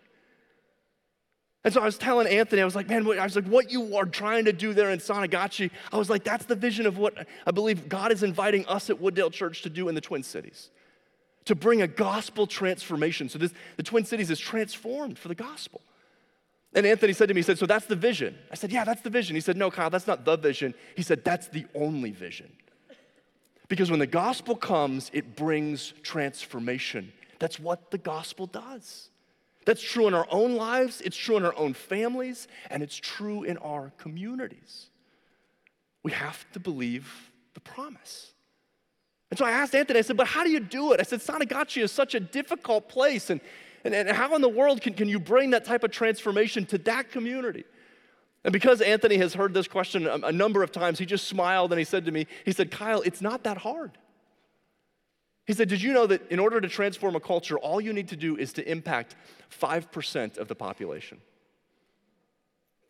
And 1.66 1.74
so 1.74 1.80
I 1.80 1.84
was 1.84 1.98
telling 1.98 2.28
Anthony, 2.28 2.62
I 2.62 2.64
was 2.64 2.76
like, 2.76 2.88
man, 2.88 3.04
I 3.18 3.24
was 3.24 3.34
like, 3.34 3.46
what 3.46 3.72
you 3.72 3.96
are 3.96 4.04
trying 4.04 4.44
to 4.44 4.52
do 4.52 4.72
there 4.72 4.90
in 4.90 5.00
Sonagachi, 5.00 5.72
I 5.92 5.96
was 5.96 6.08
like, 6.08 6.22
that's 6.22 6.44
the 6.44 6.54
vision 6.54 6.86
of 6.86 6.96
what 6.96 7.26
I 7.44 7.50
believe 7.50 7.88
God 7.88 8.12
is 8.12 8.22
inviting 8.22 8.64
us 8.66 8.88
at 8.88 9.02
Wooddale 9.02 9.32
Church 9.32 9.62
to 9.62 9.68
do 9.68 9.88
in 9.88 9.96
the 9.96 10.00
Twin 10.00 10.22
Cities. 10.22 10.70
To 11.46 11.56
bring 11.56 11.82
a 11.82 11.88
gospel 11.88 12.46
transformation. 12.46 13.28
So 13.28 13.40
this, 13.40 13.52
the 13.76 13.82
Twin 13.82 14.04
Cities 14.04 14.30
is 14.30 14.38
transformed 14.38 15.18
for 15.18 15.26
the 15.26 15.34
gospel. 15.34 15.80
And 16.76 16.86
Anthony 16.86 17.14
said 17.14 17.28
to 17.28 17.34
me, 17.34 17.38
he 17.38 17.42
said, 17.42 17.58
So 17.58 17.64
that's 17.64 17.86
the 17.86 17.96
vision. 17.96 18.36
I 18.52 18.54
said, 18.54 18.70
Yeah, 18.70 18.84
that's 18.84 19.00
the 19.00 19.10
vision. 19.10 19.34
He 19.34 19.40
said, 19.40 19.56
No, 19.56 19.70
Kyle, 19.70 19.88
that's 19.88 20.06
not 20.06 20.26
the 20.26 20.36
vision. 20.36 20.74
He 20.94 21.02
said, 21.02 21.24
That's 21.24 21.48
the 21.48 21.64
only 21.74 22.12
vision. 22.12 22.52
Because 23.68 23.90
when 23.90 23.98
the 23.98 24.06
gospel 24.06 24.54
comes, 24.54 25.10
it 25.12 25.34
brings 25.34 25.94
transformation. 26.02 27.12
That's 27.38 27.58
what 27.58 27.90
the 27.90 27.98
gospel 27.98 28.46
does. 28.46 29.08
That's 29.64 29.82
true 29.82 30.06
in 30.06 30.14
our 30.14 30.28
own 30.30 30.54
lives, 30.54 31.00
it's 31.00 31.16
true 31.16 31.36
in 31.36 31.44
our 31.44 31.56
own 31.56 31.74
families, 31.74 32.46
and 32.70 32.82
it's 32.84 32.96
true 32.96 33.42
in 33.42 33.56
our 33.58 33.90
communities. 33.98 34.90
We 36.04 36.12
have 36.12 36.46
to 36.52 36.60
believe 36.60 37.32
the 37.54 37.60
promise. 37.60 38.32
And 39.30 39.38
so 39.38 39.44
I 39.44 39.50
asked 39.50 39.74
Anthony, 39.74 39.98
I 39.98 40.02
said, 40.02 40.16
but 40.16 40.28
how 40.28 40.44
do 40.44 40.50
you 40.50 40.60
do 40.60 40.92
it? 40.92 41.00
I 41.00 41.02
said, 41.02 41.18
Sonagachi 41.18 41.82
is 41.82 41.90
such 41.90 42.14
a 42.14 42.20
difficult 42.20 42.88
place. 42.88 43.28
And 43.28 43.40
and, 43.86 44.08
and 44.08 44.16
how 44.16 44.34
in 44.34 44.42
the 44.42 44.48
world 44.48 44.80
can, 44.80 44.94
can 44.94 45.08
you 45.08 45.20
bring 45.20 45.50
that 45.50 45.64
type 45.64 45.84
of 45.84 45.90
transformation 45.90 46.66
to 46.66 46.78
that 46.78 47.10
community? 47.10 47.64
And 48.44 48.52
because 48.52 48.80
Anthony 48.80 49.16
has 49.18 49.34
heard 49.34 49.54
this 49.54 49.68
question 49.68 50.06
a, 50.06 50.14
a 50.26 50.32
number 50.32 50.62
of 50.62 50.72
times, 50.72 50.98
he 50.98 51.06
just 51.06 51.26
smiled 51.26 51.72
and 51.72 51.78
he 51.78 51.84
said 51.84 52.04
to 52.04 52.12
me, 52.12 52.26
he 52.44 52.52
said, 52.52 52.70
Kyle, 52.70 53.02
it's 53.02 53.20
not 53.20 53.44
that 53.44 53.58
hard. 53.58 53.98
He 55.46 55.52
said, 55.52 55.68
Did 55.68 55.82
you 55.82 55.92
know 55.92 56.06
that 56.06 56.30
in 56.30 56.38
order 56.38 56.60
to 56.60 56.68
transform 56.68 57.16
a 57.16 57.20
culture, 57.20 57.58
all 57.58 57.80
you 57.80 57.92
need 57.92 58.08
to 58.08 58.16
do 58.16 58.36
is 58.36 58.52
to 58.54 58.68
impact 58.68 59.14
5% 59.60 60.38
of 60.38 60.48
the 60.48 60.54
population? 60.54 61.20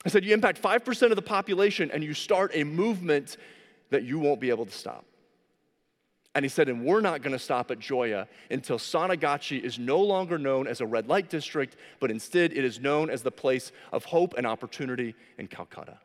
I 0.04 0.08
said, 0.08 0.24
You 0.24 0.34
impact 0.34 0.60
5% 0.60 1.10
of 1.10 1.16
the 1.16 1.22
population 1.22 1.90
and 1.90 2.02
you 2.02 2.14
start 2.14 2.50
a 2.54 2.64
movement 2.64 3.36
that 3.90 4.04
you 4.04 4.18
won't 4.18 4.40
be 4.40 4.50
able 4.50 4.66
to 4.66 4.72
stop. 4.72 5.04
And 6.36 6.44
he 6.44 6.50
said, 6.50 6.68
and 6.68 6.84
we're 6.84 7.00
not 7.00 7.22
going 7.22 7.32
to 7.32 7.38
stop 7.38 7.70
at 7.70 7.78
Joya 7.78 8.28
until 8.50 8.76
Sonagachi 8.76 9.58
is 9.58 9.78
no 9.78 9.98
longer 10.02 10.36
known 10.36 10.66
as 10.66 10.82
a 10.82 10.86
red 10.86 11.08
light 11.08 11.30
district, 11.30 11.76
but 11.98 12.10
instead 12.10 12.52
it 12.52 12.62
is 12.62 12.78
known 12.78 13.08
as 13.08 13.22
the 13.22 13.30
place 13.30 13.72
of 13.90 14.04
hope 14.04 14.34
and 14.36 14.46
opportunity 14.46 15.14
in 15.38 15.48
Calcutta. 15.48 15.98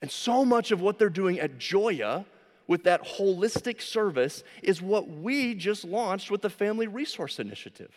And 0.00 0.10
so 0.10 0.42
much 0.42 0.70
of 0.70 0.80
what 0.80 0.98
they're 0.98 1.10
doing 1.10 1.38
at 1.38 1.58
Joya 1.58 2.24
with 2.66 2.84
that 2.84 3.04
holistic 3.04 3.82
service 3.82 4.42
is 4.62 4.80
what 4.80 5.06
we 5.06 5.54
just 5.54 5.84
launched 5.84 6.30
with 6.30 6.40
the 6.40 6.48
Family 6.48 6.86
Resource 6.86 7.38
Initiative, 7.38 7.92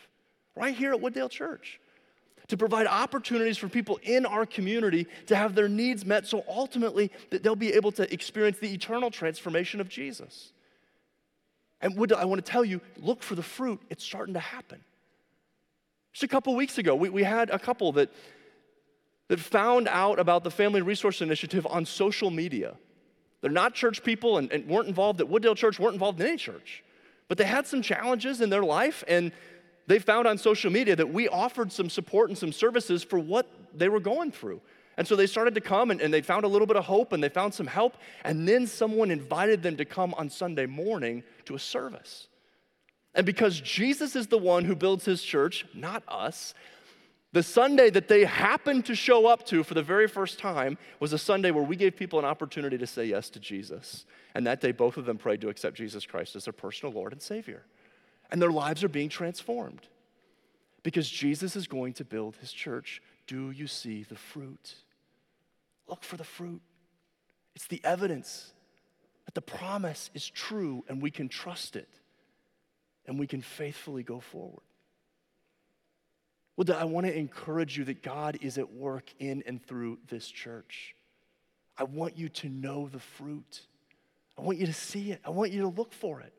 right 0.58 0.76
here 0.76 0.94
at 0.94 1.00
Wooddale 1.00 1.30
Church 1.30 1.80
to 2.54 2.58
provide 2.58 2.86
opportunities 2.86 3.58
for 3.58 3.68
people 3.68 4.00
in 4.04 4.28
our 4.28 4.46
community 4.46 5.08
to 5.26 5.36
have 5.36 5.56
their 5.56 5.68
needs 5.68 6.06
met 6.06 6.28
so 6.28 6.44
ultimately 6.48 7.10
that 7.32 7.42
they'll 7.42 7.56
be 7.56 7.74
able 7.74 7.92
to 7.92 8.14
experience 8.14 8.60
the 8.60 8.72
eternal 8.72 9.10
transformation 9.10 9.82
of 9.82 9.90
Jesus. 9.90 10.52
And 11.82 11.98
what 11.98 12.14
I 12.14 12.26
want 12.26 12.46
to 12.46 12.52
tell 12.52 12.64
you, 12.64 12.80
look 13.00 13.24
for 13.24 13.34
the 13.34 13.42
fruit, 13.42 13.82
it's 13.90 14.04
starting 14.04 14.36
to 14.36 14.40
happen. 14.40 14.84
Just 16.12 16.22
a 16.22 16.28
couple 16.28 16.56
weeks 16.56 16.78
ago, 16.78 16.94
we, 16.94 17.10
we 17.10 17.24
had 17.24 17.50
a 17.50 17.58
couple 17.58 17.92
that, 17.94 18.12
that 19.30 19.40
found 19.40 19.88
out 19.88 20.20
about 20.20 20.44
the 20.44 20.52
Family 20.52 20.84
Resource 20.84 21.24
Initiative 21.24 21.66
on 21.66 21.88
social 21.88 22.30
media. 22.30 22.76
They're 23.42 23.50
not 23.50 23.74
church 23.74 24.04
people 24.04 24.38
and, 24.38 24.52
and 24.52 24.68
weren't 24.68 24.88
involved 24.88 25.20
at 25.22 25.28
Wooddale 25.28 25.56
Church, 25.56 25.80
weren't 25.80 25.96
involved 25.96 26.22
in 26.22 26.28
any 26.28 26.38
church. 26.38 26.84
But 27.30 27.40
they 27.40 27.46
had 27.46 27.66
some 27.66 27.82
challenges 27.82 28.42
in 28.42 28.52
their 28.52 28.64
life, 28.64 29.04
and 29.08 29.32
they 29.88 30.00
found 30.00 30.28
on 30.28 30.38
social 30.38 30.72
media 30.72 30.96
that 30.96 31.12
we 31.12 31.28
offered 31.28 31.72
some 31.72 31.90
support 31.90 32.30
and 32.30 32.38
some 32.38 32.52
services 32.52 33.04
for 33.04 33.20
what 33.20 33.48
they 33.74 33.90
were 33.90 34.00
going 34.00 34.32
through. 34.32 34.62
And 34.98 35.08
so 35.08 35.16
they 35.16 35.28
started 35.28 35.56
to 35.56 35.62
come 35.62 35.92
and, 35.92 36.00
and, 36.02 36.14
they 36.14 36.22
found 36.22 36.46
a 36.46 36.48
little 36.48 36.68
bit 36.68 36.78
of 36.78 36.86
hope 36.86 37.14
and 37.14 37.24
they 37.24 37.30
found 37.30 37.54
some 37.54 37.68
help. 37.68 37.98
And 38.24 38.48
then 38.48 38.68
someone 38.68 39.10
invited 39.10 39.64
them 39.64 39.76
to 39.78 39.86
come 39.86 40.14
on 40.16 40.30
Sunday 40.30 40.68
morning 40.68 41.24
to 41.46 41.56
a 41.56 41.60
service. 41.60 42.28
And 43.16 43.26
because 43.26 43.60
Jesus 43.60 44.16
is 44.16 44.28
the 44.28 44.38
one 44.38 44.66
who 44.66 44.76
builds 44.76 45.06
his 45.06 45.24
church, 45.24 45.66
not 45.74 46.04
us, 46.08 46.54
the 47.32 47.44
Sunday 47.44 47.90
that 47.90 48.08
they 48.08 48.26
happened 48.26 48.86
to 48.86 48.96
show 48.96 49.26
up 49.26 49.44
to 49.48 49.64
for 49.64 49.74
the 49.74 49.82
very 49.82 50.08
first 50.08 50.38
time 50.38 50.78
was 51.00 51.14
a 51.14 51.18
Sunday 51.18 51.50
where 51.50 51.64
we 51.64 51.76
gave 51.76 51.96
people 51.96 52.20
an 52.20 52.26
opportunity 52.26 52.78
to 52.78 52.86
say 52.86 53.06
yes 53.06 53.32
to 53.32 53.40
Jesus. 53.40 54.06
And 54.36 54.46
that 54.46 54.62
day, 54.62 54.72
both 54.72 54.98
of 54.98 55.06
them 55.06 55.18
prayed 55.18 55.42
to 55.42 55.50
accept 55.50 55.76
Jesus 55.76 56.06
Christ 56.06 56.36
as 56.36 56.46
their 56.46 56.54
personal 56.54 56.94
Lord 56.94 57.12
and 57.12 57.22
Savior 57.22 57.66
and 58.34 58.42
their 58.42 58.52
lives 58.52 58.84
are 58.84 58.90
being 58.90 59.10
transformed 59.10 59.88
because 60.82 61.08
Jesus 61.08 61.56
is 61.56 61.68
going 61.68 61.94
to 61.94 62.04
build 62.04 62.36
his 62.38 62.52
church. 62.52 63.00
Do 63.28 63.52
you 63.52 63.68
see 63.68 64.04
the 64.10 64.16
fruit? 64.16 64.74
Look 65.88 66.04
for 66.04 66.18
the 66.18 66.24
fruit. 66.24 66.62
It's 67.56 67.68
the 67.68 67.80
evidence 67.84 68.52
that 69.26 69.36
the 69.36 69.42
promise 69.42 70.10
is 70.16 70.28
true 70.28 70.84
and 70.90 71.00
we 71.00 71.12
can 71.12 71.30
trust 71.30 71.76
it 71.76 71.88
and 73.06 73.20
we 73.20 73.28
can 73.28 73.44
faithfully 73.44 74.02
go 74.02 74.20
forward. 74.20 74.64
Well, 76.58 76.76
I 76.76 76.86
want 76.86 77.06
to 77.06 77.16
encourage 77.16 77.78
you 77.78 77.84
that 77.86 78.02
God 78.02 78.40
is 78.42 78.58
at 78.58 78.74
work 78.74 79.14
in 79.20 79.44
and 79.46 79.64
through 79.64 80.00
this 80.10 80.28
church. 80.28 80.96
I 81.78 81.84
want 81.84 82.18
you 82.18 82.30
to 82.30 82.50
know 82.50 82.90
the 82.92 83.00
fruit. 83.00 83.62
I 84.36 84.42
want 84.42 84.58
you 84.58 84.66
to 84.66 84.74
see 84.74 85.12
it. 85.12 85.22
I 85.24 85.30
want 85.30 85.52
you 85.52 85.62
to 85.62 85.68
look 85.68 85.94
for 85.94 86.22
it. 86.22 86.34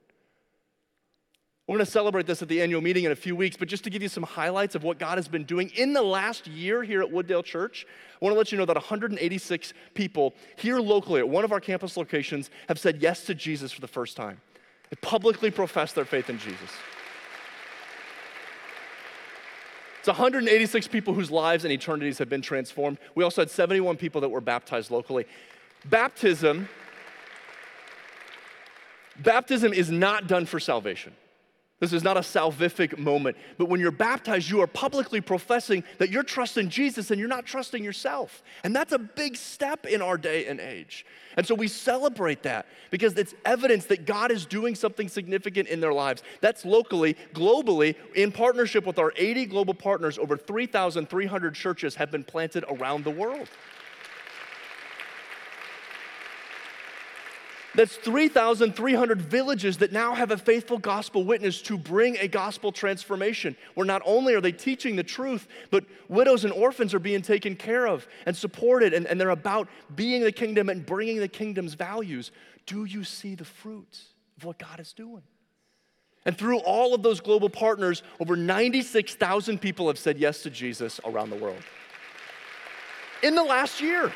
We're 1.66 1.76
going 1.76 1.86
to 1.86 1.90
celebrate 1.90 2.26
this 2.26 2.42
at 2.42 2.48
the 2.48 2.60
annual 2.60 2.82
meeting 2.82 3.04
in 3.04 3.12
a 3.12 3.16
few 3.16 3.34
weeks, 3.34 3.56
but 3.56 3.68
just 3.68 3.84
to 3.84 3.90
give 3.90 4.02
you 4.02 4.08
some 4.10 4.22
highlights 4.22 4.74
of 4.74 4.82
what 4.82 4.98
God 4.98 5.16
has 5.16 5.28
been 5.28 5.44
doing 5.44 5.70
in 5.70 5.94
the 5.94 6.02
last 6.02 6.46
year 6.46 6.82
here 6.82 7.00
at 7.00 7.10
Wooddale 7.10 7.42
Church, 7.42 7.86
I 8.20 8.24
want 8.24 8.34
to 8.34 8.38
let 8.38 8.52
you 8.52 8.58
know 8.58 8.66
that 8.66 8.76
186 8.76 9.72
people 9.94 10.34
here 10.56 10.78
locally 10.78 11.20
at 11.20 11.28
one 11.28 11.42
of 11.42 11.52
our 11.52 11.60
campus 11.60 11.96
locations 11.96 12.50
have 12.68 12.78
said 12.78 13.00
yes 13.00 13.24
to 13.26 13.34
Jesus 13.34 13.72
for 13.72 13.80
the 13.80 13.88
first 13.88 14.14
time. 14.14 14.42
They 14.90 14.96
publicly 14.96 15.50
profess 15.50 15.94
their 15.94 16.04
faith 16.04 16.28
in 16.28 16.38
Jesus. 16.38 16.70
It's 20.00 20.08
186 20.08 20.86
people 20.88 21.14
whose 21.14 21.30
lives 21.30 21.64
and 21.64 21.72
eternities 21.72 22.18
have 22.18 22.28
been 22.28 22.42
transformed. 22.42 22.98
We 23.14 23.24
also 23.24 23.40
had 23.40 23.50
71 23.50 23.96
people 23.96 24.20
that 24.20 24.28
were 24.28 24.42
baptized 24.42 24.90
locally. 24.90 25.24
Baptism, 25.86 26.68
baptism 29.16 29.72
is 29.72 29.90
not 29.90 30.26
done 30.26 30.44
for 30.44 30.60
salvation. 30.60 31.14
This 31.84 31.92
is 31.92 32.02
not 32.02 32.16
a 32.16 32.20
salvific 32.20 32.96
moment, 32.96 33.36
but 33.58 33.68
when 33.68 33.78
you're 33.78 33.90
baptized, 33.90 34.48
you 34.48 34.62
are 34.62 34.66
publicly 34.66 35.20
professing 35.20 35.84
that 35.98 36.08
you're 36.08 36.22
trusting 36.22 36.70
Jesus 36.70 37.10
and 37.10 37.20
you're 37.20 37.28
not 37.28 37.44
trusting 37.44 37.84
yourself. 37.84 38.42
And 38.64 38.74
that's 38.74 38.92
a 38.92 38.98
big 38.98 39.36
step 39.36 39.84
in 39.84 40.00
our 40.00 40.16
day 40.16 40.46
and 40.46 40.60
age. 40.60 41.04
And 41.36 41.46
so 41.46 41.54
we 41.54 41.68
celebrate 41.68 42.42
that 42.44 42.64
because 42.90 43.12
it's 43.18 43.34
evidence 43.44 43.84
that 43.86 44.06
God 44.06 44.30
is 44.30 44.46
doing 44.46 44.74
something 44.74 45.08
significant 45.08 45.68
in 45.68 45.80
their 45.80 45.92
lives. 45.92 46.22
That's 46.40 46.64
locally, 46.64 47.18
globally, 47.34 47.96
in 48.14 48.32
partnership 48.32 48.86
with 48.86 48.98
our 48.98 49.12
80 49.14 49.44
global 49.44 49.74
partners, 49.74 50.18
over 50.18 50.38
3,300 50.38 51.54
churches 51.54 51.96
have 51.96 52.10
been 52.10 52.24
planted 52.24 52.64
around 52.66 53.04
the 53.04 53.10
world. 53.10 53.50
That's 57.74 57.96
3,300 57.96 59.20
villages 59.20 59.78
that 59.78 59.92
now 59.92 60.14
have 60.14 60.30
a 60.30 60.38
faithful 60.38 60.78
gospel 60.78 61.24
witness 61.24 61.60
to 61.62 61.76
bring 61.76 62.16
a 62.18 62.28
gospel 62.28 62.70
transformation, 62.70 63.56
where 63.74 63.86
not 63.86 64.00
only 64.04 64.34
are 64.34 64.40
they 64.40 64.52
teaching 64.52 64.94
the 64.94 65.02
truth, 65.02 65.48
but 65.70 65.84
widows 66.08 66.44
and 66.44 66.52
orphans 66.52 66.94
are 66.94 67.00
being 67.00 67.20
taken 67.20 67.56
care 67.56 67.86
of 67.86 68.06
and 68.26 68.36
supported, 68.36 68.94
and, 68.94 69.06
and 69.06 69.20
they're 69.20 69.30
about 69.30 69.68
being 69.96 70.22
the 70.22 70.30
kingdom 70.30 70.68
and 70.68 70.86
bringing 70.86 71.18
the 71.18 71.28
kingdom's 71.28 71.74
values. 71.74 72.30
Do 72.66 72.84
you 72.84 73.02
see 73.02 73.34
the 73.34 73.44
fruits 73.44 74.06
of 74.36 74.44
what 74.44 74.58
God 74.58 74.78
is 74.78 74.92
doing? 74.92 75.22
And 76.26 76.38
through 76.38 76.58
all 76.60 76.94
of 76.94 77.02
those 77.02 77.20
global 77.20 77.50
partners, 77.50 78.02
over 78.20 78.36
96,000 78.36 79.60
people 79.60 79.88
have 79.88 79.98
said 79.98 80.16
yes 80.16 80.42
to 80.44 80.50
Jesus 80.50 81.00
around 81.04 81.30
the 81.30 81.36
world. 81.36 81.62
In 83.22 83.34
the 83.34 83.44
last 83.44 83.80
year. 83.80 84.12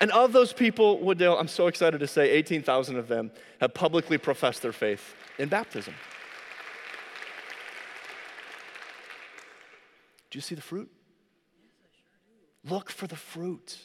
And 0.00 0.10
of 0.10 0.32
those 0.32 0.52
people, 0.52 0.98
Wooddale, 0.98 1.38
I'm 1.38 1.48
so 1.48 1.68
excited 1.68 2.00
to 2.00 2.06
say 2.06 2.30
18,000 2.30 2.96
of 2.96 3.08
them 3.08 3.30
have 3.60 3.72
publicly 3.72 4.18
professed 4.18 4.62
their 4.62 4.72
faith 4.72 5.14
in 5.38 5.48
baptism. 5.48 5.94
Do 10.30 10.36
you 10.36 10.42
see 10.42 10.54
the 10.54 10.60
fruit? 10.60 10.90
Look 12.68 12.90
for 12.90 13.06
the 13.06 13.16
fruit 13.16 13.78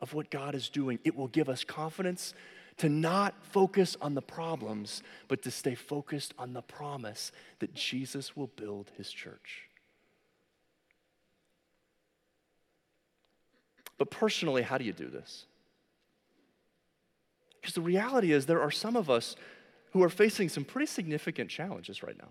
of 0.00 0.12
what 0.12 0.30
God 0.30 0.54
is 0.54 0.68
doing. 0.68 0.98
It 1.04 1.16
will 1.16 1.28
give 1.28 1.48
us 1.48 1.64
confidence 1.64 2.34
to 2.78 2.88
not 2.88 3.34
focus 3.42 3.96
on 4.00 4.14
the 4.14 4.22
problems, 4.22 5.02
but 5.28 5.42
to 5.42 5.50
stay 5.50 5.74
focused 5.74 6.34
on 6.38 6.52
the 6.52 6.62
promise 6.62 7.32
that 7.58 7.74
Jesus 7.74 8.36
will 8.36 8.48
build 8.48 8.90
his 8.96 9.10
church. 9.10 9.67
But 13.98 14.10
personally, 14.10 14.62
how 14.62 14.78
do 14.78 14.84
you 14.84 14.92
do 14.92 15.08
this? 15.08 15.44
Because 17.60 17.74
the 17.74 17.80
reality 17.80 18.32
is, 18.32 18.46
there 18.46 18.62
are 18.62 18.70
some 18.70 18.96
of 18.96 19.10
us 19.10 19.36
who 19.92 20.02
are 20.02 20.08
facing 20.08 20.48
some 20.48 20.64
pretty 20.64 20.86
significant 20.86 21.50
challenges 21.50 22.02
right 22.02 22.16
now. 22.16 22.28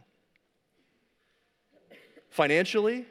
Financially, 2.30 3.06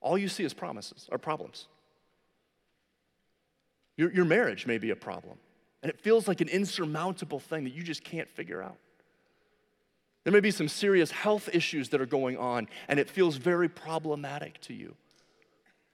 all 0.00 0.18
you 0.18 0.28
see 0.28 0.44
is 0.44 0.52
promises 0.52 1.08
or 1.12 1.18
problems. 1.18 1.68
Your, 3.96 4.12
your 4.12 4.24
marriage 4.24 4.66
may 4.66 4.78
be 4.78 4.90
a 4.90 4.96
problem, 4.96 5.36
and 5.82 5.90
it 5.90 6.00
feels 6.00 6.26
like 6.26 6.40
an 6.40 6.48
insurmountable 6.48 7.38
thing 7.38 7.64
that 7.64 7.74
you 7.74 7.82
just 7.82 8.02
can't 8.02 8.28
figure 8.28 8.62
out. 8.62 8.76
There 10.24 10.32
may 10.32 10.40
be 10.40 10.50
some 10.50 10.68
serious 10.68 11.10
health 11.10 11.48
issues 11.52 11.90
that 11.90 12.00
are 12.00 12.06
going 12.06 12.36
on, 12.36 12.68
and 12.88 12.98
it 12.98 13.08
feels 13.08 13.36
very 13.36 13.68
problematic 13.68 14.60
to 14.62 14.74
you. 14.74 14.96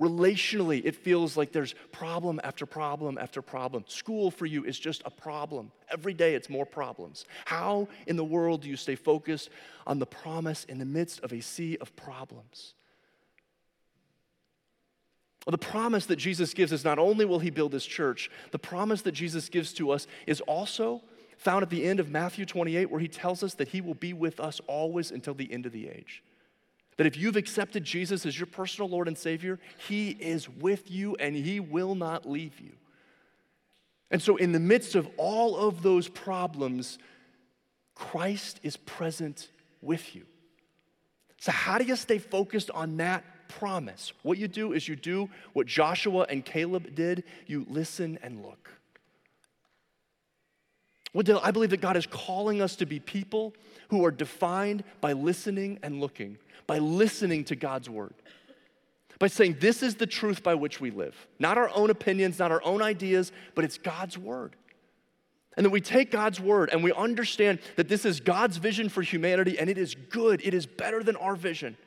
Relationally, 0.01 0.83
it 0.85 0.95
feels 0.95 1.39
like 1.39 1.53
there's 1.53 1.75
problem 1.91 2.39
after 2.45 2.67
problem 2.67 3.17
after 3.17 3.41
problem. 3.41 3.85
School 3.87 4.31
for 4.31 4.45
you 4.45 4.65
is 4.65 4.79
just 4.79 5.01
a 5.07 5.11
problem. 5.11 5.73
Every 5.91 6.13
day 6.13 6.35
it's 6.35 6.51
more 6.51 6.67
problems. 6.67 7.25
How 7.47 7.89
in 8.07 8.17
the 8.17 8.25
world 8.25 8.63
do 8.63 8.69
you 8.69 8.77
stay 8.77 8.95
focused 8.95 9.49
on 9.87 9.99
the 9.99 10.07
promise 10.07 10.65
in 10.65 10.79
the 10.79 10.85
midst 10.85 11.21
of 11.21 11.33
a 11.33 11.41
sea 11.41 11.79
of 11.81 11.97
problems? 11.97 12.75
Well, 15.47 15.53
the 15.53 15.59
promise 15.59 16.07
that 16.07 16.17
Jesus 16.17 16.53
gives 16.53 16.73
is 16.73 16.85
not 16.85 16.99
only 16.99 17.25
will 17.25 17.39
he 17.39 17.51
build 17.51 17.73
his 17.73 17.87
church, 17.87 18.31
the 18.51 18.59
promise 18.59 19.03
that 19.03 19.13
Jesus 19.13 19.49
gives 19.49 19.73
to 19.75 19.93
us 19.93 20.07
is 20.27 20.43
also 20.43 21.03
found 21.39 21.63
at 21.63 21.71
the 21.71 21.85
end 21.85 22.01
of 22.01 22.11
Matthew 22.11 22.45
28, 22.45 22.91
where 22.91 23.01
he 23.01 23.09
tells 23.09 23.43
us 23.43 23.55
that 23.55 23.69
he 23.69 23.81
will 23.81 23.95
be 23.95 24.13
with 24.13 24.41
us 24.41 24.61
always 24.67 25.11
until 25.11 25.35
the 25.35 25.51
end 25.51 25.65
of 25.65 25.73
the 25.73 25.89
age. 25.89 26.23
That 26.97 27.07
if 27.07 27.17
you've 27.17 27.37
accepted 27.37 27.85
Jesus 27.85 28.25
as 28.25 28.39
your 28.39 28.47
personal 28.47 28.89
Lord 28.89 29.09
and 29.09 29.19
Savior, 29.19 29.59
He 29.87 30.11
is 30.11 30.49
with 30.49 30.91
you 30.91 31.15
and 31.17 31.37
He 31.37 31.61
will 31.61 31.95
not 31.95 32.29
leave 32.29 32.59
you. 32.61 32.73
And 34.11 34.23
so, 34.23 34.37
in 34.37 34.53
the 34.53 34.61
midst 34.61 34.95
of 34.95 35.09
all 35.17 35.57
of 35.57 35.83
those 35.83 36.09
problems, 36.09 36.99
Christ 37.95 38.61
is 38.63 38.77
present 38.77 39.49
with 39.83 40.15
you. 40.15 40.25
So, 41.39 41.53
how 41.53 41.79
do 41.79 41.85
you 41.85 41.97
stay 41.97 42.19
focused 42.19 42.71
on 42.71 42.97
that 42.99 43.25
promise? 43.49 44.13
What 44.23 44.39
you 44.39 44.49
do 44.49 44.73
is 44.73 44.89
you 44.89 44.97
do 44.97 45.29
what 45.53 45.67
Joshua 45.67 46.27
and 46.29 46.45
Caleb 46.45 46.95
did 46.95 47.25
you 47.47 47.67
listen 47.69 48.19
and 48.23 48.43
look. 48.43 48.71
Well, 51.17 51.41
I 51.43 51.51
believe 51.51 51.71
that 51.71 51.81
God 51.81 51.97
is 51.97 52.07
calling 52.07 52.61
us 52.61 52.77
to 52.77 52.85
be 52.85 53.01
people 53.01 53.55
who 53.89 54.05
are 54.05 54.11
defined 54.11 54.85
by 55.01 55.15
listening 55.15 55.79
and 55.83 55.99
looking 55.99 56.37
by 56.67 56.79
listening 56.79 57.45
to 57.45 57.57
God's 57.57 57.89
word. 57.89 58.13
By 59.19 59.29
saying, 59.29 59.57
This 59.61 59.83
is 59.83 59.95
the 59.95 60.07
truth 60.07 60.43
by 60.43 60.55
which 60.55 60.79
we 60.79 60.91
live. 60.91 61.27
Not 61.39 61.57
our 61.57 61.71
own 61.75 61.89
opinions, 61.89 62.39
not 62.39 62.53
our 62.53 62.63
own 62.65 62.83
ideas, 62.83 63.33
but 63.55 63.65
it's 63.65 63.79
God's 63.79 64.19
word. 64.19 64.57
And 65.57 65.65
then 65.65 65.71
we 65.73 65.81
take 65.81 66.11
God's 66.11 66.39
word 66.39 66.69
and 66.71 66.85
we 66.85 66.93
understand 66.93 67.61
that 67.77 67.89
this 67.89 68.05
is 68.05 68.21
God's 68.21 68.59
vision 68.59 68.91
for 68.91 69.01
humanity 69.01 69.59
and 69.59 69.71
it 69.71 69.79
is 69.79 69.95
good, 69.95 70.43
it 70.45 70.53
is 70.53 70.67
better 70.67 71.03
than 71.03 71.17
our 71.17 71.35
vision. 71.35 71.79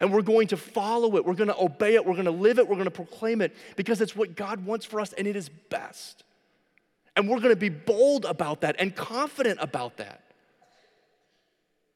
And 0.00 0.10
we're 0.14 0.22
going 0.22 0.48
to 0.48 0.56
follow 0.56 1.16
it, 1.16 1.26
we're 1.26 1.34
going 1.34 1.48
to 1.48 1.62
obey 1.62 1.94
it, 1.94 2.06
we're 2.06 2.14
going 2.14 2.24
to 2.24 2.30
live 2.30 2.58
it, 2.58 2.66
we're 2.66 2.76
going 2.76 2.86
to 2.86 2.90
proclaim 2.90 3.42
it 3.42 3.54
because 3.76 4.00
it's 4.00 4.16
what 4.16 4.34
God 4.34 4.64
wants 4.64 4.86
for 4.86 4.98
us 4.98 5.12
and 5.12 5.26
it 5.26 5.36
is 5.36 5.50
best. 5.50 6.24
And 7.16 7.28
we're 7.28 7.38
going 7.38 7.50
to 7.50 7.56
be 7.56 7.68
bold 7.68 8.24
about 8.24 8.62
that 8.62 8.76
and 8.78 8.94
confident 8.94 9.58
about 9.60 9.98
that. 9.98 10.22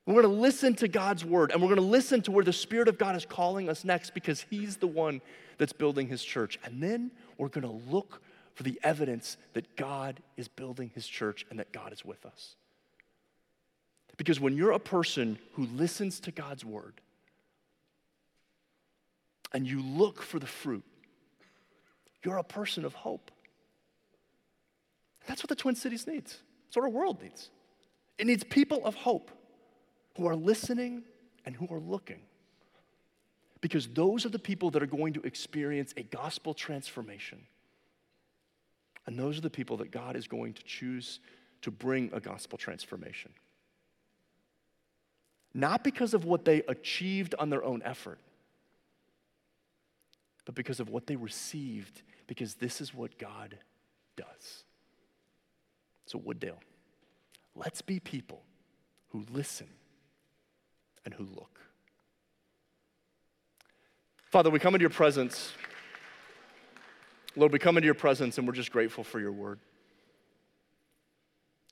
We're 0.04 0.22
going 0.22 0.34
to 0.34 0.40
listen 0.40 0.74
to 0.76 0.88
God's 0.88 1.24
word 1.24 1.50
and 1.50 1.60
we're 1.60 1.68
going 1.68 1.80
to 1.80 1.82
listen 1.82 2.22
to 2.22 2.30
where 2.30 2.44
the 2.44 2.52
Spirit 2.52 2.86
of 2.86 2.96
God 2.96 3.16
is 3.16 3.26
calling 3.26 3.68
us 3.68 3.84
next 3.84 4.14
because 4.14 4.46
He's 4.48 4.76
the 4.76 4.86
one 4.86 5.20
that's 5.58 5.72
building 5.72 6.06
His 6.06 6.22
church. 6.22 6.60
And 6.64 6.80
then 6.82 7.10
we're 7.38 7.48
going 7.48 7.66
to 7.66 7.90
look 7.90 8.22
for 8.54 8.62
the 8.62 8.78
evidence 8.84 9.36
that 9.54 9.76
God 9.76 10.20
is 10.36 10.48
building 10.48 10.90
His 10.94 11.06
church 11.06 11.44
and 11.50 11.58
that 11.58 11.72
God 11.72 11.92
is 11.92 12.04
with 12.04 12.24
us. 12.24 12.54
Because 14.16 14.40
when 14.40 14.56
you're 14.56 14.70
a 14.70 14.78
person 14.78 15.38
who 15.52 15.66
listens 15.66 16.20
to 16.20 16.30
God's 16.30 16.64
word 16.64 17.00
and 19.52 19.66
you 19.66 19.82
look 19.82 20.22
for 20.22 20.38
the 20.38 20.46
fruit, 20.46 20.84
you're 22.22 22.38
a 22.38 22.44
person 22.44 22.84
of 22.84 22.94
hope. 22.94 23.30
That's 25.26 25.42
what 25.42 25.48
the 25.48 25.56
Twin 25.56 25.74
Cities 25.74 26.06
needs. 26.06 26.38
That's 26.66 26.76
what 26.76 26.84
our 26.84 26.90
world 26.90 27.22
needs. 27.22 27.50
It 28.18 28.26
needs 28.26 28.44
people 28.44 28.84
of 28.84 28.94
hope 28.94 29.30
who 30.16 30.26
are 30.26 30.36
listening 30.36 31.02
and 31.44 31.54
who 31.54 31.66
are 31.70 31.80
looking. 31.80 32.20
Because 33.60 33.88
those 33.88 34.24
are 34.24 34.28
the 34.30 34.38
people 34.38 34.70
that 34.70 34.82
are 34.82 34.86
going 34.86 35.12
to 35.14 35.22
experience 35.22 35.92
a 35.96 36.02
gospel 36.02 36.54
transformation. 36.54 37.42
And 39.06 39.18
those 39.18 39.38
are 39.38 39.42
the 39.42 39.50
people 39.50 39.76
that 39.78 39.90
God 39.90 40.16
is 40.16 40.26
going 40.26 40.54
to 40.54 40.62
choose 40.64 41.20
to 41.62 41.70
bring 41.70 42.10
a 42.12 42.20
gospel 42.20 42.58
transformation. 42.58 43.32
Not 45.54 45.82
because 45.82 46.12
of 46.12 46.24
what 46.24 46.44
they 46.44 46.62
achieved 46.68 47.34
on 47.38 47.48
their 47.48 47.64
own 47.64 47.82
effort, 47.84 48.18
but 50.44 50.54
because 50.54 50.80
of 50.80 50.90
what 50.90 51.06
they 51.06 51.16
received, 51.16 52.02
because 52.26 52.54
this 52.54 52.80
is 52.80 52.94
what 52.94 53.18
God 53.18 53.58
does. 54.16 54.64
So, 56.06 56.18
Wooddale, 56.18 56.58
let's 57.54 57.82
be 57.82 58.00
people 58.00 58.42
who 59.08 59.24
listen 59.32 59.66
and 61.04 61.12
who 61.12 61.24
look. 61.24 61.60
Father, 64.30 64.50
we 64.50 64.58
come 64.58 64.74
into 64.74 64.82
your 64.82 64.90
presence. 64.90 65.52
Lord, 67.36 67.52
we 67.52 67.58
come 67.58 67.76
into 67.76 67.86
your 67.86 67.94
presence 67.94 68.38
and 68.38 68.46
we're 68.46 68.54
just 68.54 68.72
grateful 68.72 69.04
for 69.04 69.20
your 69.20 69.32
word. 69.32 69.58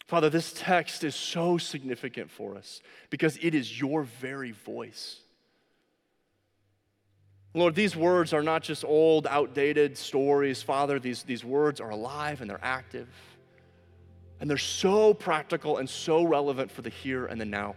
Father, 0.07 0.28
this 0.28 0.53
text 0.55 1.03
is 1.03 1.14
so 1.14 1.57
significant 1.57 2.30
for 2.30 2.57
us 2.57 2.80
because 3.11 3.39
it 3.41 3.55
is 3.55 3.80
your 3.80 4.03
very 4.03 4.51
voice. 4.51 5.20
Lord, 7.55 7.74
these 7.74 7.95
words 7.95 8.32
are 8.32 8.43
not 8.43 8.62
just 8.62 8.85
old, 8.85 9.26
outdated 9.28 9.97
stories. 9.97 10.61
Father, 10.61 10.99
these, 10.99 11.22
these 11.22 11.45
words 11.45 11.80
are 11.80 11.91
alive 11.91 12.41
and 12.41 12.51
they're 12.51 12.59
active. 12.62 13.09
And 14.45 14.51
they're 14.51 14.59
so 14.59 15.14
practical 15.14 15.78
and 15.78 15.88
so 15.88 16.22
relevant 16.22 16.70
for 16.70 16.82
the 16.82 16.90
here 16.90 17.24
and 17.24 17.40
the 17.40 17.47
now. 17.47 17.76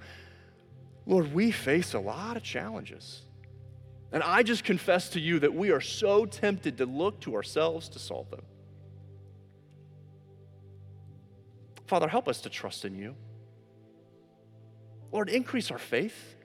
Lord, 1.06 1.34
we 1.34 1.50
face 1.50 1.94
a 1.94 2.00
lot 2.00 2.36
of 2.36 2.44
challenges. 2.44 3.22
And 4.12 4.22
I 4.22 4.44
just 4.44 4.66
confess 4.66 5.08
to 5.12 5.22
you 5.22 5.40
that 5.40 5.54
we 5.54 5.72
are 5.72 5.80
so 5.80 6.26
tempted 6.26 6.80
to 6.80 6.86
look 6.86 7.22
to 7.22 7.36
ourselves 7.36 7.88
to 7.88 8.00
solve 8.00 8.30
them. 8.32 8.42
Father, 11.86 12.10
help 12.10 12.28
us 12.28 12.42
to 12.42 12.50
trust 12.50 12.84
in 12.84 12.98
you. 12.98 13.16
Lord, 15.14 15.30
increase 15.30 15.72
our 15.72 15.78
faith. 15.78 16.36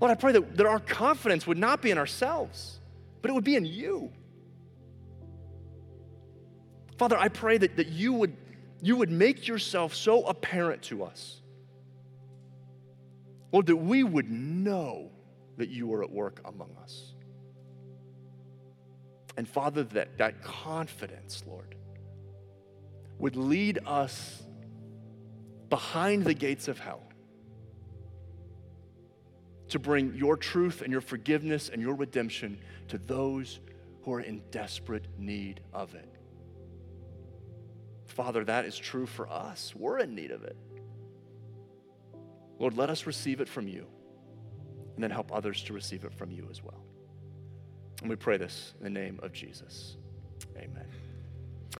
Lord, 0.00 0.10
I 0.10 0.14
pray 0.14 0.32
that, 0.32 0.56
that 0.56 0.64
our 0.64 0.80
confidence 0.80 1.46
would 1.46 1.58
not 1.58 1.82
be 1.82 1.90
in 1.90 1.98
ourselves, 1.98 2.80
but 3.20 3.30
it 3.30 3.34
would 3.34 3.44
be 3.44 3.56
in 3.56 3.66
you. 3.66 4.10
Father, 6.98 7.16
I 7.18 7.28
pray 7.28 7.58
that, 7.58 7.76
that 7.76 7.88
you, 7.88 8.12
would, 8.14 8.36
you 8.80 8.96
would 8.96 9.10
make 9.10 9.46
yourself 9.46 9.94
so 9.94 10.24
apparent 10.24 10.82
to 10.84 11.04
us 11.04 11.42
Lord, 13.56 13.66
that 13.66 13.76
we 13.76 14.02
would 14.04 14.30
know 14.30 15.10
that 15.56 15.70
you 15.70 15.92
are 15.94 16.02
at 16.02 16.10
work 16.10 16.42
among 16.44 16.76
us. 16.82 17.14
And 19.38 19.48
Father, 19.48 19.84
that, 19.84 20.18
that 20.18 20.42
confidence, 20.42 21.42
Lord, 21.46 21.74
would 23.18 23.36
lead 23.36 23.78
us 23.86 24.42
behind 25.70 26.24
the 26.24 26.34
gates 26.34 26.68
of 26.68 26.78
hell 26.78 27.02
to 29.68 29.78
bring 29.78 30.14
your 30.14 30.36
truth 30.36 30.82
and 30.82 30.92
your 30.92 31.00
forgiveness 31.00 31.70
and 31.70 31.80
your 31.80 31.94
redemption 31.94 32.58
to 32.88 32.98
those 32.98 33.60
who 34.02 34.12
are 34.12 34.20
in 34.20 34.42
desperate 34.50 35.06
need 35.18 35.60
of 35.72 35.94
it. 35.94 36.15
Father, 38.16 38.44
that 38.44 38.64
is 38.64 38.78
true 38.78 39.04
for 39.04 39.28
us. 39.30 39.74
We're 39.76 39.98
in 39.98 40.14
need 40.14 40.30
of 40.30 40.42
it. 40.42 40.56
Lord, 42.58 42.74
let 42.74 42.88
us 42.88 43.06
receive 43.06 43.42
it 43.42 43.48
from 43.48 43.68
you 43.68 43.86
and 44.94 45.04
then 45.04 45.10
help 45.10 45.30
others 45.34 45.62
to 45.64 45.74
receive 45.74 46.02
it 46.04 46.14
from 46.14 46.30
you 46.30 46.48
as 46.50 46.64
well. 46.64 46.82
And 48.00 48.08
we 48.08 48.16
pray 48.16 48.38
this 48.38 48.72
in 48.78 48.84
the 48.84 48.90
name 48.90 49.20
of 49.22 49.32
Jesus. 49.32 49.98
Amen. 50.56 50.86